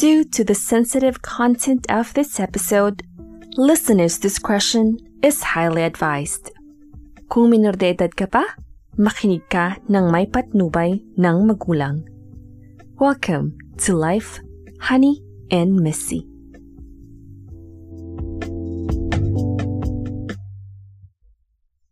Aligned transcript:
Due 0.00 0.24
to 0.24 0.44
the 0.44 0.54
sensitive 0.54 1.20
content 1.20 1.84
of 1.90 2.08
this 2.14 2.40
episode, 2.40 3.04
listeners' 3.60 4.16
discretion 4.16 4.96
is 5.22 5.42
highly 5.52 5.84
advised. 5.84 6.48
Kung 7.28 7.52
minor 7.52 7.76
de 7.76 7.92
edad 7.92 8.08
ka 8.16 8.24
pa, 8.24 8.56
makinig 8.96 9.44
ka 9.52 9.76
ng 9.92 10.08
may 10.08 10.24
patnubay 10.24 11.04
ng 11.20 11.36
magulang. 11.44 12.08
Welcome 12.96 13.60
to 13.84 13.92
Life, 13.92 14.40
Honey, 14.88 15.20
and 15.52 15.76
Missy. 15.76 16.24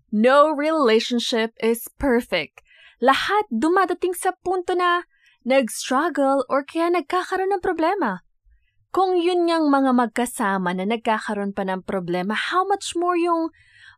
No 0.08 0.48
relationship 0.48 1.52
is 1.60 1.84
perfect. 2.00 2.64
Lahat 3.04 3.44
dumadating 3.52 4.16
sa 4.16 4.32
punto 4.40 4.72
na 4.72 5.04
nag-struggle 5.48 6.44
or 6.52 6.60
kaya 6.60 6.92
nagkakaroon 6.92 7.56
ng 7.56 7.64
problema. 7.64 8.20
Kung 8.92 9.16
yun 9.16 9.48
ngang 9.48 9.72
mga 9.72 9.96
magkasama 9.96 10.76
na 10.76 10.84
nagkakaroon 10.84 11.56
pa 11.56 11.64
ng 11.64 11.88
problema, 11.88 12.36
how 12.36 12.68
much 12.68 12.92
more 12.92 13.16
yung 13.16 13.48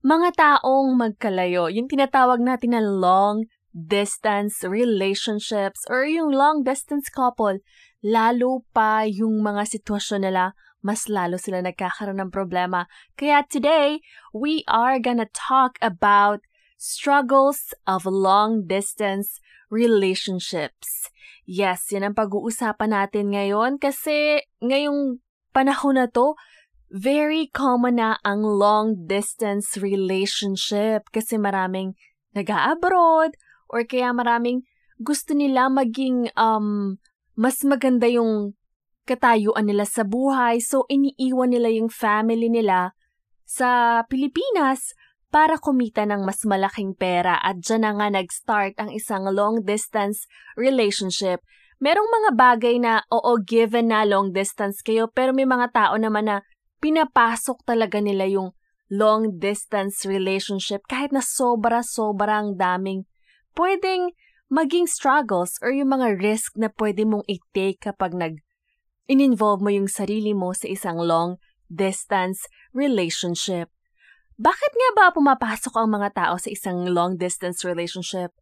mga 0.07 0.39
taong 0.39 0.95
magkalayo, 0.95 1.67
yung 1.67 1.91
tinatawag 1.91 2.39
natin 2.39 2.79
na 2.79 2.83
long 2.83 3.51
distance 3.75 4.63
relationships 4.67 5.87
or 5.87 6.07
yung 6.07 6.31
long 6.31 6.63
distance 6.63 7.11
couple, 7.11 7.59
lalo 8.03 8.67
pa 8.71 9.07
yung 9.07 9.43
mga 9.43 9.67
sitwasyon 9.67 10.27
nila, 10.27 10.55
mas 10.81 11.07
lalo 11.07 11.37
sila 11.37 11.63
nagkakaroon 11.63 12.23
ng 12.23 12.33
problema. 12.35 12.87
Kaya 13.15 13.45
today, 13.47 14.01
we 14.35 14.63
are 14.67 14.99
gonna 14.99 15.29
talk 15.35 15.77
about 15.83 16.43
struggles 16.81 17.77
of 17.85 18.09
long 18.09 18.65
distance 18.65 19.39
relationships. 19.71 21.13
Yes, 21.51 21.91
yan 21.91 22.07
ang 22.07 22.15
pag-uusapan 22.15 22.95
natin 22.95 23.35
ngayon 23.35 23.83
kasi 23.83 24.39
ngayong 24.63 25.19
panahon 25.51 25.99
na 25.99 26.07
to, 26.07 26.39
very 26.95 27.51
common 27.51 27.99
na 27.99 28.23
ang 28.23 28.47
long 28.47 29.11
distance 29.11 29.75
relationship 29.75 31.11
kasi 31.11 31.43
maraming 31.43 31.99
nag-abroad 32.39 33.35
or 33.67 33.83
kaya 33.83 34.15
maraming 34.15 34.63
gusto 35.03 35.35
nila 35.35 35.67
maging 35.67 36.31
um, 36.39 37.03
mas 37.35 37.67
maganda 37.67 38.07
yung 38.07 38.55
katayuan 39.03 39.67
nila 39.67 39.91
sa 39.91 40.07
buhay. 40.07 40.63
So, 40.63 40.87
iniiwan 40.87 41.51
nila 41.51 41.75
yung 41.75 41.91
family 41.91 42.47
nila 42.47 42.95
sa 43.43 44.03
Pilipinas 44.07 44.95
para 45.31 45.57
kumita 45.63 46.03
ng 46.05 46.27
mas 46.27 46.43
malaking 46.43 46.93
pera 46.99 47.39
at 47.39 47.63
dyan 47.63 47.87
na 47.87 47.95
nga 47.95 48.09
nag-start 48.11 48.75
ang 48.83 48.91
isang 48.91 49.31
long-distance 49.31 50.27
relationship. 50.59 51.41
Merong 51.79 52.11
mga 52.11 52.31
bagay 52.37 52.77
na, 52.83 53.07
oo, 53.09 53.39
given 53.41 53.95
na 53.95 54.03
long-distance 54.05 54.83
kayo, 54.83 55.09
pero 55.09 55.31
may 55.31 55.47
mga 55.47 55.71
tao 55.73 55.95
naman 55.97 56.29
na 56.29 56.37
pinapasok 56.83 57.63
talaga 57.63 58.03
nila 58.03 58.27
yung 58.27 58.53
long-distance 58.91 60.03
relationship 60.05 60.83
kahit 60.91 61.15
na 61.15 61.23
sobra-sobrang 61.23 62.59
daming 62.59 63.07
pwedeng 63.55 64.11
maging 64.51 64.91
struggles 64.91 65.55
or 65.63 65.71
yung 65.71 65.95
mga 65.95 66.19
risk 66.19 66.59
na 66.59 66.75
pwede 66.75 67.07
mong 67.07 67.23
i-take 67.31 67.79
kapag 67.79 68.19
nag 68.19 68.43
in-involve 69.07 69.63
mo 69.63 69.71
yung 69.71 69.87
sarili 69.87 70.35
mo 70.35 70.51
sa 70.51 70.67
isang 70.67 70.99
long-distance 70.99 72.51
relationship. 72.75 73.71
Bakit 74.41 74.73
nga 74.73 74.91
ba 74.97 75.07
pumapasok 75.13 75.77
ang 75.77 75.93
mga 75.93 76.17
tao 76.17 76.41
sa 76.41 76.49
isang 76.49 76.89
long-distance 76.89 77.61
relationship? 77.61 78.33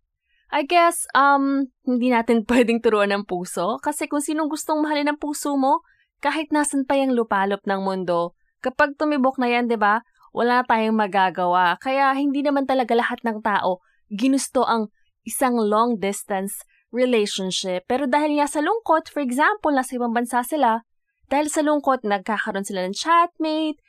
I 0.55 0.63
guess, 0.63 1.11
um, 1.11 1.75
hindi 1.83 2.15
natin 2.15 2.43
pwedeng 2.51 2.79
turuan 2.79 3.11
ng 3.11 3.27
puso 3.27 3.83
kasi 3.83 4.07
kung 4.07 4.23
sinong 4.23 4.47
gustong 4.47 4.79
mahalin 4.79 5.11
ng 5.11 5.19
puso 5.19 5.59
mo, 5.59 5.83
kahit 6.23 6.55
nasan 6.55 6.87
pa 6.87 6.95
yung 6.95 7.19
lupalop 7.19 7.67
ng 7.67 7.83
mundo, 7.83 8.39
kapag 8.63 8.95
tumibok 8.95 9.43
na 9.43 9.51
yan, 9.51 9.67
di 9.67 9.75
ba, 9.75 10.07
wala 10.31 10.63
tayong 10.63 10.95
magagawa. 10.95 11.75
Kaya 11.83 12.15
hindi 12.15 12.47
naman 12.47 12.71
talaga 12.71 12.95
lahat 12.95 13.19
ng 13.27 13.43
tao 13.43 13.83
ginusto 14.07 14.63
ang 14.63 14.95
isang 15.27 15.59
long-distance 15.59 16.63
relationship. 16.95 17.91
Pero 17.91 18.07
dahil 18.07 18.39
nga 18.39 18.47
sa 18.47 18.63
lungkot, 18.63 19.11
for 19.11 19.19
example, 19.19 19.75
nasa 19.75 19.99
ibang 19.99 20.15
bansa 20.15 20.47
sila, 20.47 20.87
dahil 21.27 21.51
sa 21.51 21.61
lungkot, 21.67 22.07
nagkakaroon 22.07 22.63
sila 22.63 22.87
ng 22.87 22.95
chatmate, 22.95 23.83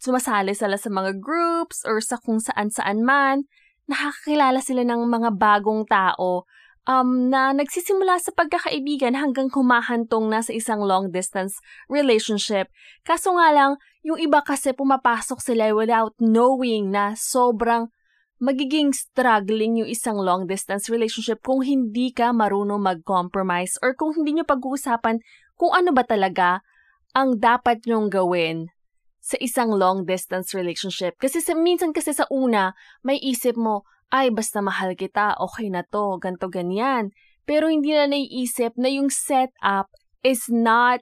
sumasali 0.00 0.56
sila 0.56 0.80
sa 0.80 0.88
mga 0.88 1.20
groups 1.20 1.84
or 1.84 2.00
sa 2.00 2.16
kung 2.16 2.40
saan-saan 2.40 3.04
man, 3.04 3.44
nakakakilala 3.84 4.64
sila 4.64 4.82
ng 4.82 5.04
mga 5.06 5.36
bagong 5.36 5.84
tao 5.84 6.48
um, 6.88 7.28
na 7.28 7.52
nagsisimula 7.52 8.16
sa 8.18 8.32
pagkakaibigan 8.32 9.12
hanggang 9.12 9.52
humahantong 9.52 10.32
na 10.32 10.40
sa 10.40 10.56
isang 10.56 10.80
long-distance 10.80 11.60
relationship. 11.92 12.72
Kaso 13.04 13.36
nga 13.36 13.52
lang, 13.52 13.76
yung 14.00 14.16
iba 14.16 14.40
kasi 14.40 14.72
pumapasok 14.72 15.38
sila 15.44 15.76
without 15.76 16.16
knowing 16.16 16.88
na 16.88 17.12
sobrang 17.12 17.92
magiging 18.40 18.96
struggling 18.96 19.84
yung 19.84 19.90
isang 19.92 20.16
long-distance 20.16 20.88
relationship 20.88 21.44
kung 21.44 21.60
hindi 21.60 22.08
ka 22.08 22.32
marunong 22.32 22.80
mag-compromise 22.80 23.76
or 23.84 23.92
kung 23.92 24.16
hindi 24.16 24.40
nyo 24.40 24.48
pag-uusapan 24.48 25.20
kung 25.60 25.76
ano 25.76 25.92
ba 25.92 26.08
talaga 26.08 26.64
ang 27.12 27.36
dapat 27.36 27.84
nyong 27.84 28.08
gawin 28.08 28.72
sa 29.20 29.36
isang 29.38 29.70
long-distance 29.70 30.56
relationship. 30.56 31.16
Kasi 31.20 31.44
sa, 31.44 31.52
minsan 31.52 31.92
kasi 31.92 32.16
sa 32.16 32.24
una, 32.32 32.72
may 33.04 33.20
isip 33.20 33.54
mo, 33.54 33.84
ay 34.10 34.34
basta 34.34 34.58
mahal 34.58 34.98
kita, 34.98 35.38
okay 35.38 35.70
na 35.70 35.86
to, 35.86 36.18
ganto 36.18 36.50
ganyan. 36.50 37.14
Pero 37.46 37.70
hindi 37.70 37.94
na 37.94 38.10
naiisip 38.10 38.74
na 38.74 38.90
yung 38.90 39.12
setup 39.12 39.86
is 40.26 40.50
not 40.50 41.00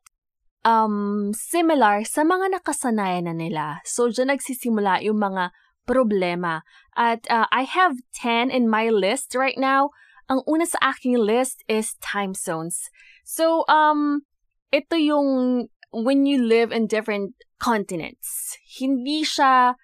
um, 0.63 1.31
similar 1.33 2.05
sa 2.05 2.23
mga 2.27 2.61
nakasanayan 2.61 3.31
na 3.31 3.35
nila. 3.35 3.65
So, 3.89 4.13
dyan 4.13 4.35
nagsisimula 4.35 5.01
yung 5.07 5.23
mga 5.23 5.51
problema. 5.89 6.63
At 6.93 7.25
uh, 7.33 7.49
I 7.49 7.65
have 7.65 7.97
10 8.21 8.53
in 8.53 8.69
my 8.69 8.93
list 8.93 9.33
right 9.33 9.57
now. 9.57 9.89
Ang 10.29 10.45
una 10.45 10.69
sa 10.69 10.93
aking 10.93 11.17
list 11.17 11.65
is 11.65 11.97
time 12.05 12.37
zones. 12.37 12.93
So, 13.25 13.65
um, 13.73 14.29
ito 14.69 15.01
yung 15.01 15.69
when 15.91 16.27
you 16.27 16.43
live 16.43 16.73
in 16.73 16.87
different 16.87 17.35
continents. 17.59 18.57
Hindi 18.79 19.25
siya 19.25 19.75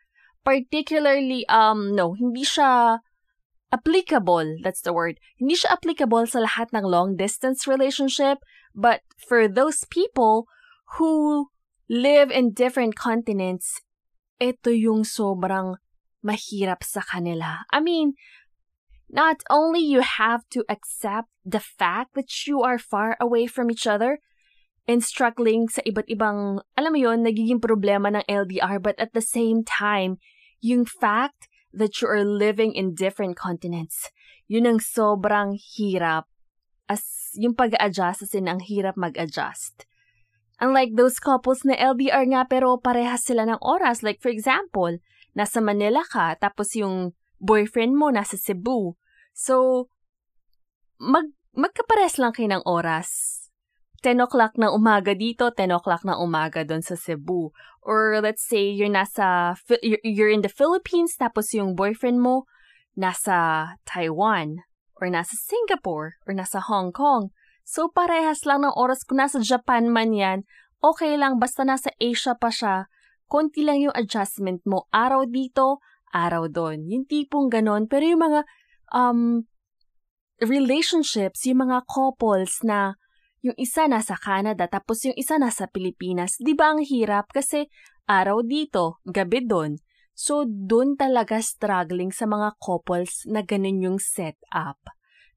particularly, 0.44 1.48
um, 1.48 1.96
no, 1.96 2.12
hindi 2.12 2.44
siya 2.44 3.00
applicable, 3.72 4.60
that's 4.62 4.82
the 4.82 4.92
word. 4.92 5.18
Hindi 5.40 5.56
siya 5.56 5.80
applicable 5.80 6.28
sa 6.28 6.44
lahat 6.44 6.70
ng 6.70 6.84
long 6.84 7.16
distance 7.16 7.66
relationship, 7.66 8.38
but 8.76 9.02
for 9.16 9.48
those 9.48 9.82
people 9.88 10.46
who 11.00 11.48
live 11.88 12.30
in 12.30 12.52
different 12.52 12.94
continents, 12.94 13.80
ito 14.38 14.70
yung 14.70 15.02
sobrang 15.02 15.80
mahirap 16.22 16.84
sa 16.84 17.00
kanila. 17.00 17.64
I 17.72 17.80
mean, 17.80 18.14
not 19.08 19.42
only 19.50 19.80
you 19.80 20.00
have 20.00 20.44
to 20.52 20.64
accept 20.68 21.28
the 21.44 21.60
fact 21.60 22.14
that 22.14 22.46
you 22.46 22.62
are 22.62 22.78
far 22.78 23.16
away 23.20 23.46
from 23.46 23.70
each 23.70 23.86
other 23.86 24.20
and 24.84 25.00
struggling 25.00 25.68
sa 25.68 25.80
iba't 25.88 26.08
ibang, 26.12 26.60
alam 26.76 26.92
mo 26.92 26.98
yon 27.00 27.24
nagiging 27.24 27.60
problema 27.60 28.12
ng 28.12 28.24
LDR, 28.28 28.80
but 28.80 28.96
at 29.00 29.16
the 29.16 29.24
same 29.24 29.64
time, 29.64 30.20
yung 30.60 30.84
fact 30.84 31.48
that 31.72 32.00
you 32.00 32.06
are 32.06 32.24
living 32.24 32.72
in 32.76 32.94
different 32.94 33.36
continents, 33.36 34.12
yun 34.46 34.68
ang 34.68 34.80
sobrang 34.80 35.56
hirap. 35.56 36.28
As 36.84 37.32
yung 37.32 37.56
pag-adjust, 37.56 38.28
as 38.28 38.36
in, 38.36 38.44
ang 38.44 38.60
hirap 38.60 38.94
mag-adjust. 39.00 39.88
Unlike 40.60 40.94
those 40.94 41.18
couples 41.18 41.66
na 41.66 41.74
LDR 41.74 42.30
nga 42.30 42.46
pero 42.46 42.78
parehas 42.78 43.26
sila 43.26 43.42
ng 43.48 43.58
oras. 43.58 44.06
Like 44.06 44.22
for 44.22 44.30
example, 44.30 45.02
nasa 45.34 45.58
Manila 45.58 46.06
ka, 46.06 46.38
tapos 46.38 46.78
yung 46.78 47.16
boyfriend 47.42 47.98
mo 47.98 48.14
nasa 48.14 48.38
Cebu. 48.38 48.94
So, 49.34 49.86
mag, 51.02 51.34
magkapares 51.58 52.22
lang 52.22 52.32
kayo 52.32 52.54
ng 52.54 52.64
oras. 52.64 53.43
10 54.04 54.20
o'clock 54.20 54.60
ng 54.60 54.68
umaga 54.68 55.16
dito, 55.16 55.48
10 55.48 55.72
o'clock 55.80 56.04
ng 56.04 56.20
umaga 56.20 56.60
doon 56.60 56.84
sa 56.84 56.92
Cebu. 56.92 57.56
Or 57.80 58.20
let's 58.20 58.44
say 58.44 58.68
you're 58.68 58.92
nasa 58.92 59.56
you're 60.04 60.28
in 60.28 60.44
the 60.44 60.52
Philippines 60.52 61.16
tapos 61.16 61.56
yung 61.56 61.72
boyfriend 61.72 62.20
mo 62.20 62.44
nasa 62.92 63.72
Taiwan 63.88 64.60
or 65.00 65.08
nasa 65.08 65.32
Singapore 65.40 66.20
or 66.28 66.36
nasa 66.36 66.60
Hong 66.60 66.92
Kong. 66.92 67.32
So 67.64 67.88
parehas 67.88 68.44
lang 68.44 68.60
ng 68.68 68.76
oras 68.76 69.08
kung 69.08 69.24
nasa 69.24 69.40
Japan 69.40 69.88
man 69.88 70.12
yan, 70.12 70.44
okay 70.84 71.16
lang 71.16 71.40
basta 71.40 71.64
nasa 71.64 71.88
Asia 71.96 72.36
pa 72.36 72.52
siya, 72.52 72.92
konti 73.24 73.64
lang 73.64 73.80
yung 73.80 73.96
adjustment 73.96 74.60
mo. 74.68 74.84
Araw 74.92 75.24
dito, 75.24 75.80
araw 76.12 76.52
doon. 76.52 76.86
Yung 76.92 77.08
tipong 77.08 77.48
ganon. 77.48 77.88
Pero 77.88 78.04
yung 78.04 78.22
mga 78.22 78.40
um, 78.92 79.48
relationships, 80.44 81.48
yung 81.48 81.64
mga 81.66 81.88
couples 81.88 82.60
na 82.62 83.00
yung 83.44 83.56
isa 83.60 83.84
nasa 83.84 84.16
Canada 84.16 84.64
tapos 84.64 85.04
yung 85.04 85.16
isa 85.20 85.36
nasa 85.36 85.68
Pilipinas, 85.68 86.40
di 86.40 86.56
ba 86.56 86.72
ang 86.72 86.80
hirap 86.80 87.28
kasi 87.28 87.68
araw 88.08 88.40
dito, 88.40 89.04
gabi 89.04 89.44
doon. 89.44 89.76
So, 90.14 90.46
doon 90.46 90.94
talaga 90.94 91.42
struggling 91.42 92.14
sa 92.14 92.24
mga 92.24 92.56
couples 92.62 93.26
na 93.26 93.42
ganun 93.42 93.82
yung 93.82 93.98
setup. 93.98 94.78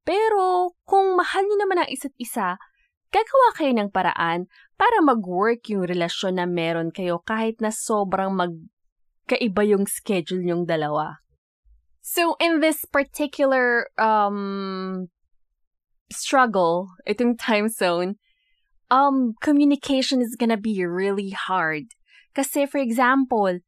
Pero, 0.07 0.77
kung 0.85 1.17
mahal 1.17 1.43
niyo 1.49 1.57
naman 1.65 1.83
ang 1.83 1.89
isa't 1.89 2.13
isa, 2.21 2.61
gagawa 3.09 3.47
kayo 3.57 3.73
ng 3.73 3.89
paraan 3.89 4.45
para 4.77 5.01
mag-work 5.01 5.65
yung 5.73 5.83
relasyon 5.83 6.37
na 6.37 6.45
meron 6.45 6.93
kayo 6.93 7.19
kahit 7.25 7.57
na 7.57 7.73
sobrang 7.73 8.37
magkaiba 8.37 9.65
yung 9.65 9.89
schedule 9.89 10.45
yung 10.45 10.63
dalawa. 10.69 11.19
So, 12.05 12.37
in 12.39 12.61
this 12.61 12.85
particular 12.87 13.89
um, 13.97 15.09
struggle, 16.11 16.91
itong 17.07 17.35
time 17.37 17.67
zone, 17.67 18.15
um, 18.91 19.35
communication 19.43 20.21
is 20.21 20.35
gonna 20.39 20.59
be 20.59 20.83
really 20.85 21.31
hard. 21.31 21.91
Kasi, 22.35 22.69
for 22.69 22.77
example, 22.79 23.59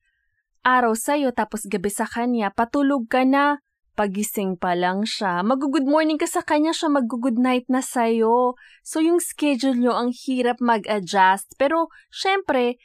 araw 0.63 0.93
sa'yo 0.93 1.33
tapos 1.33 1.65
gabi 1.65 1.89
sa 1.89 2.05
kanya, 2.05 2.51
patulog 2.53 3.09
ka 3.09 3.25
na, 3.25 3.59
pagising 3.99 4.55
pa 4.55 4.77
lang 4.79 5.03
siya, 5.03 5.43
mag-good 5.43 5.83
morning 5.83 6.15
ka 6.15 6.23
sa 6.23 6.39
kanya, 6.39 6.71
siya 6.71 6.87
mag-good 6.87 7.35
night 7.35 7.67
na 7.67 7.83
sa'yo. 7.83 8.55
So, 8.79 9.03
yung 9.03 9.19
schedule 9.19 9.75
nyo, 9.75 9.91
ang 9.91 10.15
hirap 10.15 10.63
mag-adjust. 10.63 11.59
Pero, 11.59 11.91
syempre, 12.07 12.79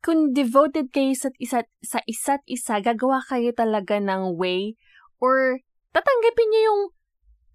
kung 0.00 0.30
devoted 0.30 0.94
kayo 0.94 1.12
sa 1.18 1.34
isa't, 1.36 1.66
sa 1.82 1.98
isa't 2.06 2.46
isa, 2.46 2.78
gagawa 2.78 3.20
kayo 3.26 3.50
talaga 3.50 3.98
ng 3.98 4.38
way 4.38 4.78
or 5.18 5.60
tatanggapin 5.92 6.48
niyo 6.48 6.60
yung 6.70 6.82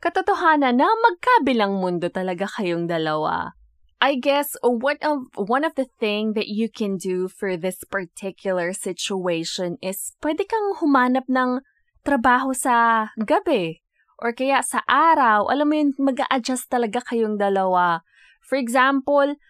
katotohanan 0.05 0.77
na 0.77 0.85
magkabilang 0.85 1.81
mundo 1.81 2.13
talaga 2.13 2.45
kayong 2.45 2.85
dalawa. 2.85 3.57
I 3.97 4.21
guess 4.21 4.53
one 4.61 5.01
of 5.01 5.33
one 5.33 5.65
of 5.65 5.73
the 5.73 5.89
thing 5.97 6.37
that 6.37 6.45
you 6.45 6.69
can 6.69 7.01
do 7.01 7.25
for 7.25 7.57
this 7.57 7.81
particular 7.89 8.69
situation 8.69 9.81
is 9.81 10.13
pwede 10.21 10.45
kang 10.45 10.77
humanap 10.77 11.25
ng 11.25 11.65
trabaho 12.05 12.53
sa 12.53 13.09
gabi 13.17 13.81
or 14.21 14.29
kaya 14.29 14.61
sa 14.61 14.85
araw. 14.85 15.49
Alam 15.49 15.65
mo 15.65 15.75
yun, 15.81 15.89
mag-a-adjust 15.97 16.69
talaga 16.69 17.01
kayong 17.01 17.41
dalawa. 17.41 18.05
For 18.45 18.61
example, 18.61 19.41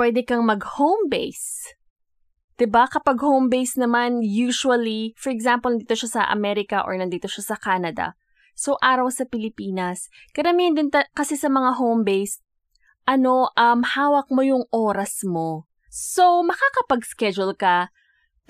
pwede 0.00 0.24
kang 0.24 0.48
mag-home 0.48 1.12
base 1.12 1.76
'Di 2.58 2.66
ba 2.66 2.90
kapag 2.90 3.22
home 3.22 3.46
base 3.46 3.78
naman 3.78 4.18
usually, 4.18 5.14
for 5.14 5.30
example, 5.30 5.70
nandito 5.70 5.94
siya 5.94 6.10
sa 6.10 6.22
Amerika 6.26 6.82
or 6.82 6.98
nandito 6.98 7.30
siya 7.30 7.54
sa 7.54 7.56
Canada. 7.56 8.18
So 8.58 8.74
araw 8.82 9.06
sa 9.14 9.22
Pilipinas. 9.22 10.10
Karamihan 10.34 10.74
din 10.74 10.90
ta- 10.90 11.06
kasi 11.14 11.38
sa 11.38 11.46
mga 11.46 11.78
home 11.78 12.02
base, 12.02 12.42
ano, 13.06 13.54
um, 13.54 13.86
hawak 13.86 14.26
mo 14.34 14.42
yung 14.42 14.66
oras 14.74 15.22
mo. 15.22 15.70
So 15.86 16.42
makakapag-schedule 16.42 17.54
ka 17.54 17.94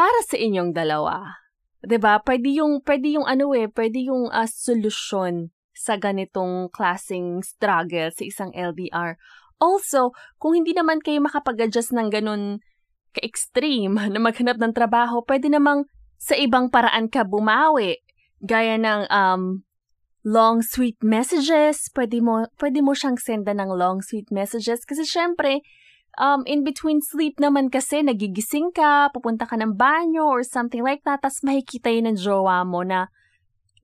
para 0.00 0.20
sa 0.25 0.40
inyong 0.40 0.72
dalawa. 0.72 1.44
'Di 1.84 2.00
ba? 2.00 2.25
Pwede 2.25 2.56
yung 2.56 2.81
pwede 2.88 3.20
yung 3.20 3.28
ano 3.28 3.52
eh, 3.52 3.69
pwede 3.69 4.08
yung 4.08 4.32
uh, 4.32 4.49
solusyon 4.49 5.52
sa 5.76 6.00
ganitong 6.00 6.72
klasing 6.72 7.44
struggle 7.44 8.08
sa 8.08 8.25
isang 8.25 8.50
LDR. 8.56 9.20
Also, 9.60 10.16
kung 10.40 10.56
hindi 10.56 10.72
naman 10.72 11.05
kayo 11.05 11.20
makapag-adjust 11.20 11.93
ng 11.93 12.08
ganun 12.08 12.64
ka-extreme 13.12 13.94
na 14.12 14.19
maghanap 14.19 14.56
ng 14.56 14.72
trabaho, 14.72 15.20
pwede 15.28 15.52
namang 15.52 15.84
sa 16.16 16.32
ibang 16.34 16.72
paraan 16.72 17.12
ka 17.12 17.28
bumawi. 17.28 18.00
Gaya 18.43 18.78
ng 18.78 19.06
um, 19.12 19.68
long 20.29 20.61
sweet 20.61 21.01
messages, 21.01 21.89
pwede 21.97 22.21
mo, 22.21 22.45
pwede 22.61 22.85
mo 22.85 22.93
siyang 22.93 23.17
senda 23.17 23.57
ng 23.57 23.73
long 23.73 24.05
sweet 24.05 24.29
messages 24.29 24.85
kasi 24.85 25.09
syempre, 25.09 25.65
um, 26.21 26.45
in 26.45 26.61
between 26.61 27.01
sleep 27.01 27.41
naman 27.41 27.73
kasi 27.73 28.05
nagigising 28.05 28.69
ka, 28.77 29.09
pupunta 29.09 29.49
ka 29.49 29.57
ng 29.57 29.81
banyo 29.81 30.29
or 30.29 30.45
something 30.45 30.85
like 30.85 31.01
that, 31.09 31.25
tapos 31.25 31.41
makikita 31.41 31.89
yun 31.89 32.13
ng 32.13 32.21
jowa 32.21 32.61
mo 32.69 32.85
na, 32.85 33.09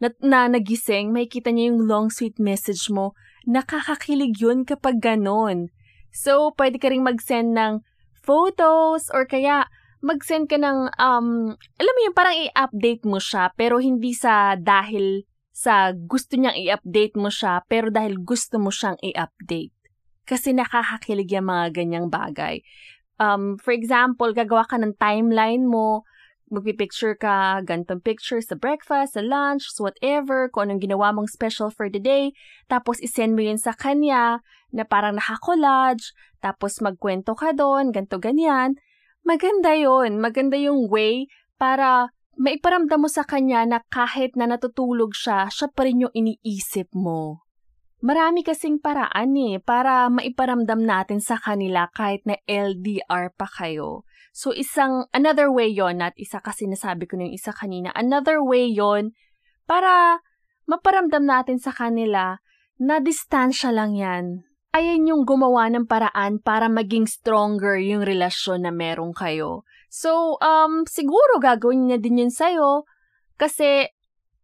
na, 0.05 0.13
na 0.21 0.53
nagising, 0.53 1.17
makikita 1.17 1.49
niya 1.49 1.73
yung 1.73 1.89
long 1.89 2.13
sweet 2.13 2.37
message 2.37 2.93
mo. 2.93 3.17
Nakakakilig 3.49 4.37
yun 4.37 4.69
kapag 4.69 5.01
ganon. 5.01 5.73
So, 6.13 6.53
pwede 6.61 6.77
ka 6.77 6.93
rin 6.93 7.09
mag-send 7.09 7.57
ng 7.57 7.81
photos 8.21 9.09
or 9.17 9.25
kaya 9.25 9.65
mag-send 10.05 10.53
ka 10.53 10.61
ng, 10.61 10.93
um, 11.01 11.57
alam 11.57 11.95
mo 11.97 12.01
yun, 12.05 12.13
parang 12.13 12.37
i-update 12.37 13.09
mo 13.09 13.17
siya, 13.17 13.49
pero 13.57 13.81
hindi 13.81 14.13
sa 14.13 14.53
dahil 14.61 15.25
sa 15.55 15.95
gusto 15.95 16.35
niyang 16.35 16.59
i-update 16.59 17.15
mo 17.15 17.31
siya, 17.31 17.63
pero 17.71 17.87
dahil 17.95 18.19
gusto 18.19 18.59
mo 18.59 18.75
siyang 18.75 18.99
i-update. 18.99 19.71
Kasi 20.27 20.51
nakakakilig 20.51 21.31
yung 21.31 21.47
mga 21.47 21.67
ganyang 21.71 22.11
bagay. 22.11 22.59
Um, 23.23 23.55
for 23.63 23.71
example, 23.71 24.35
gagawa 24.35 24.67
ka 24.67 24.75
ng 24.75 24.99
timeline 24.99 25.71
mo, 25.71 26.03
magpipicture 26.51 27.15
ka, 27.15 27.63
gantong 27.63 28.03
picture 28.03 28.43
sa 28.43 28.59
breakfast, 28.59 29.15
sa 29.15 29.23
lunch, 29.23 29.71
so 29.71 29.87
whatever, 29.87 30.51
kung 30.51 30.69
anong 30.71 30.83
ginawa 30.83 31.15
mong 31.15 31.31
special 31.31 31.71
for 31.71 31.87
the 31.87 32.03
day, 32.03 32.35
tapos 32.67 32.99
isend 32.99 33.39
mo 33.39 33.47
yun 33.47 33.59
sa 33.59 33.73
kanya, 33.79 34.43
na 34.75 34.83
parang 34.83 35.19
nakakollage, 35.19 36.11
tapos 36.43 36.83
magkwento 36.83 37.39
ka 37.39 37.55
doon, 37.55 37.95
ganto 37.95 38.19
ganyan, 38.19 38.75
maganda 39.23 39.73
yon 39.75 40.19
Maganda 40.19 40.59
yung 40.59 40.91
way 40.91 41.31
para 41.57 42.14
maiparamdam 42.37 43.05
mo 43.05 43.09
sa 43.09 43.27
kanya 43.27 43.65
na 43.67 43.79
kahit 43.91 44.39
na 44.39 44.47
natutulog 44.51 45.15
siya, 45.15 45.51
siya 45.51 45.71
pa 45.73 45.87
rin 45.87 46.07
yung 46.07 46.15
iniisip 46.15 46.93
mo. 46.95 47.45
Marami 48.05 48.45
kasing 48.45 48.85
paraan 48.85 49.33
eh, 49.41 49.57
para 49.65 50.13
maiparamdam 50.13 50.85
natin 50.85 51.25
sa 51.25 51.41
kanila 51.41 51.89
kahit 51.91 52.21
na 52.29 52.37
LDR 52.45 53.33
pa 53.33 53.49
kayo. 53.49 54.05
So, 54.37 54.53
isang, 54.53 55.09
another 55.17 55.49
way 55.49 55.73
yon 55.73 56.05
at 56.05 56.13
isa 56.21 56.43
kasi 56.45 56.69
nasabi 56.69 57.09
ko 57.09 57.17
na 57.17 57.31
yung 57.31 57.37
isa 57.39 57.55
kanina, 57.57 57.95
another 57.97 58.45
way 58.45 58.69
yon 58.69 59.17
para 59.65 60.21
maparamdam 60.69 61.25
natin 61.25 61.57
sa 61.57 61.73
kanila 61.73 62.45
na 62.77 63.01
distansya 63.01 63.73
lang 63.73 63.97
yan 63.97 64.45
ayan 64.75 65.07
yung 65.07 65.23
gumawa 65.23 65.71
ng 65.71 65.87
paraan 65.87 66.43
para 66.43 66.67
maging 66.67 67.07
stronger 67.07 67.79
yung 67.79 68.03
relasyon 68.03 68.67
na 68.67 68.75
meron 68.75 69.15
kayo. 69.15 69.63
So, 69.87 70.35
um, 70.43 70.83
siguro 70.91 71.39
gagawin 71.39 71.87
niya 71.87 72.03
din 72.03 72.27
yun 72.27 72.35
sa'yo 72.35 72.83
kasi 73.39 73.87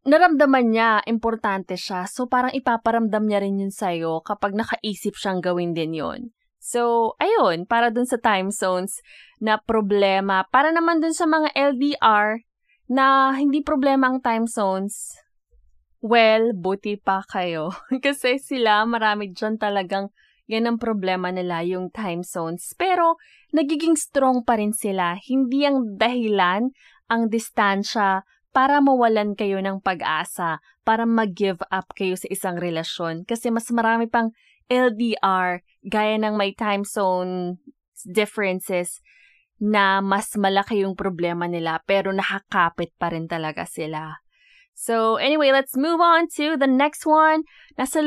naramdaman 0.06 0.70
niya, 0.70 1.02
importante 1.10 1.74
siya. 1.74 2.06
So, 2.06 2.30
parang 2.30 2.54
ipaparamdam 2.54 3.26
niya 3.26 3.42
rin 3.42 3.58
yun 3.58 3.74
sa'yo 3.74 4.22
kapag 4.22 4.54
nakaisip 4.54 5.18
siyang 5.18 5.42
gawin 5.42 5.74
din 5.74 5.98
yun. 5.98 6.20
So, 6.62 7.12
ayun, 7.18 7.66
para 7.66 7.90
dun 7.90 8.06
sa 8.06 8.22
time 8.22 8.54
zones 8.54 9.02
na 9.42 9.58
problema. 9.58 10.46
Para 10.54 10.70
naman 10.70 11.02
dun 11.02 11.16
sa 11.16 11.26
mga 11.26 11.50
LDR 11.56 12.46
na 12.86 13.34
hindi 13.34 13.64
problema 13.66 14.06
ang 14.06 14.22
time 14.22 14.46
zones, 14.46 15.18
Well, 16.00 16.56
buti 16.56 16.96
pa 16.96 17.20
kayo. 17.28 17.76
Kasi 18.04 18.40
sila, 18.40 18.88
marami 18.88 19.36
dyan 19.36 19.60
talagang 19.60 20.08
yan 20.48 20.66
ang 20.66 20.78
problema 20.80 21.28
nila, 21.30 21.60
yung 21.62 21.92
time 21.92 22.24
zones. 22.24 22.72
Pero, 22.74 23.20
nagiging 23.52 23.94
strong 23.94 24.42
pa 24.42 24.56
rin 24.56 24.72
sila. 24.72 25.14
Hindi 25.20 25.68
ang 25.68 26.00
dahilan 26.00 26.72
ang 27.06 27.22
distansya 27.28 28.24
para 28.50 28.82
mawalan 28.82 29.38
kayo 29.38 29.62
ng 29.62 29.78
pag-asa, 29.84 30.58
para 30.82 31.06
mag-give 31.06 31.62
up 31.70 31.86
kayo 31.94 32.18
sa 32.18 32.26
isang 32.32 32.58
relasyon. 32.58 33.22
Kasi 33.28 33.52
mas 33.54 33.70
marami 33.70 34.10
pang 34.10 34.34
LDR, 34.66 35.62
gaya 35.86 36.16
ng 36.18 36.34
may 36.34 36.56
time 36.56 36.82
zone 36.82 37.62
differences, 38.08 38.98
na 39.60 40.00
mas 40.00 40.32
malaki 40.40 40.82
yung 40.82 40.96
problema 40.96 41.44
nila, 41.44 41.84
pero 41.84 42.10
nakakapit 42.10 42.96
pa 42.96 43.12
rin 43.12 43.28
talaga 43.28 43.68
sila. 43.68 44.18
So 44.80 45.20
anyway, 45.20 45.52
let's 45.52 45.76
move 45.76 46.00
on 46.00 46.32
to 46.40 46.56
the 46.56 46.64
next 46.64 47.04
one. 47.04 47.44
Nasa 47.76 48.00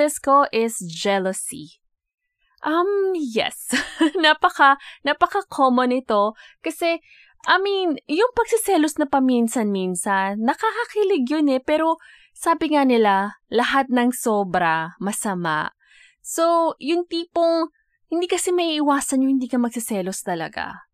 is 0.49 0.73
jealousy. 0.89 1.77
Um, 2.65 3.13
yes. 3.13 3.69
napaka, 4.25 4.81
napaka-common 5.05 5.93
ito. 5.93 6.33
Kasi, 6.65 6.97
I 7.45 7.57
mean, 7.61 8.01
yung 8.09 8.33
pagsiselos 8.33 8.97
na 8.97 9.05
paminsan-minsan, 9.05 10.41
nakakakilig 10.41 11.29
yun 11.29 11.53
eh. 11.53 11.61
Pero, 11.61 12.01
sabi 12.33 12.73
nga 12.73 12.81
nila, 12.89 13.37
lahat 13.53 13.93
ng 13.93 14.09
sobra, 14.09 14.97
masama. 14.97 15.77
So, 16.25 16.73
yung 16.81 17.05
tipong, 17.05 17.69
hindi 18.09 18.25
kasi 18.25 18.49
may 18.49 18.81
iwasan 18.81 19.21
yung 19.21 19.37
hindi 19.37 19.45
ka 19.45 19.61
magsiselos 19.61 20.25
talaga. 20.25 20.89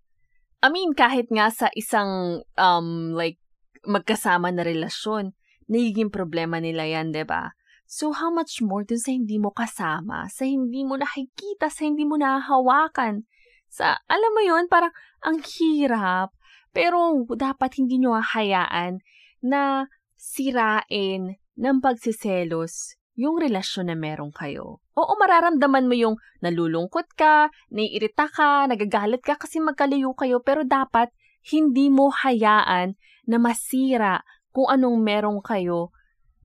I 0.60 0.68
mean, 0.68 0.92
kahit 0.92 1.32
nga 1.32 1.48
sa 1.56 1.72
isang, 1.72 2.44
um, 2.60 3.16
like, 3.16 3.40
magkasama 3.88 4.52
na 4.52 4.68
relasyon, 4.68 5.39
nagiging 5.70 6.10
problema 6.10 6.58
nila 6.58 6.84
yan, 6.90 7.14
ba? 7.14 7.18
Diba? 7.22 7.44
So 7.90 8.14
how 8.14 8.30
much 8.30 8.62
more 8.62 8.86
dun 8.86 9.02
sa 9.02 9.10
hindi 9.10 9.42
mo 9.42 9.50
kasama, 9.50 10.30
sa 10.30 10.46
hindi 10.46 10.86
mo 10.86 10.98
nakikita, 10.98 11.74
sa 11.74 11.90
hindi 11.90 12.06
mo 12.06 12.22
nahahawakan. 12.22 13.26
Sa, 13.70 13.98
alam 14.06 14.32
mo 14.34 14.42
yon 14.46 14.70
parang 14.70 14.94
ang 15.26 15.42
hirap. 15.42 16.34
Pero 16.70 17.26
dapat 17.34 17.82
hindi 17.82 17.98
nyo 17.98 18.14
hayaan 18.18 19.02
na 19.42 19.90
sirain 20.14 21.42
ng 21.58 21.78
pagsiselos 21.82 23.00
yung 23.18 23.42
relasyon 23.42 23.90
na 23.90 23.98
meron 23.98 24.32
kayo. 24.32 24.80
Oo, 24.96 25.14
mararamdaman 25.20 25.90
mo 25.90 25.96
yung 25.98 26.16
nalulungkot 26.40 27.20
ka, 27.20 27.52
naiirita 27.74 28.32
ka, 28.32 28.70
nagagalit 28.70 29.20
ka 29.20 29.36
kasi 29.36 29.60
magkalayo 29.60 30.16
kayo, 30.16 30.40
pero 30.40 30.64
dapat 30.64 31.12
hindi 31.52 31.92
mo 31.92 32.14
hayaan 32.14 32.96
na 33.28 33.38
masira 33.42 34.24
kung 34.54 34.68
anong 34.70 35.02
meron 35.02 35.40
kayo 35.42 35.94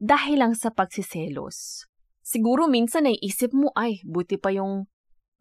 dahil 0.00 0.44
lang 0.44 0.54
sa 0.56 0.68
pagsiselos. 0.74 1.88
Siguro 2.24 2.68
minsan 2.68 3.04
naiisip 3.04 3.52
mo, 3.52 3.68
ay, 3.76 4.00
buti 4.04 4.40
pa 4.40 4.48
yung 4.52 4.88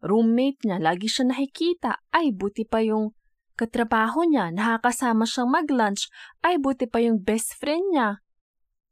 roommate 0.04 0.68
niya, 0.68 0.76
lagi 0.80 1.08
siya 1.08 1.32
nakikita. 1.32 1.96
Ay, 2.12 2.28
buti 2.32 2.68
pa 2.68 2.84
yung 2.84 3.16
katrabaho 3.56 4.28
niya, 4.28 4.52
nakakasama 4.52 5.24
siyang 5.24 5.48
mag-lunch. 5.48 6.12
Ay, 6.44 6.60
buti 6.60 6.84
pa 6.84 7.00
yung 7.00 7.24
best 7.24 7.56
friend 7.56 7.96
niya. 7.96 8.20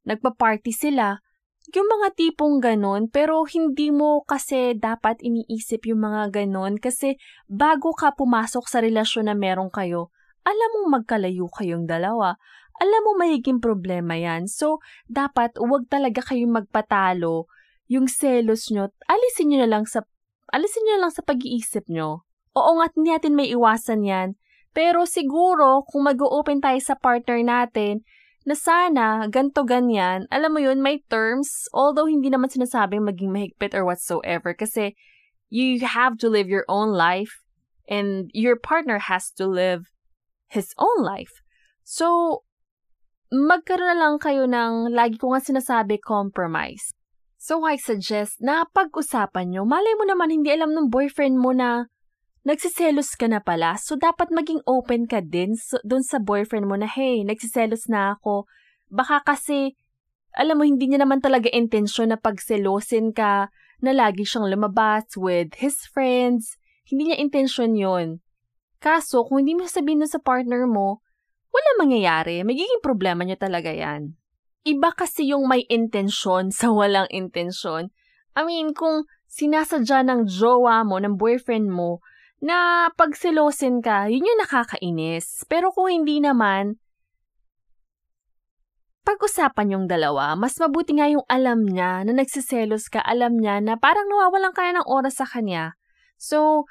Nagpa-party 0.08 0.72
sila. 0.72 1.20
Yung 1.70 1.86
mga 1.86 2.18
tipong 2.18 2.58
ganon, 2.58 3.06
pero 3.06 3.46
hindi 3.46 3.94
mo 3.94 4.26
kasi 4.26 4.74
dapat 4.74 5.22
iniisip 5.22 5.86
yung 5.86 6.02
mga 6.02 6.42
ganon 6.42 6.74
kasi 6.74 7.14
bago 7.46 7.94
ka 7.94 8.10
pumasok 8.18 8.66
sa 8.66 8.82
relasyon 8.82 9.30
na 9.30 9.36
meron 9.38 9.70
kayo, 9.70 10.10
alam 10.42 10.68
mong 10.74 10.88
magkalayo 11.00 11.46
kayong 11.54 11.86
dalawa. 11.86 12.34
Alam 12.82 13.00
mo 13.06 13.12
magiging 13.22 13.62
problema 13.62 14.18
yan. 14.18 14.50
So, 14.50 14.82
dapat 15.06 15.54
wag 15.62 15.86
talaga 15.86 16.18
kayong 16.26 16.50
magpatalo. 16.50 17.46
Yung 17.86 18.10
selos 18.10 18.66
nyo, 18.74 18.90
alisin 19.06 19.54
nyo 19.54 19.58
na 19.62 19.70
lang 19.70 19.84
sa 19.86 20.02
alisin 20.50 20.82
nyo 20.90 21.06
lang 21.06 21.14
sa 21.14 21.22
pag-iisip 21.22 21.86
nyo. 21.86 22.26
Oo 22.58 22.70
nga, 22.82 22.90
hindi 22.90 23.14
natin 23.14 23.38
may 23.38 23.54
iwasan 23.54 24.02
yan. 24.02 24.34
Pero 24.74 25.06
siguro, 25.06 25.86
kung 25.86 26.10
mag-open 26.10 26.58
tayo 26.58 26.80
sa 26.82 26.98
partner 26.98 27.38
natin, 27.40 28.02
na 28.42 28.58
sana, 28.58 29.30
ganto 29.30 29.62
ganyan, 29.62 30.26
alam 30.26 30.50
mo 30.50 30.58
yun, 30.58 30.82
may 30.82 30.98
terms, 31.06 31.70
although 31.70 32.10
hindi 32.10 32.26
naman 32.26 32.50
sinasabing 32.50 33.06
maging 33.06 33.30
mahigpit 33.30 33.70
or 33.70 33.86
whatsoever, 33.86 34.50
kasi 34.50 34.98
you 35.46 35.78
have 35.86 36.18
to 36.18 36.26
live 36.26 36.50
your 36.50 36.66
own 36.66 36.90
life, 36.90 37.46
and 37.86 38.30
your 38.34 38.58
partner 38.58 38.98
has 38.98 39.30
to 39.30 39.46
live 39.46 39.86
his 40.50 40.74
own 40.74 41.06
life. 41.06 41.30
So, 41.86 42.42
magkaroon 43.32 43.88
na 43.88 43.96
lang 43.96 44.20
kayo 44.20 44.44
ng, 44.44 44.92
lagi 44.92 45.16
ko 45.16 45.32
nga 45.32 45.40
sinasabi, 45.40 45.96
compromise. 45.96 46.92
So, 47.40 47.64
I 47.64 47.80
suggest 47.80 48.44
na 48.44 48.68
pag-usapan 48.68 49.50
nyo, 49.50 49.64
malay 49.64 49.96
mo 49.96 50.04
naman 50.04 50.28
hindi 50.28 50.52
alam 50.52 50.76
ng 50.76 50.92
boyfriend 50.92 51.40
mo 51.40 51.56
na 51.56 51.88
nagsiselos 52.44 53.16
ka 53.16 53.32
na 53.32 53.40
pala. 53.40 53.80
So, 53.80 53.96
dapat 53.96 54.28
maging 54.28 54.60
open 54.68 55.08
ka 55.08 55.24
din 55.24 55.56
so, 55.56 55.80
dun 55.80 56.04
sa 56.04 56.20
boyfriend 56.20 56.68
mo 56.68 56.76
na, 56.76 56.84
hey, 56.84 57.24
nagsiselos 57.24 57.88
na 57.88 58.20
ako. 58.20 58.44
Baka 58.92 59.24
kasi, 59.24 59.80
alam 60.36 60.60
mo, 60.60 60.68
hindi 60.68 60.92
niya 60.92 61.00
naman 61.00 61.24
talaga 61.24 61.48
intensyon 61.48 62.12
na 62.12 62.20
pagselosin 62.20 63.16
ka, 63.16 63.48
na 63.82 63.90
lagi 63.90 64.22
siyang 64.22 64.46
lumabas 64.46 65.10
with 65.18 65.58
his 65.58 65.74
friends. 65.90 66.54
Hindi 66.86 67.10
niya 67.10 67.18
intensyon 67.18 67.74
yon. 67.74 68.22
Kaso, 68.78 69.26
kung 69.26 69.42
hindi 69.42 69.58
mo 69.58 69.66
sabihin 69.66 70.06
sa 70.06 70.22
partner 70.22 70.68
mo, 70.70 71.02
wala 71.52 71.70
mangyayari. 71.78 72.40
Magiging 72.42 72.80
problema 72.80 73.22
niya 73.22 73.36
talaga 73.36 73.70
yan. 73.70 74.16
Iba 74.64 74.90
kasi 74.96 75.30
yung 75.30 75.46
may 75.46 75.68
intensyon 75.68 76.50
sa 76.50 76.72
walang 76.72 77.06
intensyon. 77.12 77.92
I 78.32 78.48
mean, 78.48 78.72
kung 78.72 79.04
sinasadya 79.28 80.06
ng 80.08 80.24
jowa 80.26 80.80
mo, 80.82 80.96
ng 80.96 81.20
boyfriend 81.20 81.68
mo, 81.68 82.00
na 82.42 82.88
pagselosin 82.98 83.78
ka, 83.84 84.10
yun 84.10 84.26
yung 84.26 84.40
nakakainis. 84.42 85.46
Pero 85.46 85.70
kung 85.70 85.92
hindi 85.92 86.18
naman, 86.18 86.82
pag-usapan 89.02 89.78
yung 89.78 89.86
dalawa, 89.86 90.34
mas 90.38 90.58
mabuti 90.58 90.94
nga 90.94 91.10
yung 91.10 91.26
alam 91.26 91.66
niya 91.66 92.06
na 92.06 92.12
nagsiselos 92.14 92.90
ka, 92.90 93.02
alam 93.02 93.38
niya 93.38 93.58
na 93.62 93.74
parang 93.78 94.06
nawawalan 94.10 94.54
ka 94.54 94.62
ng 94.74 94.86
oras 94.86 95.18
sa 95.18 95.26
kanya. 95.26 95.74
So, 96.18 96.66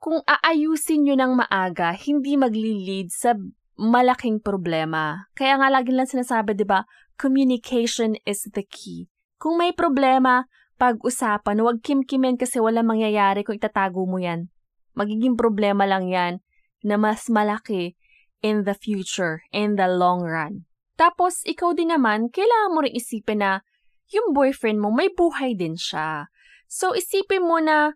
kung 0.00 0.24
aayusin 0.24 1.04
nyo 1.04 1.16
ng 1.16 1.32
maaga, 1.36 1.92
hindi 1.96 2.36
magli-lead 2.36 3.12
sa 3.12 3.36
malaking 3.76 4.40
problema. 4.40 5.28
Kaya 5.36 5.60
nga 5.60 5.68
lagi 5.68 5.92
lang 5.92 6.08
sinasabi, 6.08 6.56
di 6.56 6.64
ba, 6.64 6.84
communication 7.20 8.16
is 8.24 8.48
the 8.52 8.64
key. 8.64 9.08
Kung 9.36 9.60
may 9.60 9.76
problema, 9.76 10.48
pag-usapan, 10.76 11.60
huwag 11.60 11.80
kimkimin 11.84 12.40
kasi 12.40 12.60
wala 12.60 12.84
mangyayari 12.84 13.44
kung 13.44 13.56
itatago 13.56 14.04
mo 14.04 14.20
yan. 14.20 14.48
Magiging 14.96 15.36
problema 15.36 15.84
lang 15.84 16.08
yan 16.08 16.40
na 16.84 16.96
mas 16.96 17.28
malaki 17.28 17.96
in 18.40 18.64
the 18.64 18.76
future, 18.76 19.44
in 19.52 19.76
the 19.76 19.88
long 19.88 20.24
run. 20.24 20.64
Tapos, 20.96 21.44
ikaw 21.44 21.76
din 21.76 21.92
naman, 21.92 22.32
kailangan 22.32 22.72
mo 22.72 22.80
rin 22.80 22.96
isipin 22.96 23.44
na 23.44 23.60
yung 24.08 24.32
boyfriend 24.32 24.80
mo, 24.80 24.88
may 24.88 25.12
buhay 25.12 25.52
din 25.52 25.76
siya. 25.76 26.32
So, 26.64 26.96
isipin 26.96 27.44
mo 27.44 27.60
na 27.60 27.92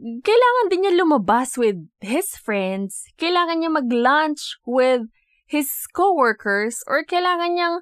kailangan 0.00 0.66
din 0.72 0.80
niya 0.80 0.92
lumabas 0.96 1.60
with 1.60 1.76
his 2.00 2.32
friends, 2.40 3.04
kailangan 3.20 3.60
niya 3.60 3.70
mag-lunch 3.70 4.56
with 4.64 5.04
his 5.44 5.68
coworkers, 5.92 6.80
or 6.88 7.04
kailangan 7.04 7.52
niyang 7.52 7.76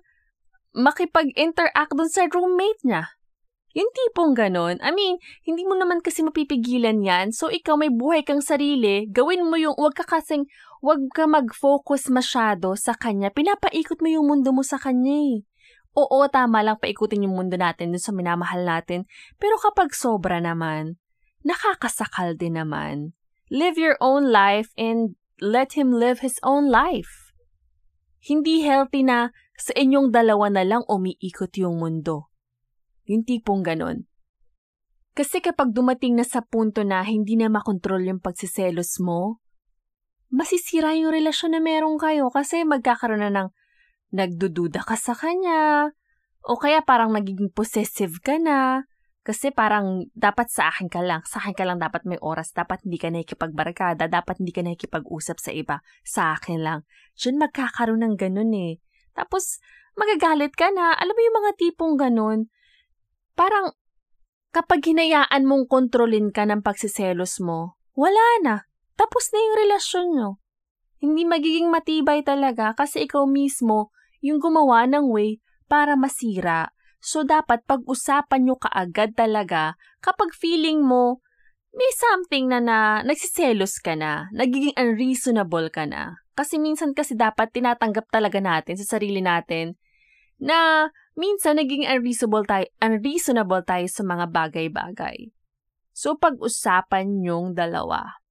makipag-interact 0.75 1.95
dun 1.95 2.11
sa 2.11 2.27
roommate 2.27 2.83
niya. 2.83 3.15
Yung 3.77 3.91
tipong 3.95 4.35
ganon. 4.35 4.83
I 4.83 4.91
mean, 4.91 5.23
hindi 5.47 5.63
mo 5.63 5.79
naman 5.79 6.03
kasi 6.03 6.27
mapipigilan 6.27 7.05
yan. 7.05 7.31
So, 7.31 7.47
ikaw 7.53 7.79
may 7.79 7.93
buhay 7.93 8.27
kang 8.27 8.43
sarili. 8.43 9.07
Gawin 9.07 9.47
mo 9.47 9.55
yung, 9.55 9.79
wag 9.79 9.95
ka 9.95 10.03
kasing, 10.03 10.51
wag 10.83 10.99
ka 11.15 11.31
mag-focus 11.31 12.11
masyado 12.11 12.75
sa 12.75 12.99
kanya. 12.99 13.31
Pinapaikot 13.31 14.03
mo 14.03 14.09
yung 14.11 14.27
mundo 14.27 14.51
mo 14.51 14.67
sa 14.67 14.81
kanya 14.81 15.15
eh. 15.15 15.47
Oo, 15.95 16.27
tama 16.27 16.65
lang 16.67 16.81
paikutin 16.81 17.29
yung 17.29 17.39
mundo 17.39 17.55
natin 17.55 17.95
dun 17.95 18.03
sa 18.03 18.11
minamahal 18.11 18.67
natin. 18.67 19.07
Pero 19.39 19.61
kapag 19.63 19.95
sobra 19.95 20.43
naman, 20.43 20.99
nakakasakal 21.49 22.37
din 22.37 22.61
naman. 22.61 23.17
Live 23.49 23.81
your 23.81 23.97
own 24.05 24.29
life 24.29 24.77
and 24.77 25.17
let 25.41 25.73
him 25.73 25.97
live 25.97 26.21
his 26.21 26.37
own 26.45 26.69
life. 26.69 27.33
Hindi 28.21 28.61
healthy 28.69 29.01
na 29.01 29.33
sa 29.57 29.73
inyong 29.73 30.13
dalawa 30.13 30.53
na 30.53 30.69
lang 30.69 30.85
umiikot 30.85 31.57
yung 31.57 31.81
mundo. 31.81 32.29
Yung 33.09 33.25
tipong 33.25 33.65
ganon. 33.65 34.05
Kasi 35.17 35.41
kapag 35.41 35.73
dumating 35.73 36.15
na 36.15 36.23
sa 36.29 36.45
punto 36.45 36.85
na 36.85 37.03
hindi 37.03 37.35
na 37.35 37.49
makontrol 37.51 38.05
yung 38.05 38.21
pagsiselos 38.21 39.01
mo, 39.01 39.43
masisira 40.29 40.95
yung 40.95 41.11
relasyon 41.11 41.57
na 41.57 41.61
meron 41.65 41.97
kayo 41.97 42.29
kasi 42.29 42.63
magkakaroon 42.63 43.25
na 43.25 43.33
ng 43.33 43.49
nagdududa 44.13 44.85
ka 44.85 44.95
sa 44.95 45.17
kanya, 45.17 45.93
o 46.45 46.57
kaya 46.57 46.81
parang 46.81 47.13
nagiging 47.13 47.53
possessive 47.53 48.21
ka 48.25 48.41
na, 48.41 48.88
kasi 49.29 49.53
parang 49.53 50.09
dapat 50.17 50.49
sa 50.49 50.73
akin 50.73 50.89
ka 50.89 51.05
lang, 51.05 51.21
sa 51.29 51.37
akin 51.45 51.53
ka 51.53 51.69
lang 51.69 51.77
dapat 51.77 52.09
may 52.09 52.17
oras, 52.25 52.49
dapat 52.57 52.81
hindi 52.89 52.97
ka 52.97 53.13
nakikipagbarkada, 53.13 54.09
dapat 54.09 54.41
hindi 54.41 54.57
ka 54.57 54.65
nakikipag-usap 54.65 55.37
sa 55.37 55.53
iba, 55.53 55.85
sa 56.01 56.33
akin 56.33 56.65
lang. 56.65 56.89
Diyan 57.21 57.37
magkakaroon 57.37 58.09
ng 58.09 58.17
ganun 58.17 58.57
eh. 58.57 58.81
Tapos, 59.13 59.61
magagalit 60.01 60.57
ka 60.57 60.73
na. 60.73 60.97
Alam 60.97 61.13
mo 61.13 61.21
yung 61.21 61.37
mga 61.45 61.53
tipong 61.61 61.95
ganun, 62.01 62.49
parang 63.37 63.77
kapag 64.49 64.81
hinayaan 64.89 65.45
mong 65.45 65.69
kontrolin 65.69 66.33
ka 66.33 66.49
ng 66.49 66.65
pagsiselos 66.65 67.37
mo, 67.45 67.77
wala 67.93 68.25
na. 68.41 68.65
Tapos 68.97 69.29
na 69.29 69.45
yung 69.45 69.57
relasyon 69.61 70.07
nyo. 70.17 70.31
Hindi 71.05 71.29
magiging 71.29 71.69
matibay 71.69 72.25
talaga 72.25 72.73
kasi 72.73 73.05
ikaw 73.05 73.29
mismo 73.29 73.93
yung 74.25 74.41
gumawa 74.41 74.89
ng 74.89 75.05
way 75.13 75.37
para 75.69 76.01
masira 76.01 76.73
So, 76.99 77.23
dapat 77.23 77.63
pag-usapan 77.65 78.47
nyo 78.47 78.59
kaagad 78.59 79.15
talaga 79.15 79.79
kapag 80.03 80.35
feeling 80.35 80.83
mo 80.83 81.23
may 81.71 81.93
something 81.95 82.51
na 82.51 82.59
na 82.59 82.79
nagsiselos 83.07 83.79
ka 83.79 83.95
na, 83.95 84.27
nagiging 84.35 84.75
unreasonable 84.75 85.71
ka 85.71 85.87
na. 85.87 86.19
Kasi 86.35 86.59
minsan 86.59 86.95
kasi 86.95 87.15
dapat 87.15 87.55
tinatanggap 87.55 88.11
talaga 88.11 88.43
natin 88.43 88.79
sa 88.79 88.99
sarili 88.99 89.23
natin 89.23 89.79
na 90.39 90.91
minsan 91.19 91.59
naging 91.59 91.87
unreasonable 91.87 92.47
tayo, 92.47 92.67
unreasonable 92.83 93.63
tayo 93.67 93.87
sa 93.91 94.03
mga 94.07 94.27
bagay-bagay. 94.31 95.35
So, 95.95 96.15
pag-usapan 96.15 97.27
yung 97.27 97.59
dalawa. 97.59 98.23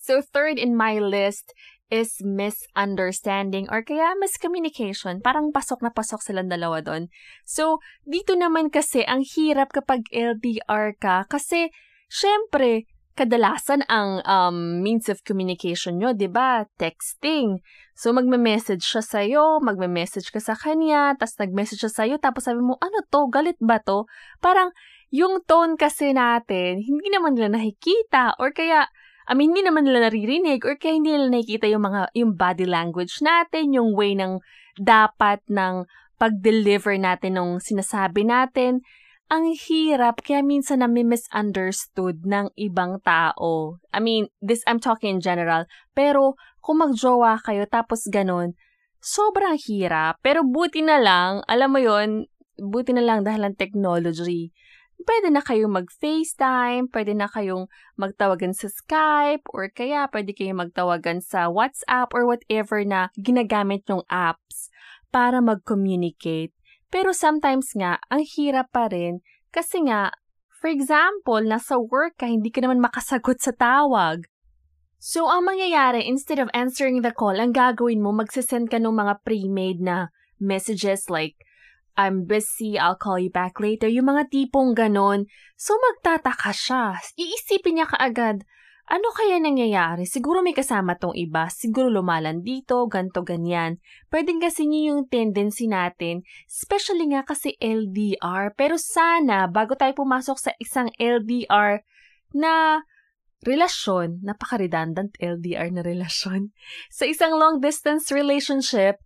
So, 0.00 0.24
third 0.24 0.56
in 0.56 0.72
my 0.74 0.96
list 0.96 1.52
is 1.92 2.24
misunderstanding 2.24 3.68
or 3.68 3.84
kaya 3.84 4.16
miscommunication. 4.16 5.20
Parang 5.20 5.52
pasok 5.52 5.84
na 5.84 5.92
pasok 5.92 6.24
silang 6.24 6.48
dalawa 6.48 6.80
doon. 6.80 7.12
So, 7.44 7.84
dito 8.08 8.32
naman 8.32 8.72
kasi 8.72 9.04
ang 9.04 9.20
hirap 9.20 9.76
kapag 9.76 10.08
LDR 10.08 10.96
ka 10.96 11.28
kasi 11.28 11.68
syempre, 12.08 12.88
kadalasan 13.12 13.84
ang 13.92 14.24
um, 14.24 14.80
means 14.80 15.12
of 15.12 15.20
communication 15.20 16.00
nyo, 16.00 16.16
di 16.16 16.32
ba? 16.32 16.64
Texting. 16.80 17.60
So, 17.92 18.16
magme-message 18.16 18.80
siya 18.80 19.04
sa'yo, 19.04 19.60
magme-message 19.60 20.32
ka 20.32 20.40
sa 20.40 20.56
kanya, 20.56 21.12
tapos 21.20 21.36
nag-message 21.36 21.84
siya 21.84 21.92
sa'yo, 21.92 22.16
tapos 22.16 22.48
sabi 22.48 22.64
mo, 22.64 22.80
ano 22.80 23.04
to? 23.12 23.28
Galit 23.28 23.60
ba 23.60 23.84
to? 23.84 24.08
Parang, 24.40 24.72
yung 25.12 25.44
tone 25.44 25.76
kasi 25.76 26.16
natin, 26.16 26.80
hindi 26.80 27.12
naman 27.12 27.36
nila 27.36 27.52
nakikita, 27.52 28.40
or 28.40 28.48
kaya, 28.56 28.88
I 29.28 29.38
mean, 29.38 29.54
hindi 29.54 29.62
naman 29.62 29.86
nila 29.86 30.10
naririnig 30.10 30.66
or 30.66 30.74
kaya 30.74 30.98
hindi 30.98 31.14
nila 31.14 31.30
nakikita 31.30 31.70
yung 31.70 31.84
mga 31.86 32.00
yung 32.18 32.32
body 32.34 32.66
language 32.66 33.22
natin, 33.22 33.74
yung 33.74 33.94
way 33.94 34.18
ng 34.18 34.42
dapat 34.78 35.42
ng 35.46 35.86
pag-deliver 36.18 36.94
natin 36.98 37.38
ng 37.38 37.50
sinasabi 37.58 38.22
natin. 38.26 38.82
Ang 39.32 39.56
hirap, 39.56 40.20
kaya 40.20 40.44
minsan 40.44 40.84
na 40.84 40.88
misunderstood 40.92 42.22
ng 42.28 42.52
ibang 42.54 43.00
tao. 43.00 43.80
I 43.88 43.98
mean, 43.98 44.28
this 44.44 44.60
I'm 44.68 44.76
talking 44.76 45.18
in 45.18 45.24
general. 45.24 45.64
Pero 45.96 46.36
kung 46.60 46.84
magjowa 46.84 47.40
kayo 47.40 47.64
tapos 47.64 48.06
ganun, 48.12 48.54
sobrang 49.02 49.58
hirap. 49.58 50.22
Pero 50.22 50.46
buti 50.46 50.84
na 50.84 51.02
lang, 51.02 51.42
alam 51.50 51.74
mo 51.74 51.80
yon 51.82 52.30
buti 52.60 52.94
na 52.94 53.02
lang 53.02 53.26
dahil 53.26 53.42
ang 53.48 53.56
technology, 53.58 54.54
pwede 55.02 55.28
na 55.32 55.42
kayong 55.42 55.72
mag-FaceTime, 55.72 56.88
pwede 56.92 57.12
na 57.16 57.26
kayong 57.26 57.66
magtawagan 57.98 58.54
sa 58.54 58.70
Skype, 58.70 59.44
or 59.50 59.68
kaya 59.72 60.06
pwede 60.12 60.32
kayong 60.32 60.68
magtawagan 60.68 61.20
sa 61.20 61.50
WhatsApp 61.50 62.12
or 62.14 62.28
whatever 62.28 62.84
na 62.86 63.10
ginagamit 63.18 63.84
yung 63.90 64.06
apps 64.08 64.72
para 65.12 65.42
mag-communicate. 65.42 66.54
Pero 66.92 67.16
sometimes 67.16 67.72
nga, 67.72 67.98
ang 68.12 68.24
hirap 68.24 68.68
pa 68.72 68.88
rin 68.88 69.24
kasi 69.52 69.84
nga, 69.84 70.12
for 70.48 70.72
example, 70.72 71.40
nasa 71.44 71.76
work 71.76 72.20
ka, 72.20 72.28
hindi 72.28 72.48
ka 72.48 72.64
naman 72.64 72.80
makasagot 72.80 73.40
sa 73.40 73.52
tawag. 73.52 74.24
So, 75.02 75.26
ang 75.26 75.50
mangyayari, 75.50 76.06
instead 76.06 76.38
of 76.38 76.46
answering 76.54 77.02
the 77.02 77.10
call, 77.10 77.34
ang 77.34 77.50
gagawin 77.50 77.98
mo, 77.98 78.14
magsasend 78.14 78.70
ka 78.70 78.78
ng 78.78 78.94
mga 78.94 79.26
pre-made 79.26 79.82
na 79.82 80.14
messages 80.38 81.10
like, 81.10 81.34
I'm 81.96 82.24
busy, 82.24 82.80
I'll 82.80 82.96
call 82.96 83.20
you 83.20 83.28
back 83.28 83.60
later. 83.60 83.88
Yung 83.88 84.08
mga 84.08 84.32
tipong 84.32 84.72
ganon. 84.72 85.28
So, 85.60 85.76
magtataka 85.76 86.52
siya. 86.52 86.96
Iisipin 87.16 87.80
niya 87.80 87.86
kaagad, 87.88 88.44
ano 88.92 89.08
kaya 89.14 89.38
nangyayari? 89.38 90.04
Siguro 90.04 90.42
may 90.42 90.56
kasama 90.56 90.98
tong 90.98 91.14
iba. 91.14 91.46
Siguro 91.48 91.86
lumalan 91.88 92.42
dito, 92.42 92.82
ganto 92.90 93.22
ganyan. 93.22 93.78
Pwedeng 94.10 94.42
kasi 94.42 94.66
niyo 94.66 94.96
yung 94.96 95.02
tendency 95.06 95.70
natin, 95.70 96.26
especially 96.50 97.08
nga 97.14 97.22
kasi 97.22 97.54
LDR. 97.62 98.52
Pero 98.58 98.74
sana, 98.76 99.46
bago 99.46 99.78
tayo 99.78 99.94
pumasok 99.94 100.36
sa 100.36 100.52
isang 100.58 100.90
LDR 100.98 101.86
na 102.34 102.82
relasyon, 103.46 104.22
napaka-redundant 104.22 105.14
LDR 105.18 105.70
na 105.70 105.82
relasyon, 105.86 106.50
sa 106.98 107.06
isang 107.06 107.38
long-distance 107.38 108.10
relationship, 108.10 108.98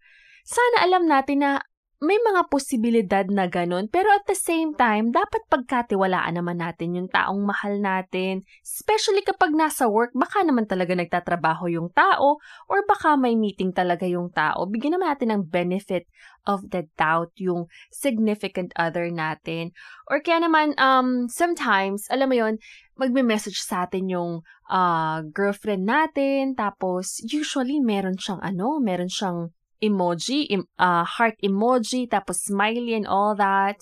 sana 0.46 0.86
alam 0.86 1.04
natin 1.10 1.42
na 1.42 1.52
may 1.96 2.20
mga 2.20 2.52
posibilidad 2.52 3.24
na 3.32 3.48
ganun. 3.48 3.88
Pero 3.88 4.12
at 4.12 4.28
the 4.28 4.36
same 4.36 4.76
time, 4.76 5.16
dapat 5.16 5.40
pagkatiwalaan 5.48 6.36
naman 6.36 6.60
natin 6.60 6.92
yung 6.92 7.08
taong 7.08 7.40
mahal 7.40 7.80
natin. 7.80 8.44
Especially 8.60 9.24
kapag 9.24 9.56
nasa 9.56 9.88
work, 9.88 10.12
baka 10.12 10.44
naman 10.44 10.68
talaga 10.68 10.92
nagtatrabaho 10.92 11.72
yung 11.72 11.88
tao 11.96 12.36
or 12.68 12.78
baka 12.84 13.16
may 13.16 13.32
meeting 13.32 13.72
talaga 13.72 14.04
yung 14.04 14.28
tao. 14.28 14.68
Bigyan 14.68 15.00
naman 15.00 15.08
natin 15.16 15.32
ng 15.32 15.42
benefit 15.48 16.04
of 16.44 16.68
the 16.68 16.84
doubt 17.00 17.32
yung 17.40 17.64
significant 17.88 18.76
other 18.76 19.08
natin. 19.08 19.72
Or 20.04 20.20
kaya 20.20 20.44
naman, 20.44 20.76
um, 20.76 21.32
sometimes, 21.32 22.12
alam 22.12 22.28
mo 22.28 22.36
yon 22.36 22.60
magme-message 22.96 23.60
sa 23.60 23.84
atin 23.88 24.08
yung 24.08 24.32
uh, 24.68 25.24
girlfriend 25.32 25.88
natin. 25.88 26.52
Tapos, 26.52 27.24
usually, 27.24 27.80
meron 27.80 28.20
siyang 28.20 28.40
ano, 28.44 28.80
meron 28.84 29.08
siyang 29.08 29.56
emoji, 29.82 30.48
im, 30.50 30.64
uh, 30.78 31.04
heart 31.04 31.36
emoji, 31.42 32.08
tapos 32.08 32.46
smiley 32.46 32.96
and 32.96 33.06
all 33.06 33.36
that. 33.36 33.80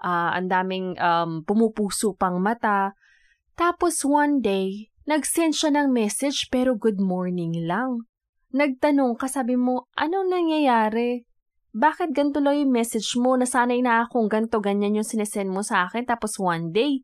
Uh, 0.00 0.36
ang 0.36 0.48
daming 0.52 0.96
um, 1.00 1.44
pumupuso 1.44 2.12
pang 2.16 2.40
mata. 2.40 2.92
Tapos 3.54 4.02
one 4.02 4.42
day, 4.42 4.90
nag-send 5.06 5.54
siya 5.54 5.70
ng 5.72 5.88
message 5.94 6.48
pero 6.50 6.74
good 6.74 6.98
morning 6.98 7.64
lang. 7.64 8.04
Nagtanong 8.54 9.18
ka, 9.18 9.26
sabi 9.26 9.58
mo, 9.58 9.90
anong 9.98 10.30
nangyayari? 10.30 11.26
Bakit 11.74 12.14
ganito 12.14 12.38
lang 12.38 12.62
yung 12.62 12.70
message 12.70 13.18
mo? 13.18 13.34
Nasanay 13.34 13.82
na 13.82 14.06
akong 14.06 14.30
ganito, 14.30 14.62
ganyan 14.62 14.94
yung 14.94 15.06
sinesend 15.06 15.50
mo 15.50 15.66
sa 15.66 15.90
akin. 15.90 16.06
Tapos 16.06 16.38
one 16.38 16.70
day, 16.70 17.02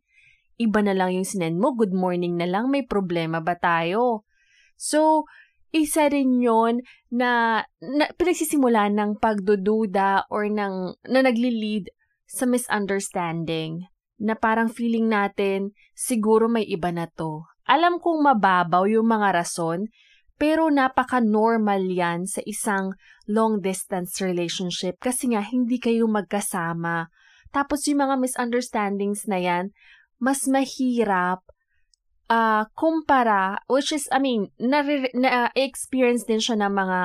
iba 0.60 0.78
na 0.84 0.94
lang 0.94 1.16
yung 1.16 1.26
sinend 1.26 1.56
mo, 1.58 1.72
good 1.72 1.90
morning 1.90 2.36
na 2.36 2.44
lang, 2.44 2.68
may 2.68 2.84
problema 2.84 3.40
ba 3.40 3.56
tayo? 3.56 4.28
So, 4.76 5.24
isa 5.70 6.10
rin 6.10 6.42
yon 6.42 6.82
na, 7.10 7.62
na 7.78 8.04
pinagsisimula 8.14 8.90
ng 8.90 9.22
pagdududa 9.22 10.26
or 10.30 10.50
ng, 10.50 10.94
na 11.06 11.20
nagli-lead 11.22 11.90
sa 12.26 12.46
misunderstanding 12.46 13.86
na 14.20 14.36
parang 14.36 14.68
feeling 14.68 15.08
natin 15.08 15.72
siguro 15.96 16.46
may 16.46 16.66
iba 16.68 16.92
na 16.92 17.08
to. 17.08 17.46
Alam 17.64 18.02
kong 18.02 18.20
mababaw 18.20 18.84
yung 18.90 19.08
mga 19.08 19.42
rason, 19.42 19.88
pero 20.40 20.68
napaka-normal 20.72 21.84
yan 21.84 22.24
sa 22.24 22.40
isang 22.44 22.96
long-distance 23.28 24.20
relationship 24.24 24.96
kasi 24.96 25.32
nga 25.32 25.44
hindi 25.44 25.76
kayo 25.76 26.08
magkasama. 26.08 27.12
Tapos 27.52 27.84
yung 27.88 28.04
mga 28.04 28.16
misunderstandings 28.20 29.28
na 29.28 29.38
yan, 29.40 29.64
mas 30.20 30.44
mahirap 30.48 31.44
uh, 32.30 32.64
kumpara, 32.78 33.58
which 33.66 33.90
is, 33.90 34.08
I 34.14 34.22
mean, 34.22 34.54
na-experience 34.62 36.24
na, 36.24 36.28
din 36.30 36.40
siya 36.40 36.56
ng 36.62 36.72
mga, 36.72 37.00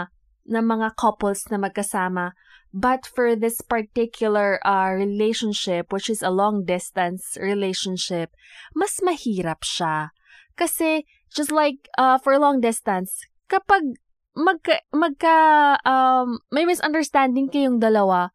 ng 0.53 0.65
mga 0.65 0.88
couples 0.95 1.49
na 1.49 1.57
magkasama. 1.57 2.38
But 2.75 3.07
for 3.07 3.33
this 3.33 3.63
particular 3.63 4.59
uh, 4.61 4.93
relationship, 4.93 5.89
which 5.89 6.11
is 6.11 6.21
a 6.21 6.29
long-distance 6.29 7.39
relationship, 7.41 8.35
mas 8.77 9.01
mahirap 9.01 9.65
siya. 9.65 10.13
Kasi, 10.53 11.07
just 11.33 11.51
like 11.51 11.89
uh, 11.97 12.19
for 12.19 12.38
long 12.38 12.59
distance, 12.59 13.25
kapag 13.47 13.95
magka, 14.35 14.83
magka 14.91 15.35
um, 15.88 16.43
may 16.51 16.67
misunderstanding 16.67 17.47
kayong 17.47 17.79
dalawa, 17.79 18.34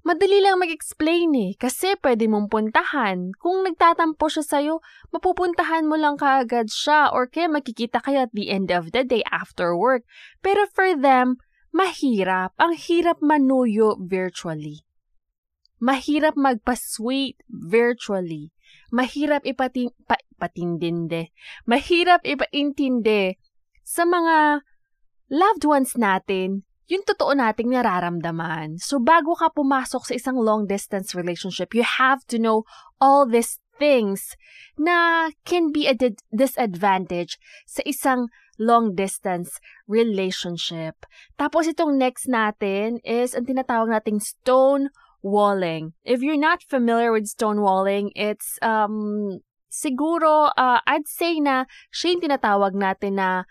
Madali 0.00 0.40
lang 0.40 0.56
mag-explain 0.56 1.28
eh, 1.36 1.52
kasi 1.60 1.92
pwede 2.00 2.24
mong 2.24 2.48
puntahan. 2.48 3.36
Kung 3.36 3.68
nagtatampo 3.68 4.32
siya 4.32 4.44
sa'yo, 4.44 4.74
mapupuntahan 5.12 5.84
mo 5.84 6.00
lang 6.00 6.16
kaagad 6.16 6.72
siya 6.72 7.12
or 7.12 7.28
kaya 7.28 7.52
makikita 7.52 8.00
kayo 8.00 8.24
at 8.24 8.32
the 8.32 8.48
end 8.48 8.72
of 8.72 8.96
the 8.96 9.04
day 9.04 9.20
after 9.28 9.76
work. 9.76 10.08
Pero 10.40 10.64
for 10.72 10.96
them, 10.96 11.36
mahirap. 11.76 12.56
Ang 12.56 12.80
hirap 12.80 13.20
manuyo 13.20 14.00
virtually. 14.00 14.88
Mahirap 15.84 16.32
magpa-sweet 16.32 17.40
virtually. 17.48 18.56
Mahirap 18.88 19.44
ipatin, 19.44 19.92
pa, 20.08 20.16
patindinde. 20.40 21.28
Mahirap 21.68 22.24
ipaintindi 22.24 23.36
sa 23.84 24.08
mga 24.08 24.64
loved 25.28 25.64
ones 25.68 25.92
natin 25.96 26.64
yung 26.90 27.06
totoo 27.06 27.38
nating 27.38 27.70
nararamdaman. 27.70 28.82
So, 28.82 28.98
bago 28.98 29.38
ka 29.38 29.54
pumasok 29.54 30.10
sa 30.10 30.12
isang 30.18 30.36
long-distance 30.42 31.14
relationship, 31.14 31.70
you 31.70 31.86
have 31.86 32.26
to 32.26 32.36
know 32.42 32.66
all 32.98 33.30
these 33.30 33.62
things 33.78 34.34
na 34.74 35.30
can 35.46 35.70
be 35.70 35.86
a 35.86 35.94
disadvantage 36.34 37.38
sa 37.64 37.80
isang 37.86 38.26
long-distance 38.58 39.62
relationship. 39.86 41.06
Tapos, 41.38 41.70
itong 41.70 41.94
next 41.94 42.26
natin 42.26 42.98
is 43.06 43.38
ang 43.38 43.46
tinatawag 43.46 43.88
nating 43.88 44.18
stone 44.18 44.90
walling. 45.22 45.94
If 46.02 46.26
you're 46.26 46.40
not 46.40 46.66
familiar 46.66 47.14
with 47.14 47.30
stonewalling, 47.30 48.10
it's 48.18 48.58
um 48.66 49.38
siguro 49.70 50.50
uh, 50.58 50.80
I'd 50.84 51.06
say 51.06 51.38
na 51.38 51.70
siya 51.94 52.18
yung 52.18 52.24
tinatawag 52.26 52.74
natin 52.74 53.20
na 53.20 53.46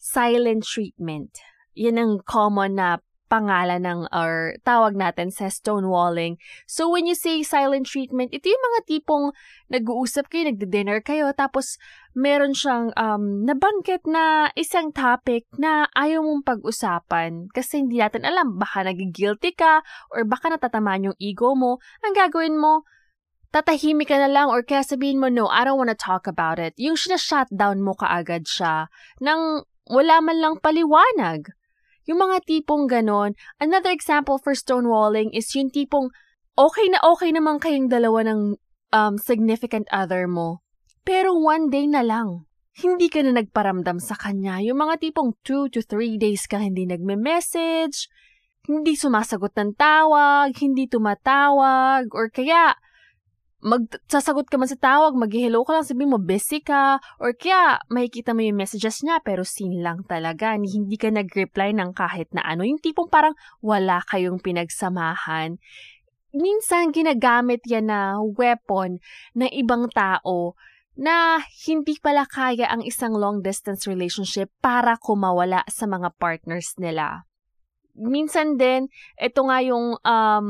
silent 0.00 0.64
treatment 0.64 1.38
yan 1.80 1.96
ang 1.96 2.12
common 2.28 2.76
na 2.76 3.00
pangalan 3.30 3.86
ng 3.86 4.00
or 4.10 4.58
tawag 4.66 4.98
natin 4.98 5.30
sa 5.30 5.46
stonewalling. 5.46 6.34
So 6.66 6.90
when 6.90 7.06
you 7.06 7.14
say 7.14 7.46
silent 7.46 7.86
treatment, 7.86 8.34
ito 8.34 8.50
yung 8.50 8.64
mga 8.74 8.80
tipong 8.90 9.30
nag-uusap 9.70 10.26
kayo, 10.26 10.50
nagde-dinner 10.50 10.98
kayo, 10.98 11.30
tapos 11.30 11.78
meron 12.12 12.58
siyang 12.58 12.90
um, 12.98 13.46
nabanggit 13.46 14.02
na 14.10 14.50
isang 14.58 14.90
topic 14.90 15.46
na 15.54 15.86
ayaw 15.94 16.26
mong 16.26 16.42
pag-usapan 16.42 17.46
kasi 17.54 17.86
hindi 17.86 18.02
natin 18.02 18.26
alam, 18.26 18.58
baka 18.58 18.82
nagigilty 18.82 19.54
ka 19.54 19.86
or 20.10 20.26
baka 20.26 20.50
natatamaan 20.50 21.14
yung 21.14 21.18
ego 21.22 21.54
mo. 21.54 21.78
Ang 22.02 22.18
gagawin 22.18 22.58
mo, 22.58 22.82
tatahimik 23.54 24.10
ka 24.10 24.18
na 24.18 24.26
lang 24.26 24.50
or 24.50 24.66
kaya 24.66 24.82
sabihin 24.82 25.22
mo, 25.22 25.30
no, 25.30 25.46
I 25.46 25.62
don't 25.62 25.78
wanna 25.78 25.94
talk 25.94 26.26
about 26.26 26.58
it. 26.58 26.74
Yung 26.82 26.98
sinashutdown 26.98 27.78
mo 27.78 27.94
kaagad 27.94 28.50
siya 28.50 28.90
nang 29.22 29.62
wala 29.86 30.18
man 30.18 30.38
lang 30.42 30.54
paliwanag. 30.58 31.59
Yung 32.10 32.26
mga 32.26 32.42
tipong 32.42 32.90
ganon. 32.90 33.38
Another 33.62 33.94
example 33.94 34.42
for 34.42 34.50
stonewalling 34.58 35.30
is 35.30 35.46
yung 35.54 35.70
tipong 35.70 36.10
okay 36.58 36.90
na 36.90 36.98
okay 37.06 37.30
naman 37.30 37.62
kayong 37.62 37.86
dalawa 37.86 38.26
ng 38.26 38.58
um, 38.90 39.14
significant 39.14 39.86
other 39.94 40.26
mo. 40.26 40.58
Pero 41.06 41.38
one 41.38 41.70
day 41.70 41.86
na 41.86 42.02
lang, 42.02 42.50
hindi 42.82 43.06
ka 43.06 43.22
na 43.22 43.38
nagparamdam 43.38 44.02
sa 44.02 44.18
kanya. 44.18 44.58
Yung 44.58 44.82
mga 44.82 44.98
tipong 44.98 45.38
2 45.46 45.70
to 45.70 45.86
3 45.86 46.18
days 46.18 46.50
ka 46.50 46.58
hindi 46.58 46.82
nagme-message, 46.82 48.10
hindi 48.66 48.98
sumasagot 48.98 49.54
ng 49.54 49.78
tawag, 49.78 50.50
hindi 50.58 50.90
tumatawag, 50.90 52.10
or 52.10 52.26
kaya 52.26 52.74
magsasagot 53.60 54.48
ka 54.48 54.56
man 54.56 54.68
sa 54.68 54.80
tawag, 54.80 55.12
mag-hello 55.12 55.64
ka 55.68 55.76
lang, 55.76 55.84
sabihin 55.84 56.12
mo, 56.16 56.18
busy 56.20 56.64
ka, 56.64 56.96
or 57.20 57.36
kaya 57.36 57.76
makikita 57.92 58.32
mo 58.32 58.40
yung 58.40 58.56
messages 58.56 59.04
niya, 59.04 59.20
pero 59.20 59.44
sin 59.44 59.84
lang 59.84 60.04
talaga, 60.08 60.56
hindi 60.56 60.96
ka 60.96 61.12
nag-reply 61.12 61.76
ng 61.76 61.92
kahit 61.92 62.32
na 62.32 62.40
ano, 62.44 62.64
yung 62.64 62.80
tipong 62.80 63.12
parang 63.12 63.36
wala 63.60 64.00
kayong 64.08 64.40
pinagsamahan. 64.40 65.60
Minsan, 66.32 66.94
ginagamit 66.94 67.60
yan 67.68 67.90
na 67.90 68.16
weapon 68.22 69.02
ng 69.36 69.50
ibang 69.50 69.90
tao 69.92 70.56
na 71.00 71.40
hindi 71.66 71.96
pala 72.00 72.28
kaya 72.28 72.68
ang 72.68 72.84
isang 72.84 73.16
long-distance 73.16 73.88
relationship 73.88 74.52
para 74.60 75.00
kumawala 75.00 75.64
sa 75.68 75.88
mga 75.88 76.12
partners 76.16 76.76
nila. 76.76 77.24
Minsan 77.96 78.56
din, 78.56 78.88
ito 79.18 79.40
nga 79.44 79.58
yung, 79.60 79.98
um, 80.00 80.46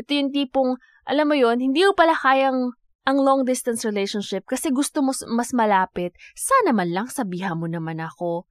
ito 0.00 0.10
yung 0.14 0.30
tipong 0.32 0.80
alam 1.08 1.28
mo 1.28 1.36
yon 1.36 1.60
hindi 1.60 1.84
mo 1.84 1.92
pala 1.96 2.16
kayang 2.16 2.76
ang 3.08 3.18
long 3.18 3.42
distance 3.48 3.82
relationship 3.82 4.44
kasi 4.44 4.68
gusto 4.70 5.00
mo 5.00 5.10
mas 5.32 5.50
malapit, 5.56 6.12
sana 6.36 6.70
man 6.70 6.92
lang 6.92 7.08
sabihan 7.08 7.56
mo 7.56 7.66
naman 7.66 7.98
ako. 7.98 8.44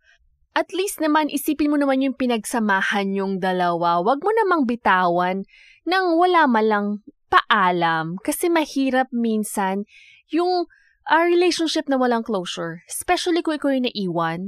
At 0.58 0.74
least 0.74 0.98
naman 1.00 1.30
isipin 1.30 1.70
mo 1.70 1.78
naman 1.78 2.02
yung 2.02 2.18
pinagsamahan 2.18 3.14
yung 3.14 3.38
dalawa. 3.38 4.02
Huwag 4.02 4.26
mo 4.26 4.34
namang 4.34 4.66
bitawan 4.66 5.46
nang 5.86 6.18
wala 6.18 6.50
malang 6.50 7.06
paalam 7.30 8.18
kasi 8.26 8.50
mahirap 8.50 9.08
minsan 9.14 9.86
yung 10.34 10.66
uh, 11.10 11.24
relationship 11.26 11.86
na 11.86 11.96
walang 11.96 12.26
closure. 12.26 12.82
Especially 12.90 13.46
kung 13.46 13.58
ikaw 13.58 13.72
yung 13.74 13.88
naiwan. 13.88 14.42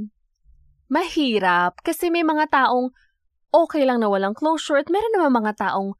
Mahirap 0.92 1.80
kasi 1.86 2.10
may 2.12 2.26
mga 2.26 2.50
taong 2.50 2.92
okay 3.54 3.86
lang 3.86 4.02
na 4.02 4.10
walang 4.10 4.36
closure 4.36 4.82
at 4.82 4.90
meron 4.90 5.14
naman 5.14 5.32
mga 5.32 5.54
taong 5.56 5.96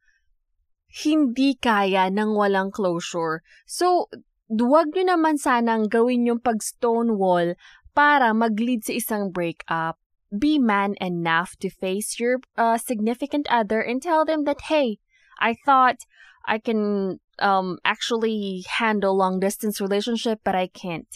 hindi 0.93 1.57
kaya 1.57 2.13
ng 2.13 2.37
walang 2.37 2.69
closure. 2.69 3.41
So, 3.65 4.13
duwag 4.45 4.93
nyo 4.93 5.17
naman 5.17 5.41
sanang 5.41 5.89
gawin 5.89 6.29
yung 6.29 6.37
pag-stonewall 6.37 7.57
para 7.97 8.29
mag-lead 8.29 8.85
sa 8.85 8.93
isang 8.93 9.33
breakup. 9.33 9.97
Be 10.29 10.61
man 10.61 10.93
enough 11.01 11.57
to 11.65 11.69
face 11.73 12.21
your 12.21 12.41
uh, 12.57 12.77
significant 12.77 13.49
other 13.49 13.81
and 13.81 14.01
tell 14.01 14.21
them 14.21 14.45
that, 14.45 14.69
hey, 14.69 15.01
I 15.41 15.57
thought 15.65 16.05
I 16.45 16.61
can 16.61 17.17
um, 17.41 17.81
actually 17.81 18.65
handle 18.77 19.17
long 19.17 19.41
distance 19.41 19.81
relationship 19.81 20.41
but 20.45 20.53
I 20.53 20.69
can't. 20.69 21.09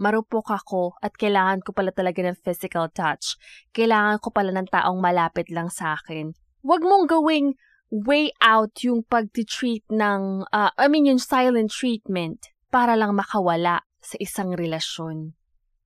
Marupok 0.00 0.48
ako 0.48 0.96
at 1.04 1.14
kailangan 1.20 1.60
ko 1.62 1.76
pala 1.76 1.92
talaga 1.92 2.24
ng 2.24 2.38
physical 2.40 2.88
touch. 2.88 3.36
Kailangan 3.76 4.18
ko 4.24 4.32
pala 4.32 4.50
ng 4.54 4.66
taong 4.72 4.98
malapit 4.98 5.52
lang 5.52 5.68
sa 5.68 5.98
akin. 6.00 6.32
Huwag 6.64 6.82
mong 6.82 7.04
gawing 7.10 7.54
way 7.90 8.30
out 8.38 8.70
yung 8.86 9.02
pag-treat 9.02 9.82
ng, 9.90 10.46
uh, 10.54 10.70
I 10.78 10.86
mean 10.86 11.10
yung 11.10 11.18
silent 11.18 11.74
treatment 11.74 12.54
para 12.70 12.94
lang 12.94 13.18
makawala 13.18 13.82
sa 13.98 14.16
isang 14.22 14.54
relasyon. 14.54 15.34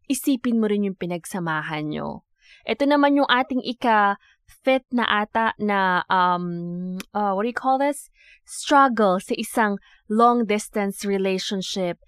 Isipin 0.07 0.61
mo 0.61 0.69
rin 0.69 0.85
yung 0.85 1.01
pinagsamahan 1.01 1.89
nyo. 1.89 2.29
Ito 2.69 2.85
naman 2.85 3.17
yung 3.17 3.29
ating 3.29 3.65
ika 3.65 4.21
fit 4.45 4.85
na 4.93 5.09
ata 5.09 5.57
na 5.57 6.05
um 6.13 6.97
uh, 7.17 7.33
what 7.33 7.45
do 7.45 7.51
you 7.51 7.57
call 7.57 7.81
this? 7.81 8.13
Struggle 8.45 9.17
sa 9.21 9.33
isang 9.37 9.81
long 10.09 10.45
distance 10.45 11.09
relationship. 11.09 12.01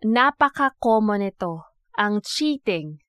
Napaka-common 0.00 1.20
ito. 1.20 1.68
Ang 2.00 2.24
cheating 2.24 3.04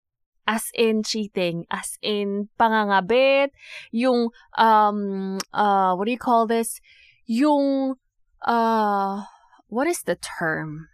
as 0.48 0.72
in 0.74 1.04
cheating, 1.04 1.66
as 1.72 1.98
in 2.02 2.50
pangangabit, 2.60 3.50
yung, 3.92 4.30
um, 4.58 5.38
uh, 5.54 5.96
what 5.96 6.06
do 6.06 6.12
you 6.12 6.18
call 6.18 6.48
this? 6.48 6.80
Yung, 7.26 7.96
uh, 8.42 9.24
what 9.68 9.88
is 9.88 10.04
the 10.04 10.16
term? 10.16 10.90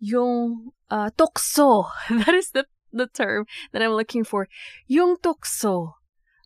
Yung, 0.00 0.72
uh, 0.90 1.10
tukso. 1.16 1.88
that 2.10 2.34
is 2.34 2.50
the, 2.50 2.66
the 2.92 3.06
term 3.06 3.46
that 3.72 3.82
I'm 3.82 3.92
looking 3.92 4.24
for. 4.24 4.48
Yung 4.86 5.16
tukso. 5.16 6.01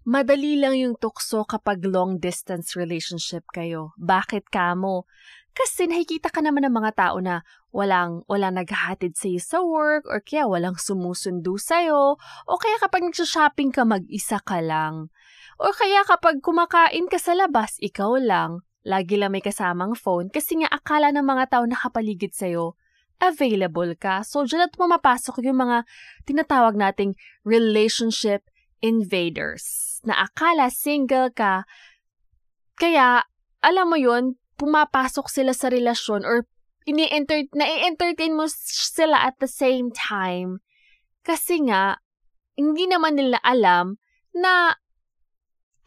Madali 0.06 0.54
lang 0.54 0.78
yung 0.78 0.94
tukso 0.94 1.42
kapag 1.42 1.82
long 1.82 2.22
distance 2.22 2.78
relationship 2.78 3.42
kayo. 3.50 3.90
Bakit 3.98 4.54
kamo? 4.54 5.02
Kasi 5.50 5.90
nakikita 5.90 6.30
ka 6.30 6.38
naman 6.46 6.62
ng 6.62 6.78
mga 6.78 6.94
tao 6.94 7.18
na 7.18 7.42
walang, 7.74 8.22
walang 8.30 8.54
naghahatid 8.54 9.18
sa 9.18 9.26
iyo 9.26 9.42
sa 9.42 9.58
work 9.66 10.06
or 10.06 10.22
kaya 10.22 10.46
walang 10.46 10.78
sumusundo 10.78 11.58
sa 11.58 11.82
iyo 11.82 12.22
o 12.22 12.52
kaya 12.54 12.78
kapag 12.78 13.02
nagsha-shopping 13.02 13.74
ka 13.74 13.82
mag-isa 13.82 14.38
ka 14.46 14.62
lang. 14.62 15.10
O 15.58 15.74
kaya 15.74 16.06
kapag 16.06 16.38
kumakain 16.38 17.10
ka 17.10 17.18
sa 17.18 17.34
labas, 17.34 17.74
ikaw 17.82 18.14
lang. 18.14 18.62
Lagi 18.86 19.18
lang 19.18 19.34
may 19.34 19.42
kasamang 19.42 19.98
phone 19.98 20.30
kasi 20.30 20.62
nga 20.62 20.70
akala 20.70 21.10
ng 21.10 21.26
mga 21.26 21.50
tao 21.50 21.66
nakapaligid 21.66 22.30
sa 22.30 22.46
iyo 22.46 22.78
available 23.18 23.98
ka. 23.98 24.22
So, 24.22 24.46
dyan 24.46 24.70
at 24.70 24.76
pumapasok 24.78 25.42
yung 25.42 25.66
mga 25.66 25.82
tinatawag 26.30 26.78
nating 26.78 27.18
relationship 27.42 28.46
invaders 28.84 29.86
na 30.06 30.24
akala 30.24 30.70
single 30.70 31.34
ka. 31.34 31.66
Kaya, 32.78 33.26
alam 33.60 33.86
mo 33.90 33.98
yun, 33.98 34.38
pumapasok 34.56 35.26
sila 35.28 35.52
sa 35.52 35.68
relasyon 35.68 36.24
or 36.24 36.48
ini-enter 36.86 37.50
na-entertain 37.52 38.38
mo 38.38 38.46
sila 38.48 39.26
at 39.26 39.36
the 39.42 39.50
same 39.50 39.90
time. 39.90 40.62
Kasi 41.26 41.66
nga, 41.66 41.98
hindi 42.54 42.86
naman 42.86 43.18
nila 43.18 43.42
alam 43.42 43.98
na 44.32 44.78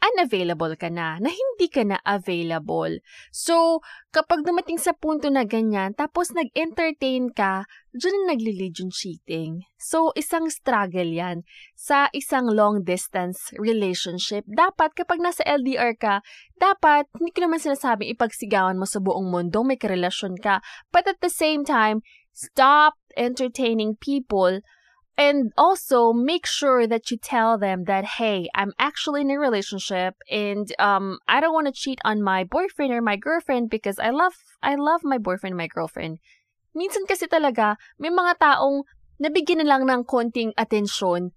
unavailable 0.00 0.74
ka 0.80 0.88
na, 0.88 1.20
na 1.20 1.28
hindi 1.28 1.68
ka 1.68 1.84
na 1.84 2.00
available. 2.02 3.04
So, 3.28 3.84
kapag 4.10 4.48
dumating 4.48 4.80
sa 4.80 4.96
punto 4.96 5.28
na 5.28 5.44
ganyan, 5.44 5.92
tapos 5.92 6.32
nag-entertain 6.32 7.30
ka, 7.36 7.68
dyan 7.92 8.24
na 8.24 8.32
nagli-lead 8.32 8.80
yung 8.80 8.92
cheating. 8.92 9.68
So, 9.76 10.16
isang 10.16 10.48
struggle 10.48 11.08
yan 11.08 11.44
sa 11.76 12.08
isang 12.16 12.48
long-distance 12.48 13.52
relationship. 13.60 14.48
Dapat, 14.48 14.96
kapag 14.96 15.20
nasa 15.20 15.44
LDR 15.44 15.94
ka, 16.00 16.24
dapat, 16.56 17.04
hindi 17.20 17.30
ko 17.36 17.44
naman 17.44 17.60
sinasabing 17.60 18.08
ipagsigawan 18.16 18.80
mo 18.80 18.88
sa 18.88 19.04
buong 19.04 19.28
mundo, 19.28 19.60
may 19.60 19.76
karelasyon 19.76 20.40
ka. 20.40 20.64
But 20.88 21.08
at 21.08 21.20
the 21.20 21.32
same 21.32 21.62
time, 21.62 22.00
stop 22.32 22.96
entertaining 23.20 24.00
people 24.00 24.64
And 25.20 25.52
also 25.60 26.16
make 26.16 26.48
sure 26.48 26.88
that 26.88 27.12
you 27.12 27.20
tell 27.20 27.60
them 27.60 27.84
that, 27.84 28.16
hey, 28.16 28.48
I'm 28.56 28.72
actually 28.80 29.20
in 29.20 29.28
a 29.28 29.36
relationship 29.36 30.16
and 30.32 30.64
um, 30.80 31.20
I 31.28 31.44
don't 31.44 31.52
want 31.52 31.68
to 31.68 31.76
cheat 31.76 32.00
on 32.08 32.24
my 32.24 32.48
boyfriend 32.48 32.88
or 32.88 33.04
my 33.04 33.20
girlfriend 33.20 33.68
because 33.68 34.00
I 34.00 34.16
love, 34.16 34.32
I 34.64 34.80
love 34.80 35.04
my 35.04 35.20
boyfriend 35.20 35.60
my 35.60 35.68
girlfriend. 35.68 36.24
Minsan 36.72 37.04
kasi 37.04 37.28
talaga, 37.28 37.76
may 38.00 38.08
mga 38.08 38.40
taong 38.40 38.88
nabigyan 39.20 39.60
na 39.60 39.76
lang 39.76 39.84
ng 39.84 40.08
konting 40.08 40.56
atensyon, 40.56 41.36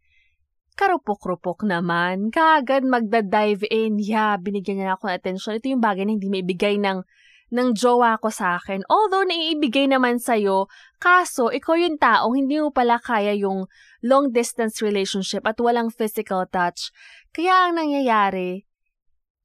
karupok-rupok 0.79 1.67
naman. 1.67 2.31
Kagad 2.31 2.87
magda-dive 2.87 3.67
in, 3.67 3.99
yeah, 3.99 4.39
binigyan 4.39 4.79
niya 4.79 4.95
ako 4.95 5.11
ng 5.11 5.17
atensyon. 5.19 5.59
Ito 5.59 5.67
yung 5.67 5.83
bagay 5.83 6.07
na 6.07 6.15
hindi 6.15 6.31
may 6.31 6.45
bigay 6.47 6.79
ng 6.79 7.03
ng 7.53 7.77
jowa 7.77 8.17
ko 8.17 8.33
sa 8.33 8.57
akin. 8.57 8.81
Although 8.89 9.29
naiibigay 9.29 9.85
naman 9.85 10.17
sa'yo, 10.17 10.65
kaso 10.97 11.53
ikaw 11.53 11.77
yung 11.77 12.01
taong 12.01 12.33
hindi 12.33 12.57
mo 12.57 12.73
pala 12.73 12.97
kaya 12.97 13.37
yung 13.37 13.69
long 14.01 14.33
distance 14.33 14.81
relationship 14.81 15.45
at 15.45 15.61
walang 15.61 15.93
physical 15.93 16.49
touch. 16.49 16.89
Kaya 17.29 17.69
ang 17.69 17.77
nangyayari, 17.77 18.65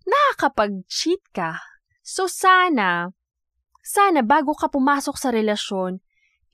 nakakapag-cheat 0.08 1.20
ka. 1.36 1.60
So 2.00 2.24
sana, 2.24 3.12
sana 3.84 4.24
bago 4.24 4.56
ka 4.56 4.72
pumasok 4.72 5.20
sa 5.20 5.28
relasyon, 5.28 6.00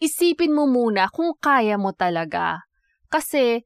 isipin 0.02 0.50
mo 0.50 0.66
muna 0.66 1.06
kung 1.06 1.38
kaya 1.38 1.78
mo 1.78 1.94
talaga. 1.94 2.66
Kasi, 3.06 3.62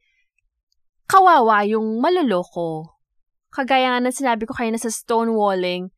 kawawa 1.09 1.64
yung 1.64 2.05
maluloko. 2.05 3.01
Kagaya 3.48 3.96
nga 3.96 4.05
ng 4.05 4.12
sinabi 4.12 4.44
ko 4.44 4.53
kayo 4.53 4.68
na 4.68 4.77
sa 4.77 4.92
stonewalling, 4.92 5.88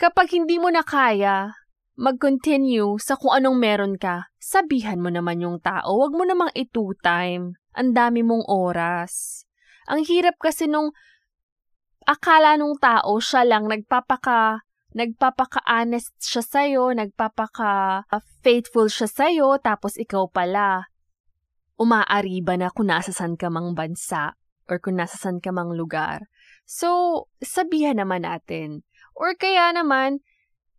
Kapag 0.00 0.32
hindi 0.32 0.56
mo 0.56 0.72
na 0.72 0.80
kaya 0.80 1.52
mag-continue 2.00 2.96
sa 2.96 3.20
kung 3.20 3.36
anong 3.36 3.60
meron 3.60 3.94
ka, 4.00 4.32
sabihan 4.40 4.96
mo 4.96 5.12
naman 5.12 5.44
yung 5.44 5.60
tao. 5.60 6.00
Huwag 6.00 6.16
mo 6.16 6.24
namang 6.24 6.48
i-two 6.56 6.96
time. 7.04 7.60
Ang 7.76 7.92
dami 7.92 8.24
mong 8.24 8.48
oras. 8.48 9.44
Ang 9.84 10.08
hirap 10.08 10.40
kasi 10.40 10.64
nung 10.64 10.96
akala 12.08 12.56
nung 12.56 12.80
tao 12.80 13.20
siya 13.20 13.44
lang 13.44 13.68
nagpapaka 13.68 14.64
nagpapaka-honest 14.90 16.18
siya 16.18 16.42
sa'yo, 16.42 16.90
nagpapaka-faithful 16.98 18.90
siya 18.90 19.06
sa'yo, 19.06 19.54
tapos 19.62 19.94
ikaw 19.94 20.26
pala, 20.26 20.90
umaariba 21.78 22.58
na 22.58 22.74
kung 22.74 22.90
nasa 22.90 23.14
san 23.14 23.38
ka 23.38 23.46
mang 23.54 23.78
bansa 23.78 24.34
or 24.66 24.82
kung 24.82 24.98
nasa 24.98 25.14
san 25.14 25.38
ka 25.38 25.54
mang 25.54 25.70
lugar. 25.70 26.26
So, 26.66 27.26
sabihan 27.42 28.02
naman 28.02 28.26
natin, 28.26 28.82
Or 29.20 29.36
kaya 29.36 29.76
naman, 29.76 30.24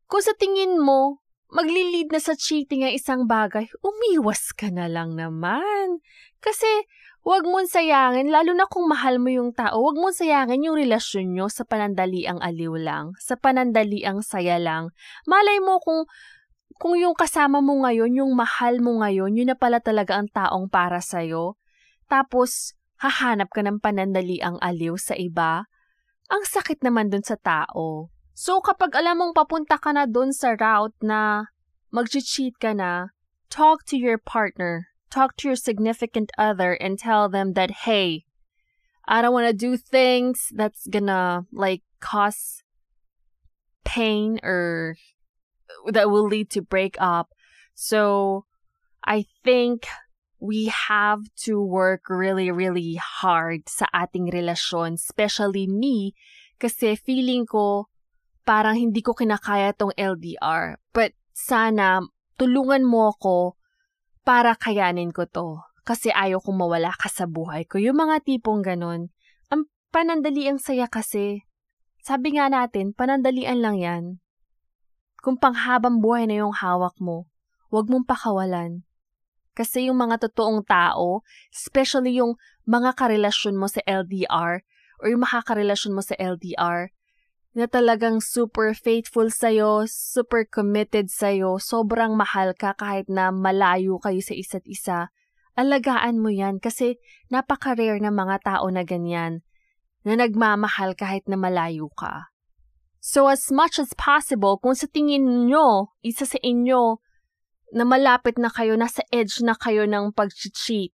kung 0.09 0.25
sa 0.25 0.33
tingin 0.33 0.81
mo, 0.81 1.21
maglilid 1.53 2.09
na 2.09 2.17
sa 2.17 2.33
cheating 2.33 2.81
ang 2.81 2.97
isang 2.97 3.29
bagay, 3.29 3.69
umiwas 3.85 4.49
ka 4.57 4.73
na 4.73 4.89
lang 4.89 5.13
naman. 5.13 6.01
Kasi, 6.41 6.89
Huwag 7.21 7.45
mong 7.45 7.69
sayangin, 7.69 8.33
lalo 8.33 8.57
na 8.57 8.65
kung 8.65 8.89
mahal 8.89 9.21
mo 9.21 9.29
yung 9.29 9.53
tao, 9.53 9.77
huwag 9.77 9.93
mong 9.93 10.17
sayangin 10.17 10.65
yung 10.65 10.73
relasyon 10.73 11.37
nyo 11.37 11.53
sa 11.53 11.61
panandaliang 11.61 12.41
aliw 12.41 12.73
lang, 12.81 13.13
sa 13.21 13.37
panandaliang 13.37 14.25
saya 14.25 14.57
lang. 14.57 14.89
Malay 15.29 15.61
mo 15.61 15.77
kung, 15.77 16.09
kung 16.81 16.97
yung 16.97 17.13
kasama 17.13 17.61
mo 17.61 17.77
ngayon, 17.85 18.17
yung 18.17 18.33
mahal 18.33 18.81
mo 18.81 19.05
ngayon, 19.05 19.37
yun 19.37 19.53
na 19.53 19.57
pala 19.57 19.77
talaga 19.77 20.17
ang 20.17 20.33
taong 20.33 20.65
para 20.65 20.97
sa'yo. 20.97 21.61
Tapos, 22.09 22.73
hahanap 22.97 23.53
ka 23.53 23.61
ng 23.61 23.77
panandaliang 23.77 24.57
aliw 24.57 24.97
sa 24.97 25.13
iba. 25.13 25.69
Ang 26.25 26.41
sakit 26.41 26.81
naman 26.81 27.13
dun 27.13 27.21
sa 27.21 27.37
tao. 27.37 28.09
So, 28.33 28.63
kapag 28.63 28.95
alam 28.95 29.19
mong 29.19 29.33
papunta 29.35 29.75
ka 29.75 29.91
na 29.91 30.07
dun 30.07 30.31
sa 30.31 30.55
route 30.55 30.95
na 31.03 31.51
mag-cheat 31.91 32.55
ka 32.57 32.71
na, 32.71 33.11
talk 33.51 33.83
to 33.91 33.99
your 33.99 34.17
partner, 34.17 34.87
talk 35.11 35.35
to 35.43 35.51
your 35.51 35.59
significant 35.59 36.31
other 36.39 36.73
and 36.73 36.97
tell 36.97 37.27
them 37.27 37.53
that, 37.53 37.83
hey, 37.83 38.23
I 39.03 39.21
don't 39.21 39.35
want 39.35 39.51
to 39.51 39.53
do 39.53 39.75
things 39.75 40.47
that's 40.55 40.87
gonna, 40.87 41.45
like, 41.51 41.83
cause 41.99 42.63
pain 43.83 44.39
or 44.41 44.95
that 45.91 46.09
will 46.09 46.25
lead 46.25 46.49
to 46.51 46.61
break 46.61 46.95
up. 46.99 47.35
So, 47.75 48.45
I 49.03 49.25
think 49.43 49.85
we 50.39 50.71
have 50.71 51.21
to 51.45 51.61
work 51.61 52.09
really, 52.09 52.49
really 52.49 52.95
hard 52.95 53.67
sa 53.67 53.85
ating 53.93 54.31
relasyon, 54.31 54.95
especially 54.95 55.67
me, 55.67 56.15
kasi 56.57 56.95
feeling 56.95 57.45
ko 57.45 57.90
parang 58.41 58.77
hindi 58.77 59.01
ko 59.05 59.13
kinakaya 59.13 59.73
tong 59.73 59.93
LDR. 59.97 60.81
But 60.91 61.13
sana 61.33 62.01
tulungan 62.37 62.85
mo 62.85 63.13
ako 63.13 63.57
para 64.25 64.57
kayanin 64.57 65.13
ko 65.13 65.25
to. 65.29 65.61
Kasi 65.81 66.13
ayaw 66.13 66.41
kong 66.41 66.61
mawala 66.61 66.93
ka 66.93 67.09
sa 67.09 67.25
buhay 67.25 67.65
ko. 67.65 67.81
Yung 67.81 67.97
mga 67.97 68.21
tipong 68.21 68.61
ganun. 68.61 69.09
Ang 69.49 69.65
panandali 69.89 70.45
ang 70.45 70.61
saya 70.61 70.85
kasi. 70.85 71.45
Sabi 72.01 72.37
nga 72.37 72.49
natin, 72.49 72.93
panandalian 72.93 73.61
lang 73.61 73.77
yan. 73.77 74.03
Kung 75.21 75.37
panghabang 75.37 76.01
buhay 76.01 76.25
na 76.25 76.41
yung 76.41 76.53
hawak 76.53 76.97
mo, 76.97 77.29
huwag 77.69 77.89
mong 77.89 78.09
pakawalan. 78.09 78.85
Kasi 79.53 79.89
yung 79.89 80.01
mga 80.01 80.17
totoong 80.25 80.65
tao, 80.65 81.21
especially 81.53 82.17
yung 82.17 82.39
mga 82.65 82.97
karelasyon 82.97 83.57
mo 83.57 83.69
sa 83.69 83.83
LDR 83.85 84.65
or 85.01 85.05
yung 85.09 85.21
makakarelasyon 85.21 85.93
mo 85.93 86.01
sa 86.01 86.17
LDR, 86.17 86.93
na 87.51 87.67
talagang 87.67 88.23
super 88.23 88.71
faithful 88.71 89.27
sa'yo, 89.27 89.83
super 89.87 90.47
committed 90.47 91.11
sa'yo, 91.11 91.59
sobrang 91.59 92.15
mahal 92.15 92.55
ka 92.55 92.71
kahit 92.79 93.11
na 93.11 93.27
malayo 93.29 93.99
kayo 93.99 94.23
sa 94.23 94.31
isa't 94.31 94.63
isa, 94.63 95.11
alagaan 95.59 96.23
mo 96.23 96.31
yan 96.31 96.63
kasi 96.63 96.95
napaka-rare 97.27 97.99
na 97.99 98.11
mga 98.11 98.39
tao 98.47 98.71
na 98.71 98.87
ganyan 98.87 99.43
na 100.07 100.15
nagmamahal 100.15 100.95
kahit 100.95 101.27
na 101.27 101.35
malayo 101.35 101.91
ka. 101.93 102.31
So 103.03 103.27
as 103.27 103.51
much 103.51 103.77
as 103.81 103.91
possible, 103.97 104.57
kung 104.61 104.77
sa 104.77 104.87
tingin 104.87 105.49
nyo, 105.49 105.91
isa 106.01 106.23
sa 106.23 106.39
inyo, 106.39 107.01
na 107.71 107.83
malapit 107.87 108.35
na 108.35 108.51
kayo, 108.51 108.75
nasa 108.75 109.03
edge 109.11 109.39
na 109.43 109.55
kayo 109.55 109.87
ng 109.87 110.11
pag-cheat, 110.11 110.91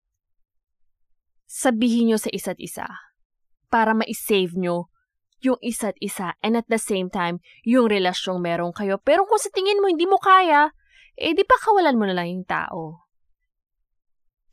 sabihin 1.47 2.11
nyo 2.11 2.17
sa 2.19 2.29
isa't 2.29 2.59
isa 2.59 2.85
para 3.71 3.95
ma-save 3.95 4.53
nyo 4.55 4.91
yung 5.41 5.59
isa't 5.61 5.97
isa 6.01 6.33
and 6.41 6.57
at 6.57 6.65
the 6.69 6.81
same 6.81 7.09
time, 7.13 7.39
yung 7.61 7.89
relasyong 7.89 8.41
meron 8.41 8.73
kayo. 8.73 8.97
Pero 9.01 9.25
kung 9.29 9.37
sa 9.37 9.53
tingin 9.53 9.77
mo 9.81 9.89
hindi 9.89 10.09
mo 10.09 10.17
kaya, 10.17 10.73
eh 11.17 11.33
di 11.33 11.45
pa 11.45 11.57
kawalan 11.61 11.97
mo 11.97 12.05
na 12.09 12.15
lang 12.17 12.27
yung 12.29 12.47
tao. 12.47 13.05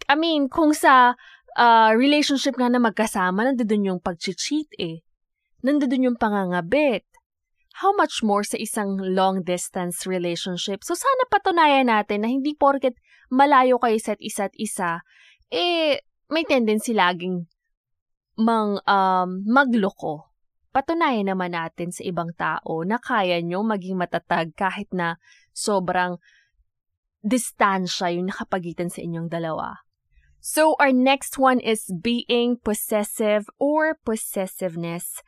I 0.05 0.17
mean, 0.21 0.53
kung 0.53 0.77
sa 0.77 1.17
uh, 1.57 1.91
relationship 1.97 2.61
nga 2.61 2.69
na 2.69 2.81
magkasama, 2.81 3.49
nandoon 3.49 3.97
yung 3.97 4.01
pag-cheat 4.05 4.69
eh. 4.77 5.01
Nandoon 5.65 6.13
yung 6.13 6.19
pangangabit. 6.21 7.09
How 7.81 7.97
much 7.97 8.23
more 8.23 8.45
sa 8.45 8.61
isang 8.61 9.01
long-distance 9.01 10.07
relationship? 10.07 10.85
So 10.87 10.95
sana 10.95 11.27
patunayan 11.33 11.91
natin 11.91 12.23
na 12.23 12.31
hindi 12.31 12.55
porket 12.55 12.95
malayo 13.33 13.81
kayo 13.83 13.99
sa 13.99 14.15
isa't 14.21 14.55
isa, 14.55 15.03
eh 15.51 15.99
may 16.31 16.45
tendency 16.47 16.95
laging 16.95 17.51
mang 18.39 18.79
um, 18.87 19.43
magloko 19.47 20.34
patunayan 20.75 21.31
naman 21.31 21.55
natin 21.55 21.95
sa 21.95 22.03
ibang 22.03 22.35
tao 22.35 22.83
na 22.83 22.99
kaya 22.99 23.39
nyo 23.39 23.63
maging 23.63 23.95
matatag 23.95 24.51
kahit 24.59 24.91
na 24.91 25.23
sobrang 25.55 26.19
distansya 27.23 28.11
yung 28.11 28.29
nakapagitan 28.29 28.91
sa 28.91 28.99
inyong 28.99 29.31
dalawa. 29.31 29.87
So, 30.45 30.77
our 30.77 30.93
next 30.93 31.41
one 31.41 31.57
is 31.63 31.89
being 31.89 32.61
possessive 32.61 33.49
or 33.57 33.97
possessiveness. 34.05 35.25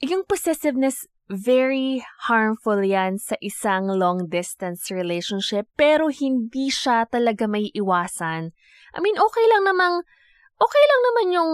Yung 0.00 0.24
possessiveness, 0.24 1.04
very 1.28 2.00
harmful 2.30 2.80
yan 2.80 3.20
sa 3.20 3.36
isang 3.44 3.88
long-distance 3.90 4.88
relationship, 4.88 5.68
pero 5.76 6.08
hindi 6.08 6.72
siya 6.72 7.04
talaga 7.04 7.44
may 7.44 7.68
iwasan. 7.76 8.56
I 8.96 8.98
mean, 9.04 9.16
okay 9.20 9.44
lang 9.52 9.68
namang, 9.68 10.04
okay 10.56 10.84
lang 10.88 11.00
naman 11.04 11.26
yung 11.28 11.52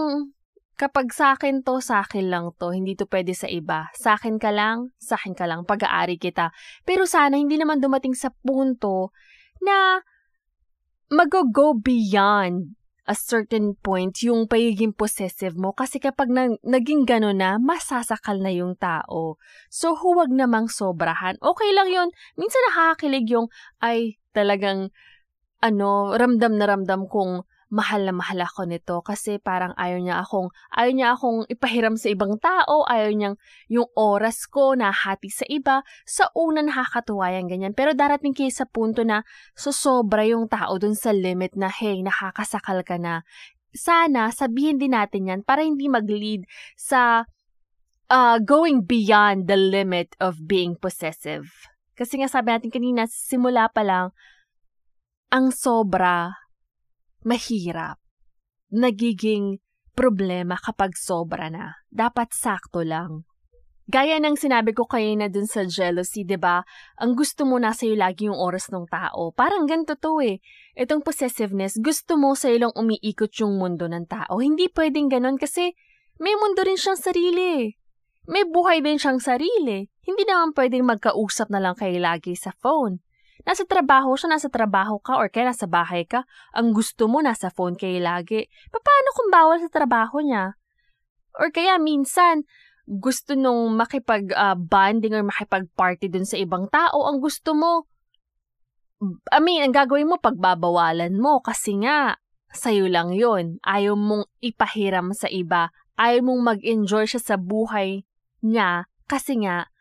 Kapag 0.81 1.13
sa 1.13 1.37
akin 1.37 1.61
to, 1.61 1.77
sa 1.77 2.01
akin 2.01 2.33
lang 2.33 2.57
to. 2.57 2.73
Hindi 2.73 2.97
to 2.97 3.05
pwede 3.05 3.37
sa 3.37 3.45
iba. 3.45 3.93
Sa 3.93 4.17
akin 4.17 4.41
ka 4.41 4.49
lang, 4.49 4.89
sa 4.97 5.13
akin 5.13 5.37
ka 5.37 5.45
lang. 5.45 5.61
Pag-aari 5.61 6.17
kita. 6.17 6.49
Pero 6.81 7.05
sana 7.05 7.37
hindi 7.37 7.61
naman 7.61 7.77
dumating 7.77 8.17
sa 8.17 8.33
punto 8.33 9.13
na 9.61 10.01
mag-go 11.13 11.77
beyond 11.77 12.73
a 13.05 13.13
certain 13.13 13.77
point 13.77 14.13
yung 14.25 14.49
pagiging 14.49 14.93
possessive 14.93 15.53
mo 15.53 15.69
kasi 15.69 16.01
kapag 16.01 16.33
na, 16.33 16.49
naging 16.65 17.05
gano'n 17.05 17.37
na, 17.37 17.51
masasakal 17.61 18.41
na 18.41 18.49
yung 18.49 18.73
tao. 18.73 19.37
So, 19.69 19.93
huwag 19.93 20.33
namang 20.33 20.69
sobrahan. 20.69 21.37
Okay 21.41 21.69
lang 21.77 21.93
yon 21.93 22.09
Minsan 22.41 22.61
nakakakilig 22.71 23.27
yung, 23.29 23.53
ay, 23.85 24.17
talagang, 24.33 24.89
ano, 25.61 26.17
ramdam 26.17 26.57
na 26.57 26.65
ramdam 26.65 27.05
kong 27.05 27.45
mahal 27.71 28.03
na 28.03 28.11
mahal 28.11 28.43
ako 28.43 28.67
nito 28.67 28.99
kasi 28.99 29.39
parang 29.39 29.71
ayaw 29.79 30.03
niya 30.03 30.19
akong 30.19 30.51
ayaw 30.75 30.91
niya 30.91 31.07
akong 31.15 31.47
ipahiram 31.47 31.95
sa 31.95 32.11
ibang 32.11 32.35
tao, 32.35 32.83
ayaw 32.83 33.15
niyang 33.15 33.35
yung 33.71 33.87
oras 33.95 34.43
ko 34.51 34.75
na 34.75 34.91
hati 34.91 35.31
sa 35.31 35.47
iba. 35.47 35.79
Sa 36.03 36.27
una 36.35 36.59
nakakatuwa 36.59 37.31
yan 37.31 37.47
ganyan. 37.47 37.71
Pero 37.71 37.95
darating 37.95 38.35
kayo 38.35 38.51
sa 38.51 38.67
punto 38.67 39.07
na 39.07 39.23
sosobra 39.55 40.27
yung 40.27 40.51
tao 40.51 40.75
dun 40.75 40.99
sa 40.99 41.15
limit 41.15 41.55
na 41.55 41.71
hey, 41.71 42.03
nakakasakal 42.03 42.83
ka 42.83 42.99
na. 42.99 43.23
Sana 43.71 44.35
sabihin 44.35 44.75
din 44.75 44.91
natin 44.91 45.31
yan 45.31 45.41
para 45.47 45.63
hindi 45.63 45.87
mag-lead 45.87 46.43
sa 46.75 47.23
uh, 48.11 48.37
going 48.43 48.83
beyond 48.83 49.47
the 49.47 49.55
limit 49.55 50.11
of 50.19 50.43
being 50.43 50.75
possessive. 50.75 51.47
Kasi 51.95 52.19
nga 52.19 52.27
sabi 52.27 52.51
natin 52.51 52.67
kanina, 52.67 53.07
simula 53.07 53.71
pa 53.71 53.87
lang, 53.87 54.11
ang 55.31 55.55
sobra 55.55 56.35
mahirap. 57.25 57.97
Nagiging 58.71 59.59
problema 59.93 60.55
kapag 60.57 60.95
sobra 60.95 61.51
na. 61.51 61.83
Dapat 61.91 62.31
sakto 62.31 62.81
lang. 62.81 63.27
Gaya 63.91 64.23
ng 64.23 64.39
sinabi 64.39 64.71
ko 64.71 64.87
kayo 64.87 65.11
na 65.19 65.27
dun 65.27 65.43
sa 65.43 65.67
jealousy, 65.67 66.23
'di 66.23 66.39
ba? 66.39 66.63
Ang 66.95 67.11
gusto 67.11 67.43
mo 67.43 67.59
nasa 67.59 67.83
iyo 67.83 67.99
lagi 67.99 68.31
yung 68.31 68.39
oras 68.39 68.71
ng 68.71 68.87
tao. 68.87 69.35
Parang 69.35 69.67
ganito 69.67 69.99
to 69.99 70.23
eh. 70.23 70.39
Itong 70.79 71.03
possessiveness, 71.03 71.75
gusto 71.75 72.15
mo 72.15 72.31
sa 72.31 72.47
lang 72.55 72.71
umiikot 72.71 73.35
yung 73.43 73.59
mundo 73.59 73.91
ng 73.91 74.07
tao. 74.07 74.39
Hindi 74.39 74.71
pwedeng 74.71 75.11
ganun 75.11 75.35
kasi 75.35 75.75
may 76.23 76.31
mundo 76.39 76.63
rin 76.63 76.79
siyang 76.79 77.01
sarili. 77.03 77.75
May 78.31 78.47
buhay 78.47 78.79
din 78.79 78.95
siyang 78.95 79.19
sarili. 79.19 79.91
Hindi 80.07 80.23
naman 80.23 80.55
pwedeng 80.55 80.87
magkausap 80.87 81.51
na 81.51 81.59
lang 81.59 81.75
kayo 81.75 81.99
lagi 81.99 82.37
sa 82.37 82.55
phone. 82.63 83.03
Nasa 83.41 83.65
trabaho 83.65 84.13
siya, 84.13 84.37
nasa 84.37 84.49
trabaho 84.53 85.01
ka, 85.01 85.17
or 85.17 85.27
kaya 85.33 85.49
nasa 85.49 85.65
bahay 85.65 86.05
ka. 86.05 86.25
Ang 86.53 86.77
gusto 86.77 87.09
mo, 87.09 87.21
nasa 87.25 87.49
phone 87.49 87.73
kayo 87.73 87.97
lagi. 87.97 88.45
Paano 88.69 89.09
kung 89.17 89.29
bawal 89.33 89.57
sa 89.61 89.69
trabaho 89.73 90.21
niya? 90.21 90.57
Or 91.37 91.49
kaya 91.49 91.81
minsan, 91.81 92.45
gusto 92.85 93.33
nung 93.33 93.73
makipag-bonding 93.79 95.13
uh, 95.15 95.19
or 95.21 95.25
makipag-party 95.25 96.11
dun 96.11 96.27
sa 96.27 96.37
ibang 96.37 96.67
tao, 96.69 97.07
ang 97.07 97.17
gusto 97.23 97.57
mo, 97.57 97.89
I 99.33 99.41
mean, 99.41 99.65
ang 99.65 99.73
gagawin 99.73 100.11
mo, 100.11 100.21
pagbabawalan 100.21 101.17
mo 101.17 101.41
kasi 101.41 101.81
nga, 101.81 102.21
sa'yo 102.51 102.85
lang 102.91 103.15
yon 103.15 103.57
Ayaw 103.63 103.95
mong 103.97 104.27
ipahiram 104.43 105.15
sa 105.15 105.31
iba. 105.31 105.71
Ayaw 105.97 106.21
mong 106.21 106.41
mag-enjoy 106.55 107.07
siya 107.07 107.21
sa 107.23 107.35
buhay 107.39 108.05
niya 108.45 108.85
kasi 109.07 109.41
nga, 109.41 109.71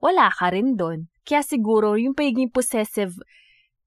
wala 0.00 0.32
ka 0.32 0.48
rin 0.54 0.78
doon. 0.78 1.12
Kaya 1.30 1.46
siguro 1.46 1.94
yung 1.94 2.18
pagiging 2.18 2.50
possessive 2.50 3.14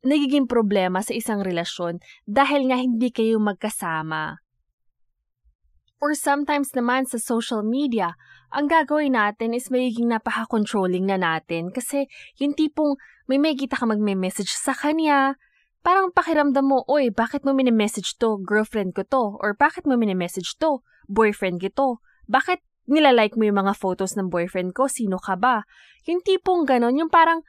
nagiging 0.04 0.48
problema 0.48 1.04
sa 1.04 1.12
isang 1.12 1.44
relasyon 1.44 2.00
dahil 2.24 2.72
nga 2.72 2.80
hindi 2.80 3.12
kayo 3.12 3.36
magkasama. 3.44 4.40
Or 6.00 6.16
sometimes 6.16 6.72
naman 6.76 7.04
sa 7.08 7.20
social 7.20 7.64
media, 7.64 8.16
ang 8.52 8.72
gagawin 8.72 9.16
natin 9.16 9.52
is 9.56 9.68
magiging 9.68 10.08
napaka-controlling 10.12 11.08
na 11.08 11.20
natin 11.20 11.72
kasi 11.72 12.08
yung 12.40 12.56
tipong 12.56 12.96
may 13.28 13.40
may 13.40 13.56
kita 13.56 13.76
ka 13.80 13.88
magme-message 13.88 14.52
sa 14.52 14.76
kanya, 14.76 15.40
parang 15.84 16.12
pakiramdam 16.12 16.64
mo, 16.64 16.84
oy, 16.88 17.08
bakit 17.08 17.48
mo 17.48 17.56
mini-message 17.56 18.20
to? 18.20 18.40
Girlfriend 18.44 18.96
ko 18.96 19.04
to. 19.08 19.40
Or 19.40 19.56
bakit 19.56 19.84
mo 19.88 20.00
mini-message 20.00 20.60
to? 20.60 20.84
Boyfriend 21.08 21.60
ko 21.64 21.72
to. 21.72 21.90
Bakit 22.28 22.60
nilalike 22.90 23.36
mo 23.40 23.48
yung 23.48 23.64
mga 23.64 23.74
photos 23.78 24.16
ng 24.20 24.28
boyfriend 24.28 24.76
ko, 24.76 24.92
sino 24.92 25.20
ka 25.20 25.40
ba? 25.40 25.64
Yung 26.08 26.20
tipong 26.20 26.68
ganon, 26.68 27.00
yung 27.00 27.12
parang 27.12 27.44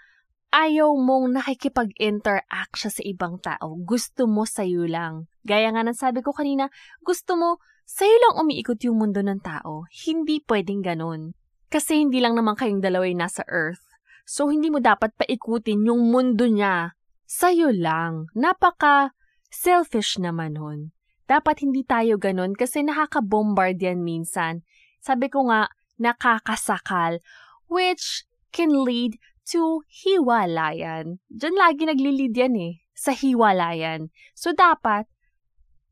ayaw 0.54 0.94
mong 0.94 1.34
nakikipag-interact 1.34 2.74
siya 2.78 2.90
sa 2.94 3.02
ibang 3.02 3.42
tao. 3.42 3.74
Gusto 3.82 4.30
mo 4.30 4.46
sa'yo 4.46 4.86
lang. 4.86 5.26
Gaya 5.42 5.74
nga 5.74 5.82
ng 5.82 5.98
sabi 5.98 6.22
ko 6.22 6.30
kanina, 6.30 6.70
gusto 7.02 7.34
mo 7.34 7.58
sa'yo 7.84 8.14
lang 8.14 8.34
umiikot 8.38 8.78
yung 8.86 9.02
mundo 9.02 9.18
ng 9.20 9.42
tao. 9.42 9.90
Hindi 10.06 10.38
pwedeng 10.46 10.86
ganon. 10.86 11.34
Kasi 11.66 11.98
hindi 11.98 12.22
lang 12.22 12.38
naman 12.38 12.54
kayong 12.54 12.78
dalawa 12.78 13.02
nasa 13.10 13.42
earth. 13.50 13.82
So, 14.24 14.48
hindi 14.48 14.72
mo 14.72 14.80
dapat 14.80 15.12
paikutin 15.20 15.84
yung 15.84 16.08
mundo 16.08 16.46
niya. 16.46 16.96
Sa'yo 17.26 17.74
lang. 17.74 18.30
Napaka 18.32 19.12
selfish 19.50 20.16
naman 20.22 20.56
nun. 20.56 20.94
Dapat 21.24 21.64
hindi 21.66 21.82
tayo 21.82 22.20
ganon 22.20 22.52
kasi 22.52 22.84
nakaka-bombard 22.84 23.80
yan 23.80 24.04
minsan 24.04 24.60
sabi 25.04 25.28
ko 25.28 25.44
nga, 25.52 25.68
nakakasakal, 26.00 27.20
which 27.68 28.24
can 28.56 28.72
lead 28.72 29.20
to 29.44 29.84
hiwalayan. 29.92 31.20
Diyan 31.28 31.56
lagi 31.60 31.84
nagli-lead 31.84 32.32
yan 32.32 32.56
eh. 32.56 32.74
sa 32.94 33.10
hiwalayan. 33.12 34.08
So 34.32 34.54
dapat, 34.56 35.04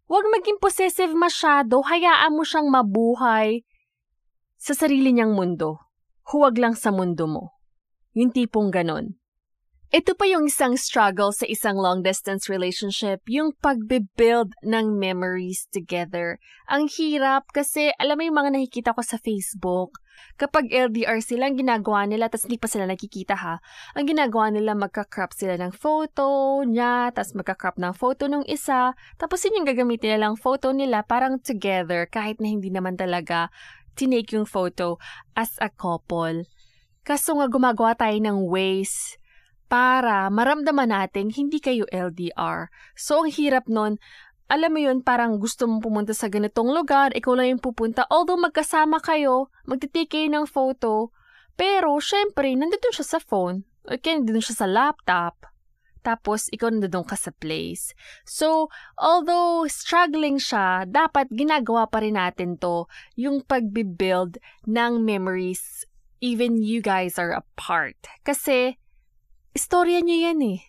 huwag 0.07 0.25
maging 0.33 0.63
possessive 0.63 1.13
masyado, 1.13 1.83
hayaan 1.85 2.33
mo 2.33 2.47
siyang 2.47 2.71
mabuhay 2.71 3.67
sa 4.57 4.73
sarili 4.73 5.11
niyang 5.11 5.35
mundo. 5.35 5.83
Huwag 6.31 6.57
lang 6.57 6.79
sa 6.79 6.95
mundo 6.95 7.27
mo. 7.27 7.59
Yung 8.15 8.31
tipong 8.31 8.71
ganon. 8.71 9.19
Ito 9.93 10.17
pa 10.17 10.25
yung 10.25 10.49
isang 10.49 10.81
struggle 10.81 11.37
sa 11.37 11.45
isang 11.45 11.77
long-distance 11.77 12.49
relationship, 12.49 13.21
yung 13.29 13.53
pagbe-build 13.61 14.57
ng 14.65 14.97
memories 14.97 15.69
together. 15.69 16.41
Ang 16.65 16.89
hirap 16.89 17.53
kasi 17.53 17.93
alam 18.01 18.17
mo 18.17 18.25
yung 18.25 18.41
mga 18.41 18.57
nakikita 18.57 18.97
ko 18.97 19.05
sa 19.05 19.21
Facebook, 19.21 20.01
kapag 20.41 20.73
LDR 20.73 21.21
sila, 21.21 21.45
ang 21.45 21.61
ginagawa 21.61 22.09
nila, 22.09 22.33
tapos 22.33 22.49
hindi 22.49 22.57
pa 22.57 22.73
sila 22.73 22.89
nakikita 22.89 23.37
ha, 23.37 23.61
ang 23.93 24.09
ginagawa 24.09 24.49
nila, 24.49 24.73
magka-crop 24.73 25.37
sila 25.37 25.61
ng 25.61 25.77
photo 25.77 26.65
niya, 26.65 27.13
tapos 27.13 27.37
magka-crop 27.37 27.77
ng 27.77 27.93
photo 27.93 28.33
ng 28.33 28.49
isa, 28.49 28.97
tapos 29.21 29.45
yun 29.45 29.61
yung 29.61 29.69
gagamitin 29.69 30.17
nila 30.17 30.33
lang 30.33 30.41
photo 30.41 30.73
nila 30.73 31.05
parang 31.05 31.37
together, 31.37 32.09
kahit 32.09 32.41
na 32.41 32.49
hindi 32.49 32.73
naman 32.73 32.97
talaga 32.97 33.53
tinake 33.93 34.41
yung 34.41 34.49
photo 34.49 34.97
as 35.37 35.53
a 35.61 35.69
couple. 35.69 36.49
Kaso 37.05 37.37
nga 37.37 37.45
gumagawa 37.45 37.93
tayo 37.93 38.17
ng 38.17 38.49
ways 38.49 39.21
para 39.73 40.29
maramdaman 40.29 40.93
natin 40.93 41.33
hindi 41.33 41.57
kayo 41.57 41.89
LDR. 41.89 42.69
So, 42.93 43.25
ang 43.25 43.33
hirap 43.33 43.73
nun, 43.73 43.97
alam 44.53 44.69
mo 44.69 44.85
yun, 44.85 45.01
parang 45.01 45.41
gusto 45.41 45.65
mong 45.65 45.81
pumunta 45.81 46.13
sa 46.13 46.29
ganitong 46.29 46.77
lugar, 46.77 47.17
ikaw 47.17 47.33
lang 47.33 47.57
yung 47.57 47.65
pupunta. 47.65 48.05
Although 48.13 48.37
magkasama 48.37 49.01
kayo, 49.01 49.49
magtitake 49.65 50.13
kayo 50.13 50.29
ng 50.29 50.45
photo, 50.45 51.09
pero 51.57 51.97
syempre, 52.05 52.53
nandito 52.53 52.93
siya 52.93 53.17
sa 53.17 53.21
phone, 53.25 53.65
o 53.89 53.97
kaya 53.97 54.21
nandito 54.21 54.45
siya 54.45 54.61
sa 54.61 54.69
laptop. 54.69 55.49
Tapos, 56.05 56.53
ikaw 56.53 56.69
nandun 56.69 57.09
ka 57.09 57.17
sa 57.17 57.33
place. 57.33 57.97
So, 58.29 58.69
although 59.01 59.65
struggling 59.73 60.37
siya, 60.37 60.85
dapat 60.85 61.33
ginagawa 61.33 61.89
pa 61.89 62.05
rin 62.05 62.21
natin 62.21 62.61
to, 62.61 62.93
yung 63.17 63.41
pagbibuild 63.41 64.37
ng 64.69 65.01
memories 65.01 65.89
even 66.23 66.63
you 66.63 66.85
guys 66.85 67.19
are 67.19 67.35
apart. 67.35 67.99
Kasi, 68.23 68.82
Istorya 69.53 70.01
niyo 70.01 70.33
yan 70.33 70.41
eh. 70.57 70.61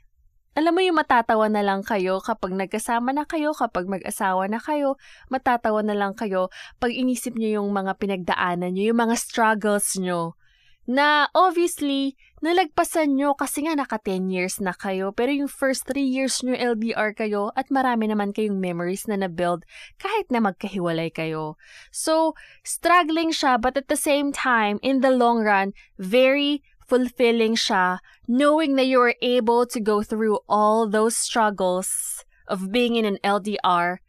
Alam 0.60 0.76
mo 0.76 0.82
yung 0.84 1.00
matatawa 1.00 1.48
na 1.48 1.64
lang 1.64 1.88
kayo 1.88 2.20
kapag 2.20 2.52
nagkasama 2.52 3.16
na 3.16 3.24
kayo, 3.24 3.56
kapag 3.56 3.88
mag-asawa 3.88 4.52
na 4.52 4.60
kayo, 4.60 5.00
matatawa 5.32 5.80
na 5.82 5.96
lang 5.96 6.14
kayo 6.14 6.52
pag 6.84 6.92
inisip 6.92 7.34
niyo 7.40 7.64
yung 7.64 7.72
mga 7.72 7.96
pinagdaanan 7.96 8.76
niyo, 8.76 8.92
yung 8.92 9.08
mga 9.08 9.16
struggles 9.16 9.96
niyo. 9.96 10.36
Na 10.84 11.32
obviously, 11.32 12.20
nalagpasan 12.44 13.16
nyo 13.16 13.40
kasi 13.40 13.64
nga 13.64 13.72
naka 13.72 13.96
10 14.04 14.28
years 14.28 14.60
na 14.60 14.76
kayo, 14.76 15.16
pero 15.16 15.32
yung 15.32 15.48
first 15.48 15.88
3 15.88 16.04
years 16.04 16.44
nyo 16.44 16.52
LDR 16.52 17.16
kayo 17.16 17.56
at 17.56 17.72
marami 17.72 18.12
naman 18.12 18.36
kayong 18.36 18.60
memories 18.60 19.08
na 19.08 19.16
na-build 19.16 19.64
kahit 19.96 20.28
na 20.28 20.44
magkahiwalay 20.44 21.08
kayo. 21.08 21.56
So, 21.88 22.36
struggling 22.68 23.32
siya 23.32 23.56
but 23.64 23.80
at 23.80 23.88
the 23.88 23.96
same 23.96 24.36
time, 24.36 24.76
in 24.84 25.00
the 25.00 25.10
long 25.10 25.40
run, 25.40 25.72
very 25.96 26.60
fulfilling 26.88 27.56
siya 27.56 28.00
knowing 28.28 28.76
that 28.76 28.88
you 28.88 29.00
were 29.00 29.16
able 29.22 29.66
to 29.66 29.80
go 29.80 30.04
through 30.04 30.40
all 30.48 30.88
those 30.88 31.16
struggles 31.16 32.24
of 32.48 32.72
being 32.72 32.96
in 32.96 33.06
an 33.06 33.18
LDR 33.24 34.04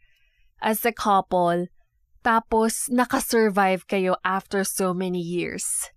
as 0.61 0.85
a 0.85 0.91
couple 0.91 1.67
tapos 2.25 2.89
nakasurvive 2.89 3.85
kayo 3.85 4.17
after 4.25 4.65
so 4.65 4.97
many 4.97 5.21
years. 5.21 5.93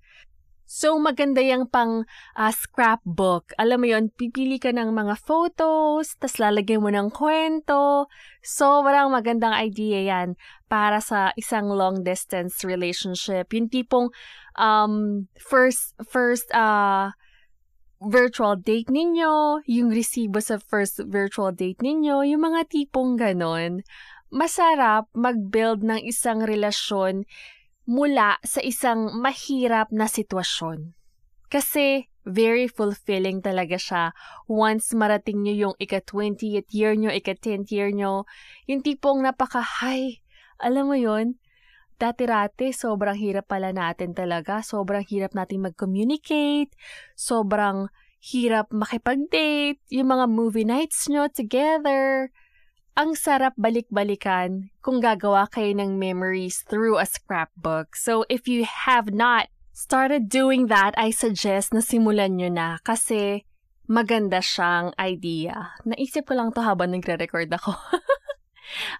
So, 0.68 1.00
maganda 1.00 1.40
yung 1.40 1.72
pang 1.72 2.04
uh, 2.36 2.52
scrapbook. 2.52 3.56
Alam 3.56 3.80
mo 3.80 3.86
yon 3.88 4.12
pipili 4.12 4.60
ka 4.60 4.68
ng 4.68 4.92
mga 4.92 5.16
photos, 5.16 6.12
tas 6.20 6.36
lalagyan 6.36 6.84
mo 6.84 6.92
ng 6.92 7.08
kwento. 7.08 8.12
Sobrang 8.44 9.08
magandang 9.08 9.56
idea 9.56 10.04
yan 10.04 10.36
para 10.68 11.00
sa 11.00 11.32
isang 11.34 11.72
long-distance 11.72 12.62
relationship. 12.62 13.50
Yung 13.56 13.72
tipong 13.72 14.12
um, 14.54 15.26
first, 15.40 15.96
first, 16.04 16.46
uh, 16.52 17.10
virtual 17.98 18.54
date 18.54 18.86
ninyo, 18.86 19.64
yung 19.66 19.90
resibo 19.90 20.38
sa 20.38 20.62
first 20.62 21.02
virtual 21.10 21.50
date 21.50 21.82
ninyo, 21.82 22.22
yung 22.30 22.46
mga 22.46 22.70
tipong 22.70 23.18
ganon. 23.18 23.82
Masarap 24.30 25.10
mag-build 25.16 25.82
ng 25.82 26.04
isang 26.06 26.44
relasyon 26.44 27.26
mula 27.88 28.36
sa 28.44 28.60
isang 28.60 29.18
mahirap 29.18 29.90
na 29.90 30.06
sitwasyon. 30.06 30.92
Kasi 31.48 32.12
very 32.28 32.68
fulfilling 32.68 33.40
talaga 33.40 33.80
siya 33.80 34.04
once 34.44 34.92
marating 34.92 35.40
nyo 35.40 35.54
yung 35.56 35.74
ika-20th 35.80 36.68
year 36.76 36.92
nyo, 36.92 37.08
ika-10th 37.08 37.72
year 37.72 37.88
nyo. 37.88 38.28
Yung 38.68 38.84
tipong 38.84 39.24
napaka-high. 39.24 40.20
Alam 40.58 40.92
mo 40.92 40.96
yon 40.98 41.38
dati-rati, 41.98 42.70
sobrang 42.70 43.18
hirap 43.18 43.50
pala 43.50 43.74
natin 43.74 44.14
talaga. 44.14 44.62
Sobrang 44.62 45.02
hirap 45.02 45.34
natin 45.34 45.66
mag-communicate. 45.66 46.70
Sobrang 47.18 47.90
hirap 48.22 48.70
makipag-date. 48.70 49.82
Yung 49.90 50.08
mga 50.14 50.26
movie 50.30 50.66
nights 50.66 51.10
nyo 51.10 51.26
together 51.26 52.30
ang 52.98 53.14
sarap 53.14 53.54
balik-balikan 53.54 54.74
kung 54.82 54.98
gagawa 54.98 55.46
kayo 55.46 55.70
ng 55.70 56.02
memories 56.02 56.66
through 56.66 56.98
a 56.98 57.06
scrapbook. 57.06 57.94
So 57.94 58.26
if 58.26 58.50
you 58.50 58.66
have 58.66 59.14
not 59.14 59.46
started 59.70 60.26
doing 60.26 60.66
that, 60.66 60.98
I 60.98 61.14
suggest 61.14 61.70
na 61.70 61.78
simulan 61.78 62.34
nyo 62.34 62.50
na 62.50 62.82
kasi 62.82 63.46
maganda 63.86 64.42
siyang 64.42 64.98
idea. 64.98 65.78
Naisip 65.86 66.26
ko 66.26 66.34
lang 66.34 66.50
to 66.50 66.66
habang 66.66 66.90
nagre-record 66.90 67.46
ako. 67.54 67.78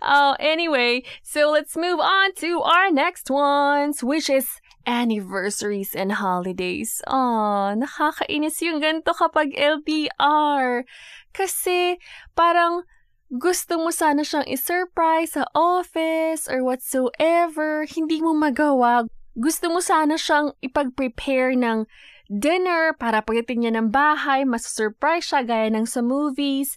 oh, 0.02 0.36
anyway, 0.38 1.02
so 1.22 1.50
let's 1.50 1.76
move 1.76 2.00
on 2.00 2.34
to 2.42 2.60
our 2.62 2.90
next 2.90 3.30
ones, 3.30 4.02
which 4.02 4.30
is 4.30 4.60
anniversaries 4.88 5.92
and 5.92 6.16
holidays. 6.16 7.04
Oh, 7.04 7.76
nakakainis 7.76 8.64
yung 8.64 8.80
ganito 8.80 9.12
kapag 9.12 9.52
LDR. 9.52 10.88
Kasi 11.36 12.00
parang 12.32 12.88
gusto 13.28 13.76
mo 13.76 13.92
sana 13.92 14.24
siyang 14.24 14.48
i-surprise 14.48 15.36
sa 15.36 15.44
office 15.52 16.48
or 16.48 16.64
whatsoever, 16.64 17.84
hindi 17.84 18.24
mo 18.24 18.32
magawa. 18.32 19.04
Gusto 19.36 19.68
mo 19.68 19.84
sana 19.84 20.16
siyang 20.16 20.56
ipag-prepare 20.64 21.52
ng 21.52 21.84
dinner 22.28 22.96
para 22.96 23.20
pagdating 23.24 23.64
niya 23.64 23.72
ng 23.76 23.88
bahay, 23.92 24.44
mas-surprise 24.44 25.28
siya 25.28 25.44
gaya 25.44 25.68
ng 25.72 25.88
sa 25.88 26.04
movies, 26.04 26.76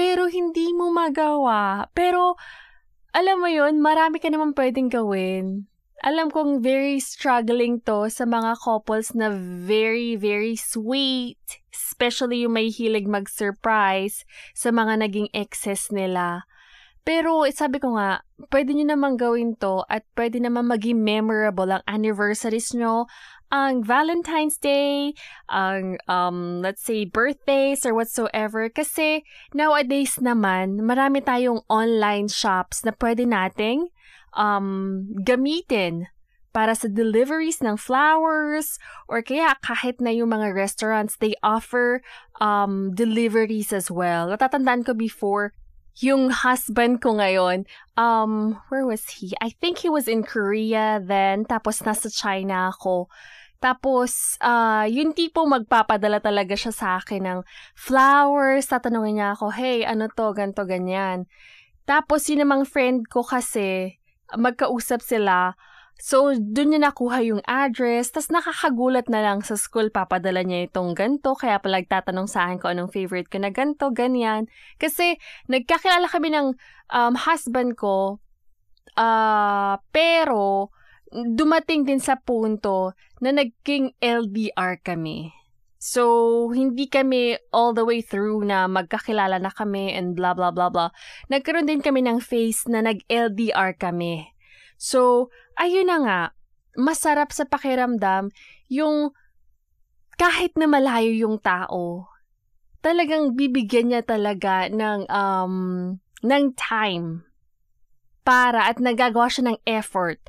pero 0.00 0.32
hindi 0.32 0.72
mo 0.72 0.88
magawa. 0.88 1.92
Pero, 1.92 2.40
alam 3.12 3.44
mo 3.44 3.52
yun, 3.52 3.84
marami 3.84 4.16
ka 4.16 4.32
naman 4.32 4.56
pwedeng 4.56 4.88
gawin 4.88 5.68
alam 6.00 6.32
kong 6.32 6.64
very 6.64 6.96
struggling 6.96 7.76
to 7.84 8.08
sa 8.08 8.24
mga 8.24 8.56
couples 8.64 9.12
na 9.12 9.28
very, 9.36 10.16
very 10.16 10.56
sweet. 10.56 11.40
Especially 11.68 12.48
yung 12.48 12.56
may 12.56 12.72
hilig 12.72 13.04
mag-surprise 13.04 14.24
sa 14.56 14.72
mga 14.72 15.04
naging 15.04 15.28
exes 15.36 15.92
nila. 15.92 16.48
Pero 17.04 17.44
eh, 17.44 17.52
sabi 17.52 17.80
ko 17.80 17.96
nga, 17.96 18.24
pwede 18.48 18.72
nyo 18.72 18.96
naman 18.96 19.20
gawin 19.20 19.56
to 19.56 19.84
at 19.92 20.04
pwede 20.16 20.40
naman 20.40 20.68
maging 20.68 21.00
memorable 21.00 21.68
ang 21.68 21.84
anniversaries 21.84 22.72
nyo, 22.72 23.04
ang 23.50 23.82
Valentine's 23.82 24.56
Day, 24.56 25.14
ang, 25.50 25.98
um, 26.06 26.62
let's 26.62 26.86
say, 26.86 27.04
birthdays 27.04 27.82
or 27.82 27.92
whatsoever. 27.92 28.70
Kasi 28.70 29.26
nowadays 29.52 30.22
naman, 30.22 30.86
marami 30.86 31.18
tayong 31.20 31.66
online 31.66 32.30
shops 32.30 32.86
na 32.86 32.94
pwede 32.94 33.26
nating 33.26 33.90
um, 34.38 35.06
gamitin 35.26 36.06
para 36.50 36.74
sa 36.74 36.90
deliveries 36.90 37.62
ng 37.62 37.78
flowers 37.78 38.78
or 39.06 39.22
kaya 39.22 39.54
kahit 39.62 40.02
na 40.02 40.10
yung 40.10 40.34
mga 40.34 40.50
restaurants, 40.54 41.14
they 41.18 41.34
offer 41.42 42.02
um, 42.42 42.90
deliveries 42.94 43.70
as 43.70 43.90
well. 43.90 44.30
Natatandaan 44.30 44.82
ko 44.82 44.94
before, 44.94 45.54
yung 45.98 46.30
husband 46.30 47.02
ko 47.02 47.18
ngayon, 47.18 47.66
um, 47.98 48.58
where 48.70 48.86
was 48.86 49.20
he? 49.20 49.34
I 49.42 49.50
think 49.50 49.78
he 49.78 49.90
was 49.90 50.06
in 50.06 50.22
Korea 50.22 51.02
then, 51.02 51.44
tapos 51.44 51.82
nasa 51.82 52.10
China 52.10 52.70
ako. 52.70 53.10
Tapos, 53.60 54.40
uh, 54.40 54.88
yung 54.88 55.12
tipo 55.12 55.44
magpapadala 55.44 56.24
talaga 56.24 56.56
siya 56.56 56.72
sa 56.72 56.88
akin 56.96 57.22
ng 57.28 57.40
flowers. 57.76 58.64
Tatanungin 58.72 59.20
niya 59.20 59.36
ako, 59.36 59.52
hey, 59.52 59.84
ano 59.84 60.08
to, 60.08 60.32
ganto, 60.32 60.64
ganyan. 60.64 61.28
Tapos, 61.84 62.24
yun 62.32 62.48
namang 62.48 62.64
friend 62.64 63.12
ko 63.12 63.20
kasi, 63.20 64.00
magkausap 64.32 65.04
sila. 65.04 65.60
So, 66.00 66.32
doon 66.32 66.72
niya 66.72 66.80
nakuha 66.88 67.20
yung 67.20 67.44
address, 67.44 68.16
tas 68.16 68.32
nakakagulat 68.32 69.12
na 69.12 69.20
lang 69.20 69.44
sa 69.44 69.52
school, 69.60 69.92
papadala 69.92 70.40
niya 70.40 70.72
itong 70.72 70.96
ganto, 70.96 71.36
kaya 71.36 71.60
pala 71.60 71.84
tatanong 71.84 72.24
sa 72.24 72.48
akin 72.48 72.56
kung 72.56 72.72
anong 72.72 72.88
favorite 72.88 73.28
ko 73.28 73.36
na 73.36 73.52
ganto, 73.52 73.92
ganyan. 73.92 74.48
Kasi, 74.80 75.20
nagkakilala 75.52 76.08
kami 76.08 76.32
ng 76.32 76.56
um, 76.96 77.14
husband 77.20 77.76
ko, 77.76 78.16
uh, 78.96 79.76
pero, 79.92 80.72
dumating 81.10 81.86
din 81.86 81.98
sa 81.98 82.18
punto 82.18 82.94
na 83.18 83.34
naging 83.34 83.94
LDR 83.98 84.78
kami. 84.80 85.34
So, 85.80 86.52
hindi 86.52 86.92
kami 86.92 87.40
all 87.56 87.72
the 87.72 87.88
way 87.88 88.04
through 88.04 88.44
na 88.44 88.68
magkakilala 88.68 89.40
na 89.40 89.48
kami 89.48 89.96
and 89.96 90.12
blah 90.12 90.36
blah 90.36 90.52
blah 90.52 90.68
blah. 90.68 90.92
Nagkaroon 91.32 91.66
din 91.66 91.80
kami 91.80 92.04
ng 92.04 92.20
phase 92.20 92.68
na 92.68 92.84
nag-LDR 92.84 93.80
kami. 93.80 94.28
So, 94.76 95.32
ayun 95.56 95.88
na 95.88 95.98
nga, 96.04 96.20
masarap 96.76 97.32
sa 97.32 97.48
pakiramdam 97.48 98.28
yung 98.68 99.16
kahit 100.20 100.52
na 100.60 100.68
malayo 100.68 101.16
yung 101.16 101.40
tao, 101.40 102.12
talagang 102.84 103.32
bibigyan 103.32 103.88
niya 103.88 104.04
talaga 104.04 104.68
ng 104.68 105.08
um 105.08 105.54
ng 106.20 106.44
time 106.60 107.24
para 108.20 108.68
at 108.68 108.76
nagagawa 108.76 109.32
siya 109.32 109.52
ng 109.52 109.58
effort 109.64 110.20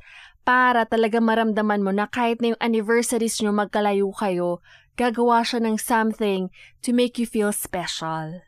para 0.42 0.86
talaga 0.86 1.22
maramdaman 1.22 1.82
mo 1.82 1.90
na 1.94 2.10
kahit 2.10 2.42
na 2.42 2.54
yung 2.54 2.62
anniversaries 2.62 3.38
nyo 3.38 3.54
magkalayo 3.54 4.10
kayo, 4.14 4.58
gagawa 4.98 5.46
siya 5.46 5.62
ng 5.62 5.78
something 5.78 6.50
to 6.82 6.90
make 6.90 7.16
you 7.16 7.26
feel 7.26 7.54
special. 7.54 8.42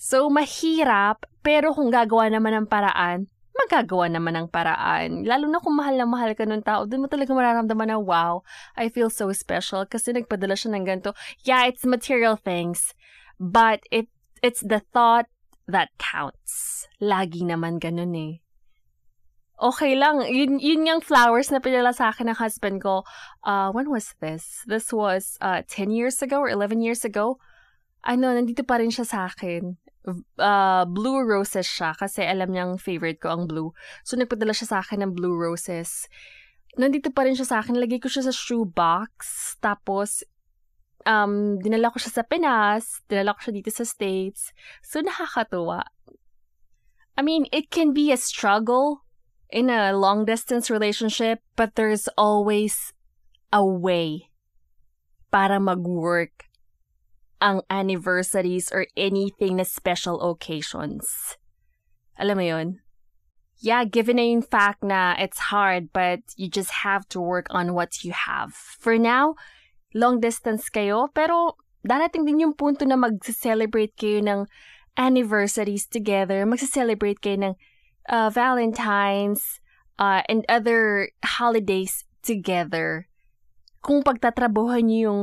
So, 0.00 0.26
mahirap, 0.32 1.28
pero 1.44 1.70
kung 1.76 1.92
gagawa 1.92 2.32
naman 2.32 2.56
ng 2.56 2.66
paraan, 2.66 3.28
magagawa 3.52 4.08
naman 4.08 4.32
ng 4.34 4.48
paraan. 4.48 5.28
Lalo 5.28 5.44
na 5.46 5.60
kung 5.60 5.76
mahal 5.76 6.00
na 6.00 6.08
mahal 6.08 6.32
ka 6.32 6.48
ng 6.48 6.64
tao, 6.64 6.88
doon 6.88 7.04
mo 7.04 7.08
talaga 7.12 7.36
mararamdaman 7.36 7.92
na, 7.92 7.98
wow, 8.00 8.40
I 8.74 8.88
feel 8.88 9.12
so 9.12 9.28
special 9.36 9.84
kasi 9.84 10.16
nagpadala 10.16 10.56
siya 10.56 10.72
ng 10.74 10.84
ganito. 10.88 11.12
Yeah, 11.44 11.68
it's 11.68 11.84
material 11.84 12.40
things, 12.40 12.96
but 13.36 13.84
it 13.92 14.08
it's 14.40 14.64
the 14.64 14.80
thought 14.96 15.28
that 15.68 15.92
counts. 16.00 16.88
Lagi 16.96 17.44
naman 17.44 17.76
ganun 17.76 18.16
eh 18.16 18.34
okay 19.60 19.92
lang. 19.94 20.24
Yun, 20.24 20.56
yun 20.56 20.88
yung 20.88 21.04
flowers 21.04 21.52
na 21.52 21.60
pinala 21.60 21.92
sa 21.92 22.08
akin 22.10 22.32
ng 22.32 22.40
husband 22.40 22.80
ko. 22.80 23.04
Uh, 23.44 23.68
when 23.70 23.92
was 23.92 24.16
this? 24.24 24.64
This 24.64 24.90
was 24.90 25.36
uh, 25.44 25.62
10 25.68 25.92
years 25.92 26.24
ago 26.24 26.40
or 26.40 26.48
11 26.48 26.80
years 26.80 27.04
ago. 27.04 27.36
Ano, 28.00 28.32
nandito 28.32 28.64
pa 28.64 28.80
rin 28.80 28.88
siya 28.88 29.04
sa 29.04 29.18
akin. 29.28 29.76
Uh, 30.40 30.88
blue 30.88 31.20
roses 31.20 31.68
siya 31.68 31.92
kasi 31.92 32.24
alam 32.24 32.48
niyang 32.48 32.80
favorite 32.80 33.20
ko 33.20 33.36
ang 33.36 33.44
blue. 33.44 33.76
So, 34.02 34.16
nagpadala 34.16 34.56
siya 34.56 34.72
sa 34.72 34.78
akin 34.80 35.04
ng 35.04 35.12
blue 35.12 35.36
roses. 35.36 36.08
Nandito 36.80 37.12
pa 37.12 37.28
rin 37.28 37.36
siya 37.36 37.44
sa 37.44 37.56
akin. 37.60 37.76
Lagay 37.76 38.00
ko 38.00 38.08
siya 38.08 38.24
sa 38.24 38.32
shoebox. 38.32 39.12
Tapos, 39.60 40.24
um, 41.04 41.60
dinala 41.60 41.92
ko 41.92 42.00
siya 42.00 42.16
sa 42.16 42.24
Pinas. 42.24 43.04
Dinala 43.12 43.36
ko 43.36 43.44
siya 43.44 43.54
dito 43.60 43.68
sa 43.68 43.84
States. 43.84 44.56
So, 44.80 45.04
nakakatuwa. 45.04 45.84
I 47.12 47.20
mean, 47.20 47.44
it 47.52 47.68
can 47.68 47.92
be 47.92 48.08
a 48.08 48.16
struggle 48.16 49.04
in 49.52 49.70
a 49.70 49.92
long 49.92 50.24
distance 50.24 50.70
relationship, 50.70 51.40
but 51.56 51.74
there's 51.74 52.08
always 52.16 52.92
a 53.52 53.64
way 53.64 54.30
para 55.30 55.58
mag-work 55.58 56.50
ang 57.40 57.62
anniversaries 57.70 58.68
or 58.70 58.86
anything 58.96 59.56
na 59.56 59.64
special 59.64 60.20
occasions. 60.20 61.36
Alam 62.20 62.36
mo 62.36 62.44
yun? 62.44 62.68
Yeah, 63.60 63.84
given 63.84 64.16
na 64.16 64.40
fact 64.44 64.84
na 64.84 65.16
it's 65.16 65.52
hard, 65.52 65.92
but 65.92 66.20
you 66.36 66.48
just 66.48 66.84
have 66.84 67.08
to 67.12 67.20
work 67.20 67.48
on 67.50 67.72
what 67.72 68.04
you 68.04 68.12
have. 68.12 68.52
For 68.52 68.96
now, 68.96 69.36
long 69.92 70.20
distance 70.20 70.68
kayo, 70.68 71.08
pero 71.12 71.56
darating 71.84 72.24
din 72.24 72.40
yung 72.40 72.54
punto 72.56 72.84
na 72.84 72.96
mag-celebrate 72.96 73.96
kayo 73.96 74.20
ng 74.20 74.40
anniversaries 74.96 75.88
together, 75.88 76.44
mag-celebrate 76.44 77.20
kayo 77.20 77.36
ng 77.40 77.54
uh, 78.10 78.28
Valentine's, 78.28 79.62
uh, 80.00 80.26
and 80.26 80.42
other 80.50 81.12
holidays 81.22 82.08
together. 82.24 83.06
Kung 83.80 84.02
pagtatrabuhan 84.02 84.90
niyo 84.90 84.98
yung 85.06 85.20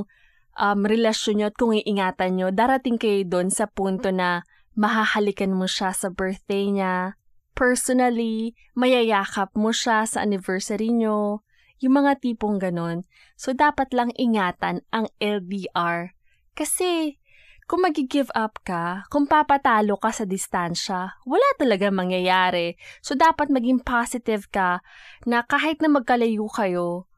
um, 0.58 0.80
relasyon 0.86 1.42
niyo 1.42 1.46
at 1.52 1.58
kung 1.58 1.74
iingatan 1.74 2.32
niyo, 2.38 2.48
darating 2.54 2.98
kayo 2.98 3.22
doon 3.26 3.50
sa 3.50 3.66
punto 3.70 4.10
na 4.10 4.46
mahahalikan 4.78 5.54
mo 5.54 5.66
siya 5.66 5.92
sa 5.92 6.14
birthday 6.14 6.70
niya. 6.70 7.18
Personally, 7.58 8.54
mayayakap 8.78 9.50
mo 9.58 9.74
siya 9.74 10.06
sa 10.06 10.22
anniversary 10.22 10.94
niyo. 10.94 11.42
Yung 11.82 11.98
mga 11.98 12.22
tipong 12.22 12.58
ganon. 12.58 13.06
So, 13.38 13.54
dapat 13.54 13.94
lang 13.94 14.10
ingatan 14.18 14.82
ang 14.90 15.10
LDR. 15.22 16.18
Kasi, 16.58 17.22
kung 17.68 17.84
mag-give 17.84 18.32
up 18.32 18.64
ka, 18.64 19.04
kung 19.12 19.28
papatalo 19.28 20.00
ka 20.00 20.16
sa 20.16 20.24
distansya, 20.24 21.20
wala 21.28 21.50
talaga 21.60 21.92
mangyayari. 21.92 22.80
So, 23.04 23.20
dapat 23.20 23.52
maging 23.52 23.84
positive 23.84 24.48
ka 24.48 24.80
na 25.28 25.44
kahit 25.44 25.84
na 25.84 25.92
magkalayo 25.92 26.48
kayo, 26.48 27.12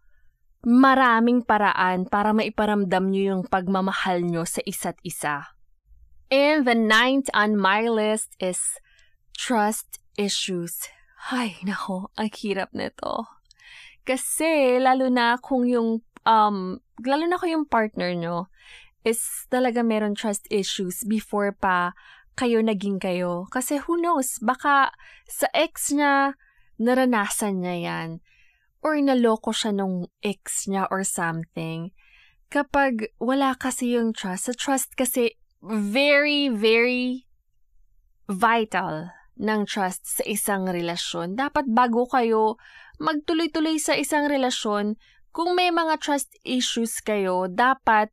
maraming 0.66 1.46
paraan 1.46 2.10
para 2.10 2.34
maiparamdam 2.34 3.14
nyo 3.14 3.24
yung 3.38 3.44
pagmamahal 3.46 4.26
nyo 4.26 4.44
sa 4.44 4.66
isa't 4.66 4.98
isa. 5.06 5.54
And 6.34 6.66
the 6.66 6.76
ninth 6.76 7.30
on 7.38 7.54
my 7.54 7.86
list 7.86 8.34
is 8.42 8.58
trust 9.38 10.02
issues. 10.18 10.90
Ay, 11.30 11.62
nako, 11.62 12.10
ang 12.18 12.34
hirap 12.34 12.74
nito. 12.74 13.30
Kasi, 14.02 14.82
lalo 14.82 15.14
na 15.14 15.38
kung 15.38 15.70
yung, 15.70 16.02
um, 16.26 16.82
lalo 17.06 17.24
na 17.30 17.38
kung 17.38 17.54
yung 17.54 17.68
partner 17.70 18.18
nyo, 18.18 18.50
is 19.04 19.48
talaga 19.48 19.84
meron 19.86 20.16
trust 20.16 20.48
issues 20.52 21.04
before 21.08 21.56
pa 21.56 21.96
kayo 22.40 22.64
naging 22.64 23.04
kayo. 23.04 23.48
Kasi 23.52 23.84
who 23.84 24.00
knows, 24.00 24.40
baka 24.40 24.96
sa 25.28 25.48
ex 25.52 25.92
niya, 25.92 26.40
naranasan 26.80 27.60
niya 27.60 27.76
yan. 27.84 28.10
Or 28.80 28.96
naloko 28.96 29.52
siya 29.52 29.76
nung 29.76 30.08
ex 30.24 30.72
niya 30.72 30.88
or 30.88 31.04
something. 31.04 31.92
Kapag 32.48 33.12
wala 33.20 33.60
kasi 33.60 34.00
yung 34.00 34.16
trust, 34.16 34.48
sa 34.48 34.54
trust 34.56 34.96
kasi 34.96 35.36
very, 35.60 36.48
very 36.48 37.28
vital 38.32 39.12
ng 39.40 39.68
trust 39.68 40.08
sa 40.08 40.24
isang 40.24 40.68
relasyon. 40.68 41.36
Dapat 41.36 41.68
bago 41.72 42.08
kayo 42.08 42.56
magtuloy-tuloy 43.00 43.80
sa 43.80 43.96
isang 43.96 44.28
relasyon, 44.28 45.00
kung 45.32 45.56
may 45.56 45.72
mga 45.72 46.00
trust 46.04 46.36
issues 46.44 47.00
kayo, 47.00 47.48
dapat 47.48 48.12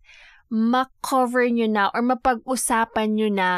ma-cover 0.52 1.50
nyo 1.50 1.66
na 1.66 1.90
or 1.90 2.02
mapag-usapan 2.02 3.18
nyo 3.18 3.28
na 3.30 3.50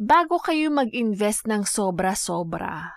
bago 0.00 0.38
kayo 0.40 0.70
mag-invest 0.70 1.44
ng 1.50 1.66
sobra-sobra. 1.66 2.94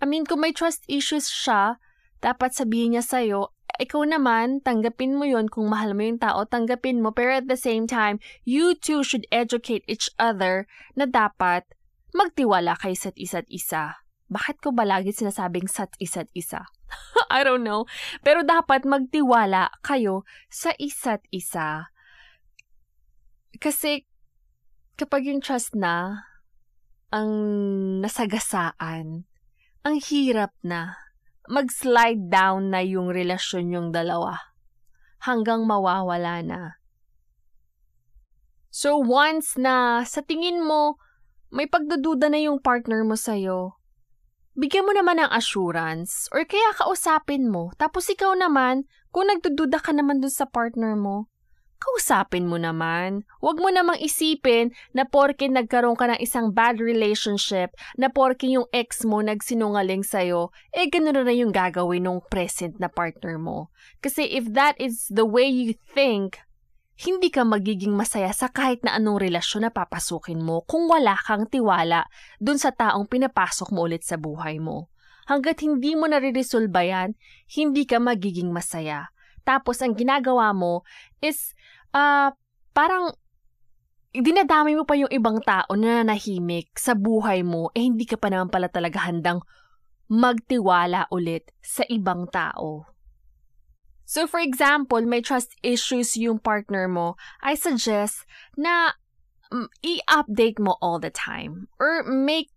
I 0.00 0.04
mean, 0.04 0.24
kung 0.28 0.44
may 0.44 0.52
trust 0.52 0.84
issues 0.86 1.28
siya, 1.28 1.80
dapat 2.20 2.52
sabihin 2.56 2.96
niya 2.96 3.04
sa'yo, 3.04 3.56
ikaw 3.76 4.08
naman, 4.08 4.64
tanggapin 4.64 5.16
mo 5.16 5.28
yon 5.28 5.52
kung 5.52 5.68
mahal 5.68 5.92
mo 5.92 6.06
yung 6.06 6.20
tao, 6.20 6.48
tanggapin 6.48 7.04
mo. 7.04 7.12
Pero 7.12 7.36
at 7.36 7.46
the 7.50 7.60
same 7.60 7.84
time, 7.84 8.16
you 8.48 8.72
two 8.72 9.04
should 9.04 9.28
educate 9.28 9.84
each 9.84 10.08
other 10.16 10.64
na 10.96 11.04
dapat 11.04 11.68
magtiwala 12.16 12.80
kay 12.80 12.96
isa't 12.96 13.16
isa't 13.20 13.48
isa. 13.52 14.00
Bakit 14.32 14.64
ko 14.64 14.72
ba 14.72 14.88
lagi 14.88 15.12
sinasabing 15.12 15.68
sat 15.68 15.92
isa't 16.00 16.32
isa? 16.32 16.64
I 17.30 17.44
don't 17.44 17.62
know. 17.62 17.84
Pero 18.24 18.42
dapat 18.42 18.88
magtiwala 18.88 19.70
kayo 19.84 20.24
sa 20.48 20.72
isa't 20.80 21.22
isa. 21.30 21.92
Kasi 23.56 24.04
kapag 24.96 25.28
yung 25.28 25.44
trust 25.44 25.76
na 25.76 26.24
ang 27.12 27.30
nasagasaan, 28.02 29.28
ang 29.86 29.96
hirap 30.10 30.50
na 30.66 30.98
mag-slide 31.46 32.26
down 32.26 32.74
na 32.74 32.82
yung 32.82 33.12
relasyon 33.12 33.70
yung 33.70 33.88
dalawa 33.94 34.38
hanggang 35.22 35.62
mawawala 35.62 36.42
na. 36.42 36.60
So 38.74 38.98
once 38.98 39.56
na 39.56 40.04
sa 40.04 40.20
tingin 40.20 40.60
mo 40.60 41.00
may 41.54 41.70
pagdududa 41.70 42.28
na 42.28 42.42
yung 42.42 42.58
partner 42.58 43.06
mo 43.06 43.14
sa'yo, 43.14 43.78
bigyan 44.58 44.84
mo 44.84 44.92
naman 44.92 45.22
ng 45.22 45.30
assurance 45.30 46.26
or 46.34 46.42
kaya 46.42 46.74
kausapin 46.74 47.46
mo. 47.48 47.70
Tapos 47.78 48.10
ikaw 48.10 48.34
naman, 48.34 48.84
kung 49.14 49.30
nagdududa 49.30 49.78
ka 49.78 49.94
naman 49.94 50.18
dun 50.18 50.34
sa 50.34 50.44
partner 50.44 50.98
mo, 50.98 51.30
kausapin 51.76 52.48
mo 52.48 52.56
naman. 52.56 53.24
Huwag 53.40 53.60
mo 53.60 53.68
namang 53.70 54.00
isipin 54.00 54.74
na 54.96 55.06
porke 55.06 55.46
nagkaroon 55.46 55.96
ka 55.96 56.10
ng 56.10 56.20
isang 56.20 56.52
bad 56.52 56.80
relationship, 56.82 57.72
na 57.96 58.08
porke 58.08 58.48
yung 58.48 58.68
ex 58.72 59.04
mo 59.04 59.20
nagsinungaling 59.22 60.02
sa'yo, 60.02 60.50
eh 60.72 60.88
ganun 60.88 61.22
na 61.22 61.32
yung 61.32 61.52
gagawin 61.52 62.04
ng 62.08 62.24
present 62.28 62.76
na 62.80 62.88
partner 62.90 63.36
mo. 63.36 63.68
Kasi 64.00 64.26
if 64.26 64.48
that 64.52 64.76
is 64.80 65.08
the 65.12 65.24
way 65.24 65.46
you 65.46 65.76
think, 65.94 66.40
hindi 66.96 67.28
ka 67.28 67.44
magiging 67.44 67.92
masaya 67.92 68.32
sa 68.32 68.48
kahit 68.48 68.80
na 68.80 68.96
anong 68.96 69.20
relasyon 69.20 69.68
na 69.68 69.72
papasukin 69.72 70.40
mo 70.40 70.64
kung 70.64 70.88
wala 70.88 71.12
kang 71.12 71.44
tiwala 71.44 72.08
dun 72.40 72.56
sa 72.56 72.72
taong 72.72 73.04
pinapasok 73.04 73.68
mo 73.68 73.84
ulit 73.84 74.00
sa 74.00 74.16
buhay 74.16 74.56
mo. 74.56 74.88
Hanggat 75.28 75.60
hindi 75.60 75.92
mo 75.92 76.08
nare-resolve 76.08 76.70
yan, 76.70 77.18
hindi 77.52 77.82
ka 77.84 78.00
magiging 78.00 78.48
masaya. 78.48 79.12
Tapos 79.46 79.78
ang 79.78 79.94
ginagawa 79.94 80.50
mo 80.50 80.82
is 81.22 81.54
uh, 81.94 82.34
parang 82.74 83.14
dinadami 84.10 84.74
mo 84.74 84.82
pa 84.82 84.98
yung 84.98 85.12
ibang 85.14 85.38
tao 85.44 85.70
na 85.78 86.02
nahimik 86.02 86.74
sa 86.74 86.98
buhay 86.98 87.46
mo 87.46 87.70
eh 87.76 87.84
hindi 87.84 88.08
ka 88.08 88.18
pa 88.18 88.32
naman 88.32 88.50
pala 88.50 88.66
talaga 88.66 89.06
handang 89.06 89.44
magtiwala 90.10 91.06
ulit 91.14 91.54
sa 91.62 91.86
ibang 91.86 92.26
tao. 92.30 92.90
So 94.06 94.30
for 94.30 94.38
example, 94.38 95.02
may 95.02 95.18
trust 95.18 95.58
issues 95.66 96.14
yung 96.14 96.38
partner 96.38 96.86
mo, 96.86 97.18
I 97.42 97.58
suggest 97.58 98.22
na 98.54 98.94
um, 99.50 99.66
i-update 99.82 100.62
mo 100.62 100.78
all 100.78 101.02
the 101.02 101.10
time 101.10 101.66
or 101.82 102.06
make 102.06 102.54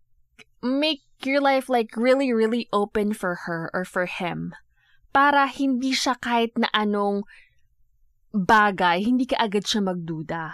make 0.62 1.02
your 1.26 1.42
life 1.42 1.68
like 1.68 1.98
really 1.98 2.32
really 2.32 2.70
open 2.72 3.14
for 3.14 3.50
her 3.50 3.70
or 3.74 3.84
for 3.84 4.06
him 4.06 4.54
para 5.10 5.50
hindi 5.50 5.92
siya 5.94 6.18
kahit 6.18 6.56
na 6.58 6.70
anong 6.74 7.26
bagay, 8.34 9.02
hindi 9.02 9.26
ka 9.26 9.42
agad 9.42 9.66
siya 9.66 9.82
magduda. 9.82 10.54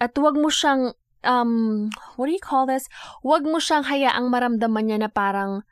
At 0.00 0.12
wag 0.16 0.36
mo 0.36 0.48
siyang 0.48 0.96
um 1.26 1.88
what 2.16 2.28
do 2.28 2.32
you 2.32 2.40
call 2.40 2.68
this? 2.68 2.88
Wag 3.24 3.44
mo 3.44 3.60
siyang 3.60 3.88
hayaang 3.88 4.28
maramdaman 4.28 4.84
niya 4.88 4.98
na 5.04 5.10
parang 5.12 5.64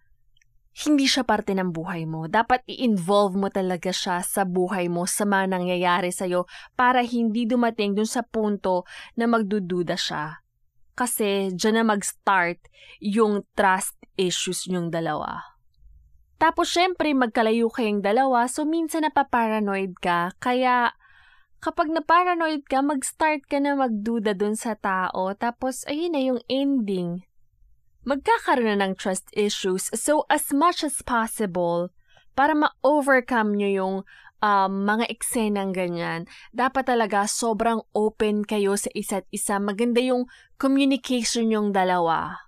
hindi 0.75 1.07
siya 1.07 1.23
parte 1.23 1.55
ng 1.55 1.71
buhay 1.71 2.03
mo. 2.03 2.27
Dapat 2.27 2.67
i-involve 2.67 3.39
mo 3.39 3.47
talaga 3.47 3.95
siya 3.95 4.27
sa 4.27 4.43
buhay 4.43 4.91
mo, 4.91 5.07
sa 5.07 5.23
mga 5.23 5.55
nangyayari 5.55 6.11
sa'yo, 6.11 6.51
para 6.75 7.07
hindi 7.07 7.47
dumating 7.47 7.95
dun 7.95 8.11
sa 8.11 8.27
punto 8.27 8.83
na 9.15 9.31
magdududa 9.31 9.95
siya. 9.95 10.43
Kasi 10.99 11.55
dyan 11.55 11.79
na 11.79 11.95
mag-start 11.95 12.59
yung 12.99 13.47
trust 13.55 13.95
issues 14.19 14.67
yung 14.67 14.91
dalawa. 14.91 15.54
Tapos 16.45 16.69
syempre 16.69 17.17
magkalayo 17.17 17.73
kayong 17.73 18.05
dalawa, 18.05 18.45
so 18.53 18.69
minsan 18.69 19.09
napaparanoid 19.09 19.97
ka, 19.97 20.37
kaya 20.45 20.93
kapag 21.65 21.89
naparanoid 21.89 22.69
ka, 22.69 22.85
mag-start 22.85 23.49
ka 23.49 23.57
na 23.65 23.73
magduda 23.73 24.37
dun 24.37 24.53
sa 24.53 24.77
tao, 24.77 25.33
tapos 25.33 25.89
ayun 25.89 26.13
na 26.13 26.21
yung 26.21 26.45
ending 26.53 27.25
magkakaroon 28.05 28.77
na 28.77 28.85
ng 28.85 28.93
trust 29.01 29.33
issues. 29.33 29.89
So, 29.97 30.29
as 30.29 30.53
much 30.53 30.85
as 30.85 31.01
possible, 31.01 31.89
para 32.37 32.53
ma-overcome 32.53 33.57
nyo 33.57 33.71
yung 33.73 33.97
um, 34.45 34.73
mga 34.85 35.09
eksenang 35.09 35.73
ganyan, 35.73 36.29
dapat 36.53 36.85
talaga 36.85 37.25
sobrang 37.25 37.81
open 37.97 38.45
kayo 38.45 38.77
sa 38.77 38.93
isa't 38.93 39.25
isa. 39.33 39.57
Maganda 39.57 40.05
yung 40.05 40.29
communication 40.61 41.49
yung 41.49 41.73
dalawa. 41.73 42.45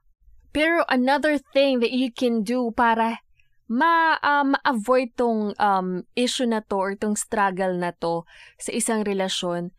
Pero 0.52 0.84
another 0.92 1.40
thing 1.40 1.80
that 1.80 1.96
you 1.96 2.12
can 2.12 2.44
do 2.44 2.68
para 2.76 3.24
ma, 3.66 4.18
uh, 4.22 4.46
ma-avoid 4.46 5.14
tong 5.18 5.54
um, 5.58 6.06
issue 6.14 6.46
na 6.46 6.62
to 6.66 6.76
or 6.78 6.92
tong 6.94 7.18
struggle 7.18 7.74
na 7.74 7.90
to 7.98 8.22
sa 8.58 8.70
isang 8.70 9.02
relasyon, 9.02 9.74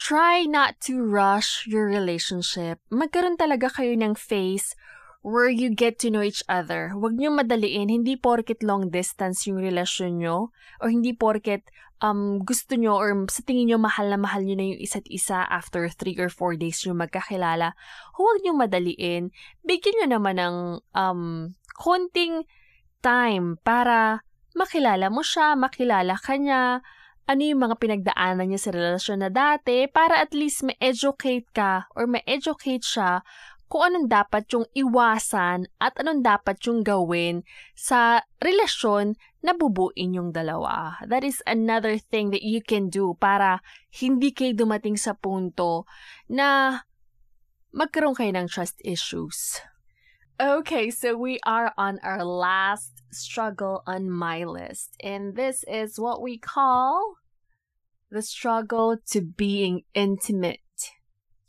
try 0.00 0.48
not 0.48 0.80
to 0.80 1.02
rush 1.04 1.66
your 1.68 1.88
relationship. 1.88 2.80
Magkaroon 2.88 3.36
talaga 3.36 3.68
kayo 3.68 3.92
ng 3.96 4.16
face 4.16 4.72
where 5.20 5.50
you 5.50 5.74
get 5.74 5.98
to 6.00 6.08
know 6.08 6.22
each 6.22 6.46
other. 6.48 6.94
Huwag 6.94 7.18
niyo 7.18 7.34
madaliin, 7.34 7.90
hindi 7.90 8.14
porket 8.14 8.62
long 8.64 8.88
distance 8.88 9.44
yung 9.44 9.60
relasyon 9.60 10.22
nyo, 10.22 10.54
or 10.80 10.88
hindi 10.88 11.12
porket 11.12 11.66
um, 12.00 12.38
gusto 12.46 12.78
nyo 12.78 12.94
or 12.94 13.10
sa 13.26 13.42
tingin 13.42 13.74
nyo 13.74 13.78
mahal 13.82 14.10
na 14.10 14.18
mahal 14.18 14.42
nyo 14.46 14.56
na 14.56 14.66
yung 14.74 14.80
isa't 14.80 15.06
isa 15.10 15.46
after 15.50 15.86
3 15.90 16.14
or 16.22 16.30
4 16.30 16.54
days 16.54 16.82
nyo 16.86 16.94
magkakilala. 16.94 17.74
Huwag 18.14 18.38
niyo 18.42 18.54
madaliin. 18.54 19.34
Bigyan 19.66 20.06
nyo 20.06 20.08
naman 20.18 20.36
ng 20.38 20.56
um, 20.94 21.22
konting 21.78 22.46
time 23.00 23.60
para 23.60 24.22
makilala 24.58 25.08
mo 25.08 25.22
siya, 25.22 25.54
makilala 25.54 26.18
ka 26.18 26.34
niya, 26.34 26.82
ano 27.28 27.40
yung 27.44 27.60
mga 27.60 27.76
pinagdaanan 27.76 28.48
niya 28.48 28.60
sa 28.60 28.70
relasyon 28.72 29.20
na 29.20 29.30
dati 29.30 29.84
para 29.86 30.16
at 30.16 30.32
least 30.32 30.64
ma-educate 30.64 31.44
ka 31.52 31.84
or 31.92 32.08
ma-educate 32.08 32.82
siya 32.82 33.20
kung 33.68 33.84
anong 33.84 34.08
dapat 34.08 34.48
yung 34.48 34.64
iwasan 34.72 35.68
at 35.76 35.92
anong 36.00 36.24
dapat 36.24 36.56
yung 36.64 36.80
gawin 36.80 37.44
sa 37.76 38.24
relasyon 38.40 39.12
na 39.44 39.52
bubuin 39.52 40.16
yung 40.16 40.32
dalawa. 40.32 40.96
That 41.04 41.22
is 41.22 41.44
another 41.44 42.00
thing 42.00 42.32
that 42.32 42.42
you 42.42 42.64
can 42.64 42.88
do 42.88 43.12
para 43.20 43.60
hindi 43.92 44.32
kayo 44.32 44.56
dumating 44.56 44.96
sa 44.96 45.12
punto 45.12 45.84
na 46.32 46.80
magkaroon 47.76 48.16
kayo 48.16 48.32
ng 48.32 48.48
trust 48.48 48.80
issues. 48.80 49.60
Okay, 50.40 50.90
so 50.90 51.16
we 51.16 51.40
are 51.44 51.74
on 51.76 51.98
our 52.04 52.24
last 52.24 53.02
struggle 53.10 53.82
on 53.88 54.08
my 54.08 54.44
list. 54.44 54.94
And 55.02 55.34
this 55.34 55.64
is 55.66 55.98
what 55.98 56.22
we 56.22 56.38
call 56.38 57.14
the 58.08 58.22
struggle 58.22 58.98
to 59.10 59.20
being 59.20 59.82
intimate 59.94 60.60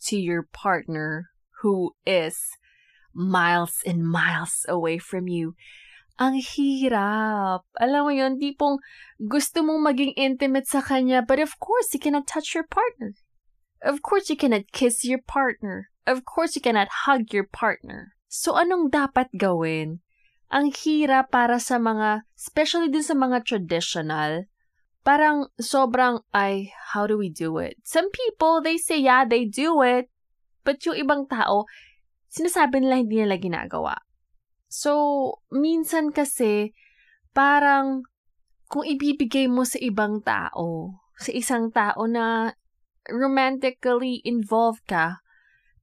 to 0.05 0.17
your 0.17 0.41
partner 0.41 1.29
who 1.61 1.93
is 2.03 2.41
miles 3.13 3.77
and 3.85 4.09
miles 4.09 4.65
away 4.67 4.97
from 4.97 5.27
you. 5.27 5.53
Ang 6.17 6.41
hirap. 6.41 7.61
Alam 7.79 8.03
mo 8.03 8.09
yun, 8.09 8.41
tipong 8.41 8.81
gusto 9.21 9.61
mong 9.61 9.85
maging 9.85 10.17
intimate 10.17 10.65
sa 10.65 10.81
kanya, 10.81 11.21
but 11.21 11.37
of 11.37 11.61
course, 11.61 11.93
you 11.93 11.99
cannot 12.01 12.25
touch 12.25 12.57
your 12.57 12.65
partner. 12.65 13.13
Of 13.85 14.01
course, 14.01 14.33
you 14.33 14.35
cannot 14.35 14.73
kiss 14.73 15.05
your 15.05 15.21
partner. 15.21 15.93
Of 16.09 16.25
course, 16.25 16.57
you 16.57 16.61
cannot 16.65 17.05
hug 17.05 17.31
your 17.31 17.45
partner. 17.45 18.17
So, 18.30 18.53
anong 18.53 18.93
dapat 18.93 19.34
gawin? 19.34 20.05
Ang 20.53 20.69
hirap 20.69 21.34
para 21.34 21.57
sa 21.57 21.82
mga, 21.82 22.30
especially 22.38 22.93
din 22.93 23.01
sa 23.01 23.17
mga 23.17 23.41
traditional, 23.41 24.45
parang 25.01 25.49
sobrang, 25.57 26.21
ay, 26.30 26.69
how 26.93 27.09
do 27.09 27.17
we 27.17 27.34
do 27.34 27.57
it? 27.57 27.82
Some 27.82 28.13
people, 28.13 28.61
they 28.61 28.77
say, 28.77 29.01
yeah, 29.01 29.25
they 29.25 29.49
do 29.49 29.82
it. 29.82 30.13
But 30.61 30.86
yung 30.86 31.01
ibang 31.01 31.25
tao, 31.25 31.65
sinasabi 32.30 32.86
nila 32.86 33.01
hindi 33.01 33.17
nila 33.17 33.41
ginagawa. 33.41 33.97
So, 34.69 35.41
minsan 35.49 36.13
kasi, 36.13 36.77
parang 37.34 38.05
kung 38.69 38.86
ibibigay 38.86 39.49
mo 39.49 39.65
sa 39.65 39.82
ibang 39.82 40.21
tao, 40.21 41.01
sa 41.17 41.34
isang 41.34 41.73
tao 41.73 42.05
na 42.05 42.53
romantically 43.09 44.21
involved 44.21 44.86
ka, 44.86 45.17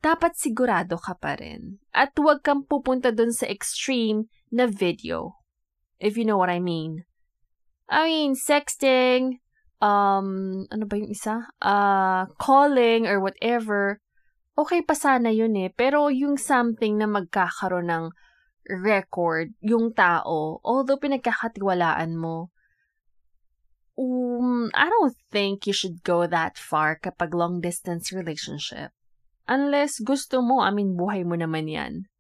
dapat 0.03 0.37
sigurado 0.37 0.97
ka 1.01 1.17
pa 1.17 1.37
rin. 1.37 1.81
At 1.93 2.17
huwag 2.17 2.45
kang 2.45 2.65
pupunta 2.65 3.13
dun 3.13 3.33
sa 3.33 3.49
extreme 3.49 4.29
na 4.53 4.67
video. 4.69 5.41
If 6.01 6.21
you 6.21 6.25
know 6.29 6.37
what 6.37 6.53
I 6.53 6.61
mean. 6.61 7.09
I 7.89 8.11
mean, 8.11 8.35
sexting, 8.35 9.41
um, 9.79 10.65
ano 10.69 10.85
ba 10.85 10.95
yung 10.99 11.13
isa? 11.13 11.49
Uh, 11.63 12.29
calling 12.37 13.07
or 13.07 13.23
whatever 13.23 14.03
okay 14.57 14.81
pa 14.81 14.97
sana 14.97 15.31
yun 15.31 15.55
eh. 15.61 15.71
Pero 15.71 16.09
yung 16.09 16.41
something 16.41 16.97
na 16.97 17.05
magkakaroon 17.07 17.93
ng 17.93 18.05
record, 18.67 19.53
yung 19.61 19.93
tao, 19.93 20.59
although 20.65 20.99
pinagkakatiwalaan 20.99 22.17
mo, 22.17 22.51
um, 23.95 24.73
I 24.73 24.89
don't 24.89 25.15
think 25.31 25.69
you 25.69 25.77
should 25.77 26.03
go 26.03 26.25
that 26.27 26.57
far 26.57 26.97
kapag 26.99 27.37
long 27.37 27.61
distance 27.61 28.11
relationship. 28.11 28.96
Unless 29.47 30.03
gusto 30.03 30.43
mo, 30.43 30.59
I 30.59 30.75
mean, 30.75 30.99
buhay 30.99 31.23
mo 31.23 31.39
naman 31.39 31.71
yan. 31.71 32.11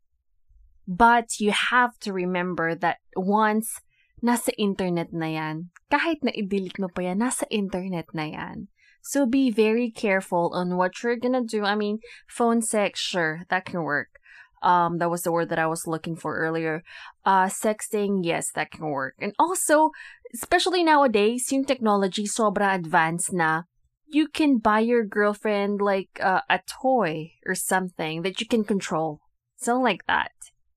But 0.86 1.42
you 1.42 1.50
have 1.50 1.98
to 2.06 2.14
remember 2.14 2.78
that 2.78 3.02
once 3.18 3.82
nasa 4.22 4.54
internet 4.54 5.10
na 5.10 5.26
yan, 5.26 5.74
kahit 5.90 6.22
na 6.22 6.30
i-delete 6.30 6.78
mo 6.78 6.86
pa 6.86 7.10
yan, 7.10 7.18
nasa 7.18 7.42
internet 7.50 8.06
na 8.14 8.30
yan. 8.30 8.70
So 9.02 9.26
be 9.26 9.50
very 9.50 9.90
careful 9.90 10.50
on 10.54 10.78
what 10.78 11.02
you're 11.02 11.18
gonna 11.18 11.42
do. 11.42 11.62
I 11.62 11.74
mean, 11.74 11.98
phone 12.26 12.62
sex, 12.62 12.98
sure, 12.98 13.42
that 13.50 13.66
can 13.66 13.82
work. 13.82 14.18
Um, 14.62 14.98
that 14.98 15.10
was 15.10 15.22
the 15.22 15.30
word 15.30 15.50
that 15.50 15.62
I 15.62 15.66
was 15.66 15.86
looking 15.86 16.16
for 16.16 16.34
earlier. 16.34 16.82
Uh, 17.22 17.46
sexting, 17.46 18.26
yes, 18.26 18.50
that 18.54 18.70
can 18.70 18.86
work. 18.86 19.14
And 19.20 19.34
also, 19.38 19.90
especially 20.34 20.82
nowadays, 20.82 21.50
yung 21.52 21.66
technology 21.66 22.26
sobra 22.26 22.74
advanced 22.74 23.30
na 23.30 23.70
you 24.08 24.28
can 24.28 24.58
buy 24.58 24.80
your 24.80 25.04
girlfriend 25.04 25.80
like 25.80 26.10
uh, 26.22 26.42
a 26.48 26.60
toy 26.66 27.32
or 27.46 27.54
something 27.54 28.22
that 28.22 28.40
you 28.40 28.46
can 28.46 28.64
control. 28.64 29.20
Something 29.56 29.82
like 29.82 30.06
that. 30.06 30.32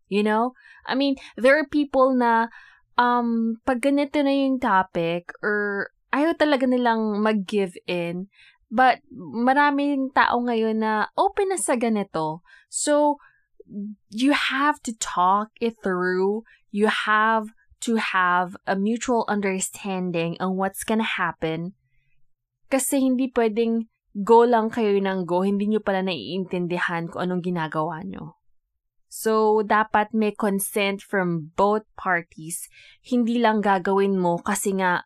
You 0.08 0.24
know? 0.24 0.54
I 0.86 0.96
mean, 0.96 1.16
there 1.38 1.58
are 1.60 1.68
people 1.68 2.16
na 2.16 2.48
um, 2.98 3.62
pag 3.66 3.82
ganito 3.82 4.24
na 4.24 4.34
yung 4.34 4.60
topic 4.60 5.32
or 5.44 5.92
ayaw 6.10 6.34
talaga 6.34 6.66
nilang 6.66 7.22
mag-give 7.22 7.78
in. 7.86 8.28
But 8.70 9.02
maraming 9.14 10.14
tao 10.14 10.42
ngayon 10.46 10.82
na 10.82 11.10
open 11.18 11.50
na 11.54 11.58
sa 11.58 11.74
ganito. 11.74 12.42
So, 12.70 13.18
you 14.10 14.34
have 14.34 14.82
to 14.86 14.94
talk 14.98 15.50
it 15.62 15.78
through. 15.82 16.46
You 16.70 16.90
have 16.90 17.50
to 17.82 17.96
have 17.96 18.58
a 18.68 18.76
mutual 18.76 19.26
understanding 19.28 20.38
on 20.40 20.58
what's 20.58 20.84
gonna 20.84 21.18
happen. 21.18 21.74
Kasi 22.70 23.02
hindi 23.02 23.34
pwedeng 23.34 23.90
go 24.14 24.46
lang 24.46 24.70
kayo 24.70 24.94
ng 24.98 25.26
go, 25.26 25.42
hindi 25.42 25.70
nyo 25.70 25.82
pala 25.82 26.06
naiintindihan 26.06 27.10
kung 27.10 27.26
anong 27.26 27.42
ginagawa 27.42 28.06
nyo. 28.06 28.38
So, 29.10 29.66
dapat 29.66 30.14
may 30.14 30.38
consent 30.38 31.02
from 31.02 31.50
both 31.58 31.82
parties. 31.98 32.70
Hindi 33.02 33.42
lang 33.42 33.66
gagawin 33.66 34.22
mo 34.22 34.38
kasi 34.38 34.78
nga 34.78 35.02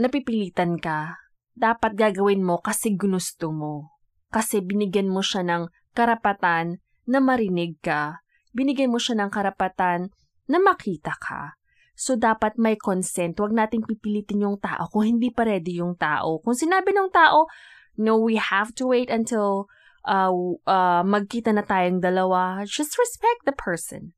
napipilitan 0.00 0.80
ka, 0.80 1.20
dapat 1.52 1.92
gagawin 1.92 2.40
mo 2.40 2.56
kasi 2.60 2.96
gusto 2.96 3.52
mo. 3.52 4.00
Kasi 4.32 4.64
binigyan 4.64 5.12
mo 5.12 5.20
siya 5.20 5.44
ng 5.44 5.68
karapatan 5.92 6.80
na 7.04 7.18
marinig 7.20 7.80
ka. 7.84 8.24
Binigyan 8.56 8.92
mo 8.92 8.96
siya 8.96 9.20
ng 9.20 9.30
karapatan 9.32 10.08
na 10.48 10.58
makita 10.60 11.16
ka. 11.20 11.60
So, 11.96 12.12
dapat 12.14 12.60
may 12.60 12.76
consent. 12.76 13.40
Huwag 13.40 13.56
nating 13.56 13.88
pipilitin 13.88 14.44
yung 14.44 14.60
tao 14.60 14.84
kung 14.92 15.16
hindi 15.16 15.32
pa 15.32 15.48
ready 15.48 15.80
yung 15.80 15.96
tao. 15.96 16.44
Kung 16.44 16.52
sinabi 16.52 16.92
ng 16.92 17.08
tao, 17.08 17.48
no, 17.96 18.20
we 18.20 18.36
have 18.36 18.76
to 18.76 18.84
wait 18.84 19.08
until 19.08 19.66
uh, 20.04 20.30
uh, 20.68 21.02
magkita 21.02 21.56
na 21.56 21.64
tayong 21.64 22.04
dalawa, 22.04 22.68
just 22.68 23.00
respect 23.00 23.48
the 23.48 23.56
person. 23.56 24.12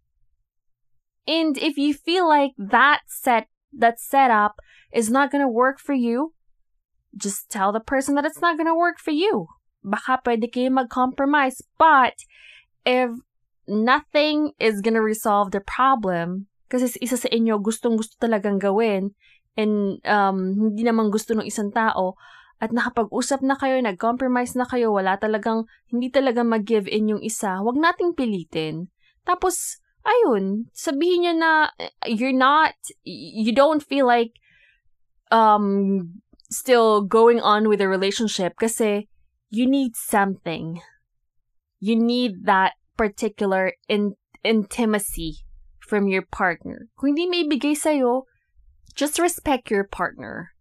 And 1.29 1.55
if 1.55 1.79
you 1.79 1.95
feel 1.95 2.27
like 2.27 2.53
that 2.59 3.07
set, 3.07 3.47
that 3.71 4.01
setup 4.01 4.59
is 4.93 5.09
not 5.11 5.31
gonna 5.31 5.49
work 5.49 5.79
for 5.79 5.95
you, 5.95 6.35
just 7.15 7.49
tell 7.49 7.71
the 7.71 7.85
person 7.85 8.17
that 8.17 8.25
it's 8.25 8.41
not 8.41 8.59
gonna 8.59 8.77
work 8.77 8.99
for 8.99 9.13
you. 9.13 9.47
Baka 9.85 10.19
pwede 10.27 10.51
kayo 10.51 10.75
mag-compromise. 10.75 11.63
But, 11.79 12.19
if 12.85 13.13
nothing 13.69 14.53
is 14.59 14.81
gonna 14.81 15.05
resolve 15.05 15.53
the 15.53 15.61
problem, 15.61 16.48
kasi 16.69 16.93
isa 17.01 17.17
sa 17.17 17.29
inyo 17.33 17.59
gustong-gusto 17.59 18.21
talagang 18.21 18.61
gawin 18.61 19.17
and 19.57 19.99
um, 20.05 20.55
hindi 20.55 20.85
naman 20.85 21.09
gusto 21.09 21.35
ng 21.35 21.49
isang 21.49 21.73
tao 21.75 22.15
at 22.59 22.75
nakapag-usap 22.75 23.41
na 23.47 23.55
kayo, 23.55 23.79
nag-compromise 23.79 24.59
na 24.59 24.67
kayo, 24.67 24.91
wala 24.91 25.15
talagang, 25.15 25.71
hindi 25.95 26.11
talaga 26.11 26.43
mag-give 26.43 26.91
in 26.91 27.15
yung 27.15 27.23
isa, 27.23 27.63
wag 27.63 27.79
nating 27.79 28.19
pilitin. 28.19 28.91
Tapos, 29.23 29.79
ayun, 30.03 30.67
sabihin 30.75 31.23
niya 31.23 31.35
na 31.39 31.53
you're 32.11 32.35
not, 32.35 32.75
you 33.07 33.55
don't 33.55 33.87
feel 33.87 34.11
like 34.11 34.35
um, 35.31 36.19
still 36.51 37.07
going 37.07 37.39
on 37.39 37.71
with 37.71 37.79
the 37.79 37.87
relationship 37.87 38.59
kasi 38.59 39.07
you 39.55 39.63
need 39.63 39.95
something. 39.95 40.83
You 41.79 41.95
need 41.95 42.43
that 42.51 42.75
particular 42.99 43.79
in- 43.87 44.19
intimacy 44.43 45.47
from 45.89 46.07
your 46.07 46.29
partner. 46.29 46.93
Kung 47.01 47.17
hindi 47.17 47.25
may 47.25 47.49
bigay 47.49 47.73
sa'yo, 47.73 48.29
just 48.93 49.17
respect 49.17 49.73
your 49.73 49.89
partner. 49.89 50.53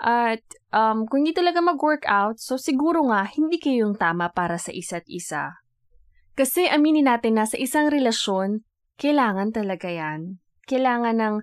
At 0.00 0.44
um, 0.72 1.04
kung 1.04 1.24
hindi 1.24 1.36
talaga 1.36 1.60
mag-work 1.60 2.08
out, 2.08 2.40
so 2.40 2.56
siguro 2.56 3.04
nga, 3.12 3.28
hindi 3.28 3.60
kayo 3.60 3.88
yung 3.88 3.96
tama 4.00 4.32
para 4.32 4.56
sa 4.56 4.72
isa't 4.72 5.04
isa. 5.06 5.60
Kasi 6.36 6.68
aminin 6.68 7.08
natin 7.08 7.40
na 7.40 7.48
sa 7.48 7.56
isang 7.56 7.88
relasyon, 7.88 8.64
kailangan 9.00 9.52
talaga 9.52 9.88
yan. 9.88 10.40
Kailangan 10.68 11.16
ng 11.16 11.34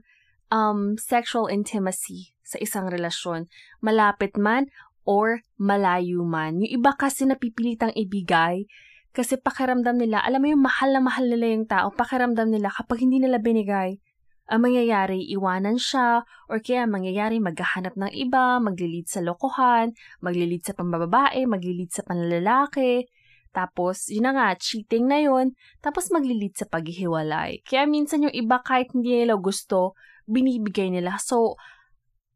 um, 0.53 0.97
sexual 1.01 1.49
intimacy 1.49 2.37
sa 2.45 2.61
isang 2.61 2.85
relasyon. 2.89 3.49
Malapit 3.81 4.37
man 4.37 4.69
or 5.01 5.41
malayo 5.57 6.21
man. 6.21 6.61
Yung 6.61 6.81
iba 6.81 6.93
kasi 6.93 7.25
napipilitang 7.25 7.93
ibigay 7.97 8.69
kasi 9.13 9.37
pakiramdam 9.37 10.01
nila, 10.01 10.25
alam 10.25 10.41
mo 10.41 10.47
yung 10.49 10.65
mahal 10.65 10.89
na 10.89 11.01
mahal 11.05 11.29
nila 11.29 11.45
yung 11.53 11.69
tao, 11.69 11.93
pakiramdam 11.93 12.49
nila 12.49 12.73
kapag 12.73 13.05
hindi 13.05 13.21
nila 13.21 13.37
binigay, 13.37 14.01
ang 14.49 14.65
mangyayari, 14.67 15.23
iwanan 15.31 15.79
siya, 15.79 16.27
or 16.51 16.59
kaya 16.59 16.83
mangyayari, 16.83 17.39
maghahanap 17.39 17.95
ng 17.95 18.11
iba, 18.11 18.59
maglilid 18.59 19.07
sa 19.07 19.23
lokohan, 19.23 19.95
maglilid 20.19 20.67
sa 20.67 20.75
pambababae, 20.75 21.47
maglilid 21.47 21.93
sa 21.93 22.03
panlalaki, 22.03 23.07
tapos, 23.53 24.09
yun 24.09 24.25
na 24.25 24.33
nga, 24.33 24.47
cheating 24.57 25.05
na 25.05 25.21
yun, 25.21 25.53
tapos 25.79 26.09
maglilid 26.09 26.57
sa 26.57 26.65
paghihiwalay. 26.65 27.61
Kaya 27.61 27.85
minsan 27.85 28.25
yung 28.25 28.33
iba 28.33 28.59
kahit 28.65 28.89
hindi 28.97 29.23
nila 29.23 29.37
gusto, 29.37 29.93
binibigay 30.25 30.89
nila. 30.89 31.21
So, 31.21 31.55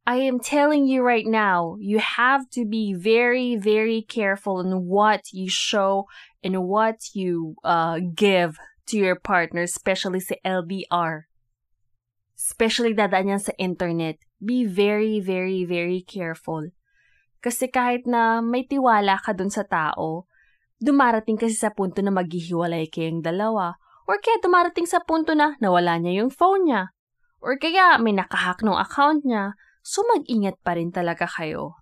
I 0.08 0.24
am 0.24 0.40
telling 0.40 0.88
you 0.88 1.04
right 1.04 1.28
now, 1.28 1.76
you 1.84 2.00
have 2.00 2.48
to 2.56 2.64
be 2.64 2.96
very, 2.96 3.60
very 3.60 4.06
careful 4.08 4.64
in 4.64 4.88
what 4.88 5.28
you 5.36 5.52
show 5.52 6.08
and 6.44 6.66
what 6.66 7.14
you 7.14 7.56
uh, 7.64 8.00
give 8.16 8.58
to 8.88 8.96
your 8.98 9.18
partner, 9.18 9.64
especially 9.66 10.22
sa 10.22 10.36
LDR. 10.46 11.28
Especially 12.38 12.94
dadaan 12.94 13.34
yan 13.34 13.42
sa 13.42 13.54
internet. 13.58 14.22
Be 14.38 14.64
very, 14.64 15.18
very, 15.18 15.66
very 15.66 16.06
careful. 16.06 16.70
Kasi 17.42 17.70
kahit 17.70 18.06
na 18.06 18.40
may 18.42 18.66
tiwala 18.66 19.18
ka 19.22 19.34
dun 19.34 19.50
sa 19.50 19.66
tao, 19.66 20.30
dumarating 20.78 21.38
kasi 21.38 21.58
sa 21.58 21.74
punto 21.74 22.06
na 22.06 22.14
maghihiwalay 22.14 22.90
kayong 22.90 23.26
dalawa. 23.26 23.82
Or 24.06 24.22
kaya 24.22 24.38
dumarating 24.40 24.86
sa 24.86 25.02
punto 25.02 25.34
na 25.34 25.58
nawala 25.58 25.98
niya 25.98 26.24
yung 26.24 26.32
phone 26.32 26.70
niya. 26.70 26.94
Or 27.42 27.58
kaya 27.58 27.98
may 27.98 28.14
nakahack 28.14 28.62
ng 28.62 28.78
account 28.78 29.26
niya 29.26 29.58
So, 29.88 30.04
mag-ingat 30.04 30.60
pa 30.68 30.76
rin 30.76 30.92
talaga 30.92 31.24
kayo. 31.24 31.77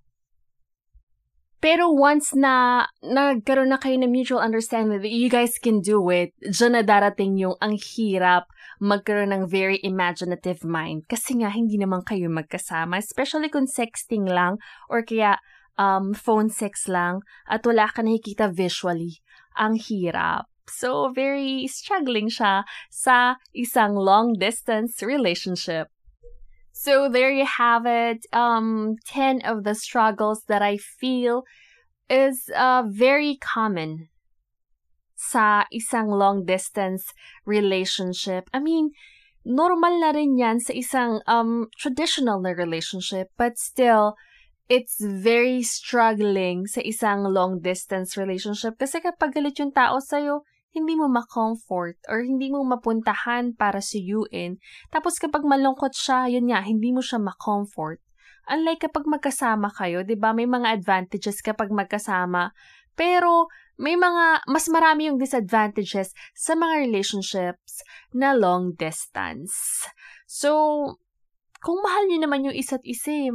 Pero 1.66 1.90
once 1.90 2.38
na 2.38 2.86
nagkaroon 3.02 3.74
na 3.74 3.82
kayo 3.82 3.98
ng 3.98 4.14
mutual 4.14 4.38
understanding 4.38 5.02
that 5.02 5.10
you 5.10 5.34
guys 5.34 5.58
can 5.58 5.82
do 5.82 5.98
it, 6.14 6.30
dyan 6.46 6.78
na 6.78 6.86
darating 6.86 7.42
yung 7.42 7.58
ang 7.58 7.74
hirap 7.82 8.46
magkaroon 8.78 9.34
ng 9.34 9.50
very 9.50 9.82
imaginative 9.82 10.62
mind. 10.62 11.10
Kasi 11.10 11.42
nga, 11.42 11.50
hindi 11.50 11.82
naman 11.82 12.06
kayo 12.06 12.30
magkasama. 12.30 13.02
Especially 13.02 13.50
kung 13.50 13.66
sexting 13.66 14.30
lang 14.30 14.62
or 14.94 15.02
kaya 15.02 15.42
um, 15.74 16.14
phone 16.14 16.54
sex 16.54 16.86
lang 16.86 17.26
at 17.50 17.66
wala 17.66 17.90
ka 17.90 18.06
nakikita 18.06 18.54
visually. 18.54 19.26
Ang 19.58 19.82
hirap. 19.82 20.46
So, 20.70 21.10
very 21.18 21.66
struggling 21.66 22.30
siya 22.30 22.62
sa 22.94 23.42
isang 23.58 23.98
long-distance 23.98 25.02
relationship. 25.02 25.90
So 26.76 27.08
there 27.08 27.32
you 27.32 27.48
have 27.48 27.86
it. 27.88 28.28
Um, 28.34 28.98
10 29.08 29.48
of 29.48 29.64
the 29.64 29.74
struggles 29.76 30.44
that 30.52 30.62
I 30.62 30.76
feel 30.76 31.48
is 32.10 32.52
uh, 32.52 32.84
very 32.86 33.40
common 33.40 34.12
sa 35.16 35.64
isang 35.72 36.12
long 36.12 36.44
distance 36.44 37.16
relationship. 37.48 38.52
I 38.52 38.60
mean, 38.60 38.92
normal 39.48 40.04
na 40.04 40.12
rin 40.12 40.36
yan 40.36 40.60
sa 40.60 40.76
isang 40.76 41.24
um, 41.32 41.72
traditional 41.80 42.44
na 42.44 42.52
relationship, 42.52 43.32
but 43.40 43.56
still, 43.56 44.20
it's 44.68 45.00
very 45.00 45.64
struggling 45.64 46.68
sa 46.68 46.84
isang 46.84 47.24
long 47.24 47.64
distance 47.64 48.20
relationship 48.20 48.76
kasi 48.76 49.00
kapag 49.00 49.32
galit 49.32 49.56
yung 49.64 49.72
tao 49.72 50.04
sa'yo, 50.04 50.44
hindi 50.76 51.00
mo 51.00 51.08
ma-comfort 51.08 52.04
or 52.12 52.22
hindi 52.22 52.52
mo 52.52 52.62
mapuntahan 52.68 53.56
para 53.56 53.80
suyuin. 53.80 54.60
Tapos 54.92 55.16
kapag 55.16 55.48
malungkot 55.48 55.96
siya, 55.96 56.28
yun 56.28 56.52
nga, 56.52 56.60
hindi 56.60 56.92
mo 56.92 57.00
siya 57.00 57.24
ma-comfort. 57.24 58.04
Unlike 58.46 58.92
kapag 58.92 59.10
magkasama 59.10 59.74
kayo, 59.74 60.06
'di 60.06 60.22
ba? 60.22 60.36
May 60.36 60.46
mga 60.46 60.78
advantages 60.78 61.42
kapag 61.42 61.74
magkasama, 61.74 62.54
pero 62.94 63.50
may 63.76 63.98
mga 63.98 64.46
mas 64.46 64.70
marami 64.70 65.10
yung 65.10 65.18
disadvantages 65.18 66.14
sa 66.38 66.54
mga 66.54 66.86
relationships 66.86 67.82
na 68.14 68.38
long 68.38 68.78
distance. 68.78 69.84
So, 70.30 70.52
kung 71.60 71.82
mahal 71.82 72.06
niyo 72.06 72.20
naman 72.22 72.46
yung 72.46 72.56
isa't 72.56 72.86
isa, 72.86 73.34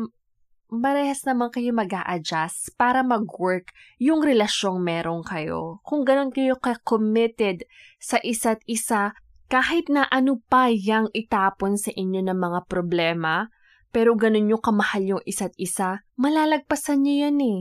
marehas 0.71 1.27
naman 1.27 1.51
kayo 1.51 1.75
mag 1.75 1.91
adjust 1.91 2.73
para 2.79 3.03
mag-work 3.03 3.75
yung 3.99 4.23
relasyong 4.23 4.79
meron 4.79 5.27
kayo. 5.27 5.83
Kung 5.83 6.07
ganun 6.07 6.31
kayo 6.31 6.57
ka-committed 6.57 7.66
sa 7.99 8.23
isa't 8.23 8.62
isa, 8.71 9.12
kahit 9.51 9.91
na 9.91 10.07
ano 10.07 10.39
pa 10.47 10.71
yang 10.71 11.11
itapon 11.11 11.75
sa 11.75 11.91
inyo 11.91 12.23
ng 12.23 12.39
mga 12.39 12.61
problema, 12.71 13.51
pero 13.91 14.14
ganun 14.14 14.55
yung 14.55 14.62
kamahal 14.62 15.18
yung 15.18 15.23
isa't 15.27 15.53
isa, 15.59 16.07
malalagpasan 16.14 17.03
niyo 17.03 17.27
yan 17.27 17.39
eh. 17.43 17.61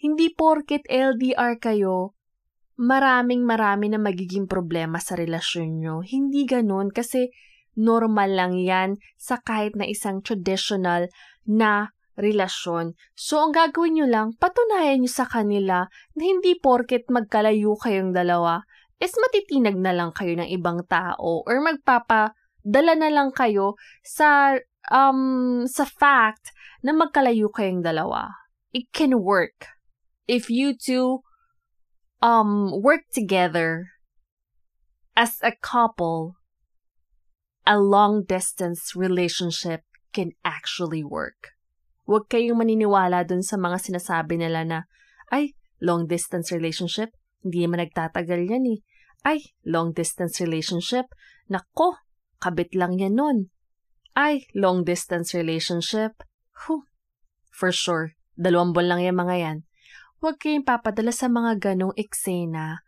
Hindi 0.00 0.32
porket 0.32 0.88
LDR 0.88 1.60
kayo, 1.60 2.16
maraming 2.80 3.44
marami 3.44 3.92
na 3.92 4.00
magiging 4.00 4.48
problema 4.48 4.96
sa 4.98 5.14
relasyon 5.14 5.78
nyo. 5.78 6.00
Hindi 6.00 6.48
ganun 6.48 6.88
kasi 6.88 7.28
normal 7.76 8.32
lang 8.32 8.54
yan 8.56 8.96
sa 9.20 9.38
kahit 9.42 9.76
na 9.76 9.84
isang 9.84 10.24
traditional 10.24 11.12
na 11.44 11.92
relasyon. 12.14 12.94
So, 13.14 13.42
ang 13.42 13.52
gagawin 13.54 13.98
nyo 13.98 14.06
lang, 14.06 14.28
patunayan 14.38 15.02
nyo 15.02 15.10
sa 15.10 15.26
kanila 15.26 15.86
na 16.14 16.22
hindi 16.22 16.58
porket 16.58 17.10
magkalayo 17.10 17.74
kayong 17.78 18.14
dalawa, 18.14 18.62
is 19.02 19.14
matitinag 19.18 19.76
na 19.76 19.92
lang 19.92 20.10
kayo 20.14 20.38
ng 20.38 20.48
ibang 20.54 20.86
tao 20.86 21.42
or 21.44 21.58
magpapadala 21.60 22.92
na 22.94 23.10
lang 23.10 23.34
kayo 23.34 23.74
sa, 24.06 24.54
um, 24.88 25.66
sa 25.66 25.84
fact 25.84 26.54
na 26.80 26.94
magkalayo 26.94 27.50
kayong 27.50 27.82
dalawa. 27.82 28.30
It 28.70 28.90
can 28.94 29.22
work 29.22 29.74
if 30.26 30.48
you 30.48 30.74
two 30.74 31.22
um, 32.22 32.80
work 32.82 33.02
together 33.12 33.90
as 35.16 35.38
a 35.42 35.52
couple, 35.52 36.36
a 37.66 37.78
long 37.78 38.24
distance 38.24 38.96
relationship 38.96 39.82
can 40.12 40.32
actually 40.44 41.04
work. 41.04 41.53
Huwag 42.04 42.28
kayong 42.28 42.60
maniniwala 42.60 43.24
dun 43.24 43.40
sa 43.40 43.56
mga 43.56 43.80
sinasabi 43.80 44.36
nila 44.36 44.64
na, 44.68 44.78
ay, 45.32 45.56
long 45.80 46.04
distance 46.04 46.52
relationship, 46.52 47.16
hindi 47.40 47.64
naman 47.64 47.80
nagtatagal 47.84 48.44
yan 48.44 48.64
eh. 48.76 48.78
Ay, 49.24 49.40
long 49.64 49.96
distance 49.96 50.40
relationship, 50.44 51.08
nako, 51.48 51.96
kabit 52.36 52.76
lang 52.76 53.00
yan 53.00 53.16
nun. 53.16 53.38
Ay, 54.12 54.44
long 54.52 54.84
distance 54.84 55.32
relationship, 55.32 56.12
huh, 56.68 56.84
for 57.48 57.72
sure, 57.72 58.12
dalawang 58.36 58.76
buwan 58.76 58.96
lang 58.96 59.00
yan 59.00 59.16
mga 59.16 59.36
yan. 59.40 59.58
Huwag 60.20 60.36
kayong 60.40 60.68
papadala 60.68 61.12
sa 61.12 61.32
mga 61.32 61.56
ganong 61.60 61.96
eksena 61.96 62.84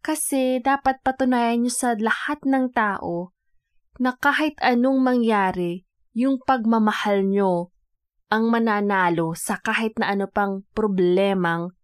kasi 0.00 0.62
dapat 0.64 1.02
patunayan 1.04 1.60
nyo 1.62 1.72
sa 1.74 1.92
lahat 1.98 2.40
ng 2.46 2.72
tao 2.72 3.34
na 4.00 4.16
kahit 4.16 4.56
anong 4.64 5.02
mangyari, 5.04 5.84
yung 6.16 6.40
pagmamahal 6.40 7.26
nyo 7.26 7.70
ang 8.30 8.46
mananalo 8.46 9.34
sa 9.34 9.58
kahit 9.58 9.98
na 9.98 10.14
ano 10.14 10.30
pang 10.30 10.62
problemang 10.70 11.74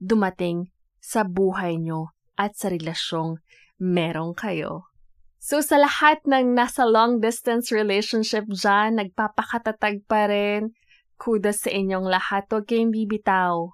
dumating 0.00 0.72
sa 0.96 1.28
buhay 1.28 1.76
nyo 1.76 2.16
at 2.40 2.56
sa 2.56 2.72
relasyong 2.72 3.36
merong 3.76 4.32
kayo. 4.32 4.88
So 5.36 5.60
sa 5.60 5.76
lahat 5.76 6.24
ng 6.24 6.56
nasa 6.56 6.88
long 6.88 7.20
distance 7.20 7.68
relationship 7.68 8.48
dyan, 8.48 8.96
nagpapakatatag 8.96 10.08
pa 10.08 10.28
rin, 10.28 10.72
kudos 11.20 11.68
sa 11.68 11.70
inyong 11.72 12.08
lahat. 12.08 12.48
Huwag 12.48 12.64
kayong 12.64 12.92
bibitaw. 12.92 13.68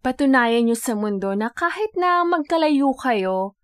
Patunayan 0.00 0.68
nyo 0.68 0.76
sa 0.76 0.96
mundo 0.96 1.36
na 1.36 1.52
kahit 1.52 1.92
na 2.00 2.24
magkalayo 2.24 2.96
kayo, 2.96 3.56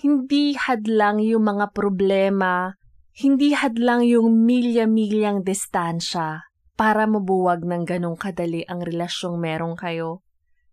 hindi 0.00 0.56
hadlang 0.56 1.24
yung 1.24 1.48
mga 1.48 1.72
problema, 1.72 2.76
hindi 3.16 3.56
hadlang 3.56 4.04
yung 4.04 4.44
milya-milyang 4.44 5.40
distansya 5.40 6.53
para 6.74 7.06
mabuwag 7.06 7.62
ng 7.62 7.86
ganong 7.86 8.18
kadali 8.18 8.66
ang 8.66 8.82
relasyong 8.82 9.38
merong 9.38 9.78
kayo. 9.78 10.22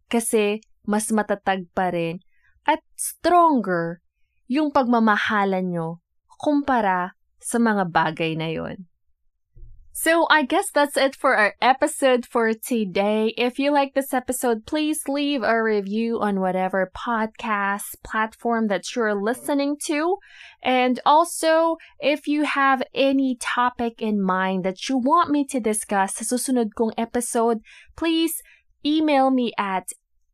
Kasi 0.10 0.60
mas 0.84 1.14
matatag 1.14 1.70
pa 1.72 1.94
rin 1.94 2.20
at 2.66 2.82
stronger 2.98 4.02
yung 4.50 4.74
pagmamahalan 4.74 5.66
nyo 5.72 5.90
kumpara 6.42 7.14
sa 7.38 7.62
mga 7.62 7.88
bagay 7.90 8.34
na 8.34 8.50
yon. 8.50 8.91
So 9.94 10.26
I 10.30 10.44
guess 10.44 10.72
that's 10.72 10.96
it 10.96 11.18
for 11.18 11.36
our 11.36 11.54
episode 11.62 12.26
for 12.26 12.54
today. 12.54 13.34
If 13.38 13.60
you 13.60 13.72
like 13.72 13.94
this 13.94 14.14
episode, 14.14 14.66
please 14.66 15.02
leave 15.08 15.44
a 15.44 15.62
review 15.62 16.22
on 16.22 16.40
whatever 16.40 16.90
podcast 16.96 18.02
platform 18.02 18.68
that 18.68 18.96
you're 18.96 19.14
listening 19.14 19.76
to. 19.88 20.16
And 20.64 21.00
also, 21.06 21.76
if 22.00 22.26
you 22.26 22.44
have 22.44 22.82
any 22.96 23.36
topic 23.36 24.02
in 24.02 24.22
mind 24.22 24.64
that 24.64 24.88
you 24.88 24.98
want 24.98 25.30
me 25.30 25.46
to 25.48 25.60
discuss 25.60 26.16
sa 26.16 26.24
susunod 26.24 26.74
kong 26.74 26.94
episode, 26.98 27.60
please 27.98 28.42
email 28.86 29.30
me 29.30 29.52
at 29.58 29.92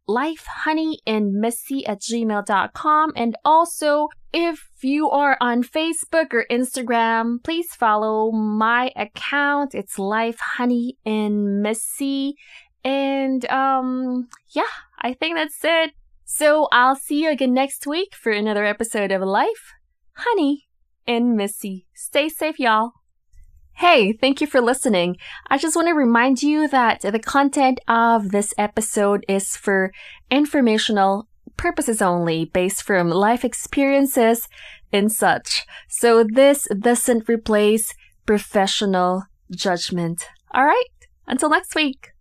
lifehoneyandmissy 0.08 1.84
at 1.88 2.02
gmail.com. 2.02 3.14
And 3.16 3.36
also, 3.44 4.08
if 4.34 4.70
you 4.82 5.10
are 5.10 5.38
on 5.42 5.64
Facebook 5.64 6.34
or 6.34 6.46
Instagram, 6.52 7.44
please 7.44 7.74
follow 7.74 8.32
my 8.32 8.92
account. 8.96 9.76
It's 9.76 9.98
Life 10.00 10.40
Honey 10.40 10.98
and 11.06 11.62
Missy. 11.62 12.36
And 12.84 13.50
um 13.50 14.28
yeah, 14.50 14.64
I 15.00 15.14
think 15.14 15.36
that's 15.36 15.64
it. 15.64 15.92
So 16.26 16.68
I'll 16.72 16.96
see 16.96 17.24
you 17.24 17.32
again 17.32 17.54
next 17.54 17.88
week 17.88 18.14
for 18.14 18.32
another 18.32 18.66
episode 18.66 19.12
of 19.12 19.22
Life, 19.22 19.74
Honey, 20.14 20.68
and 21.08 21.36
Missy. 21.36 21.88
Stay 21.94 22.28
safe, 22.28 22.60
y'all. 22.60 22.92
Hey, 23.78 24.12
thank 24.14 24.42
you 24.42 24.48
for 24.48 24.60
listening. 24.60 25.18
I 25.52 25.60
just 25.60 25.76
want 25.76 25.88
to 25.88 25.94
remind 25.94 26.42
you 26.42 26.68
that 26.68 27.02
the 27.02 27.20
content 27.20 27.80
of 27.88 28.32
this 28.32 28.52
episode 28.58 29.24
is 29.30 29.56
for 29.56 29.94
informational 30.32 31.28
purposes 31.58 32.02
only, 32.02 32.46
based 32.46 32.82
from 32.82 33.12
life 33.12 33.46
experiences 33.46 34.48
and 34.92 35.12
such. 35.12 35.68
So 35.88 36.24
this 36.24 36.68
doesn't 36.80 37.30
replace 37.30 37.94
professional 38.26 39.26
judgment. 39.52 40.26
All 40.56 40.66
right, 40.66 40.90
until 41.28 41.52
next 41.52 41.76
week. 41.76 42.14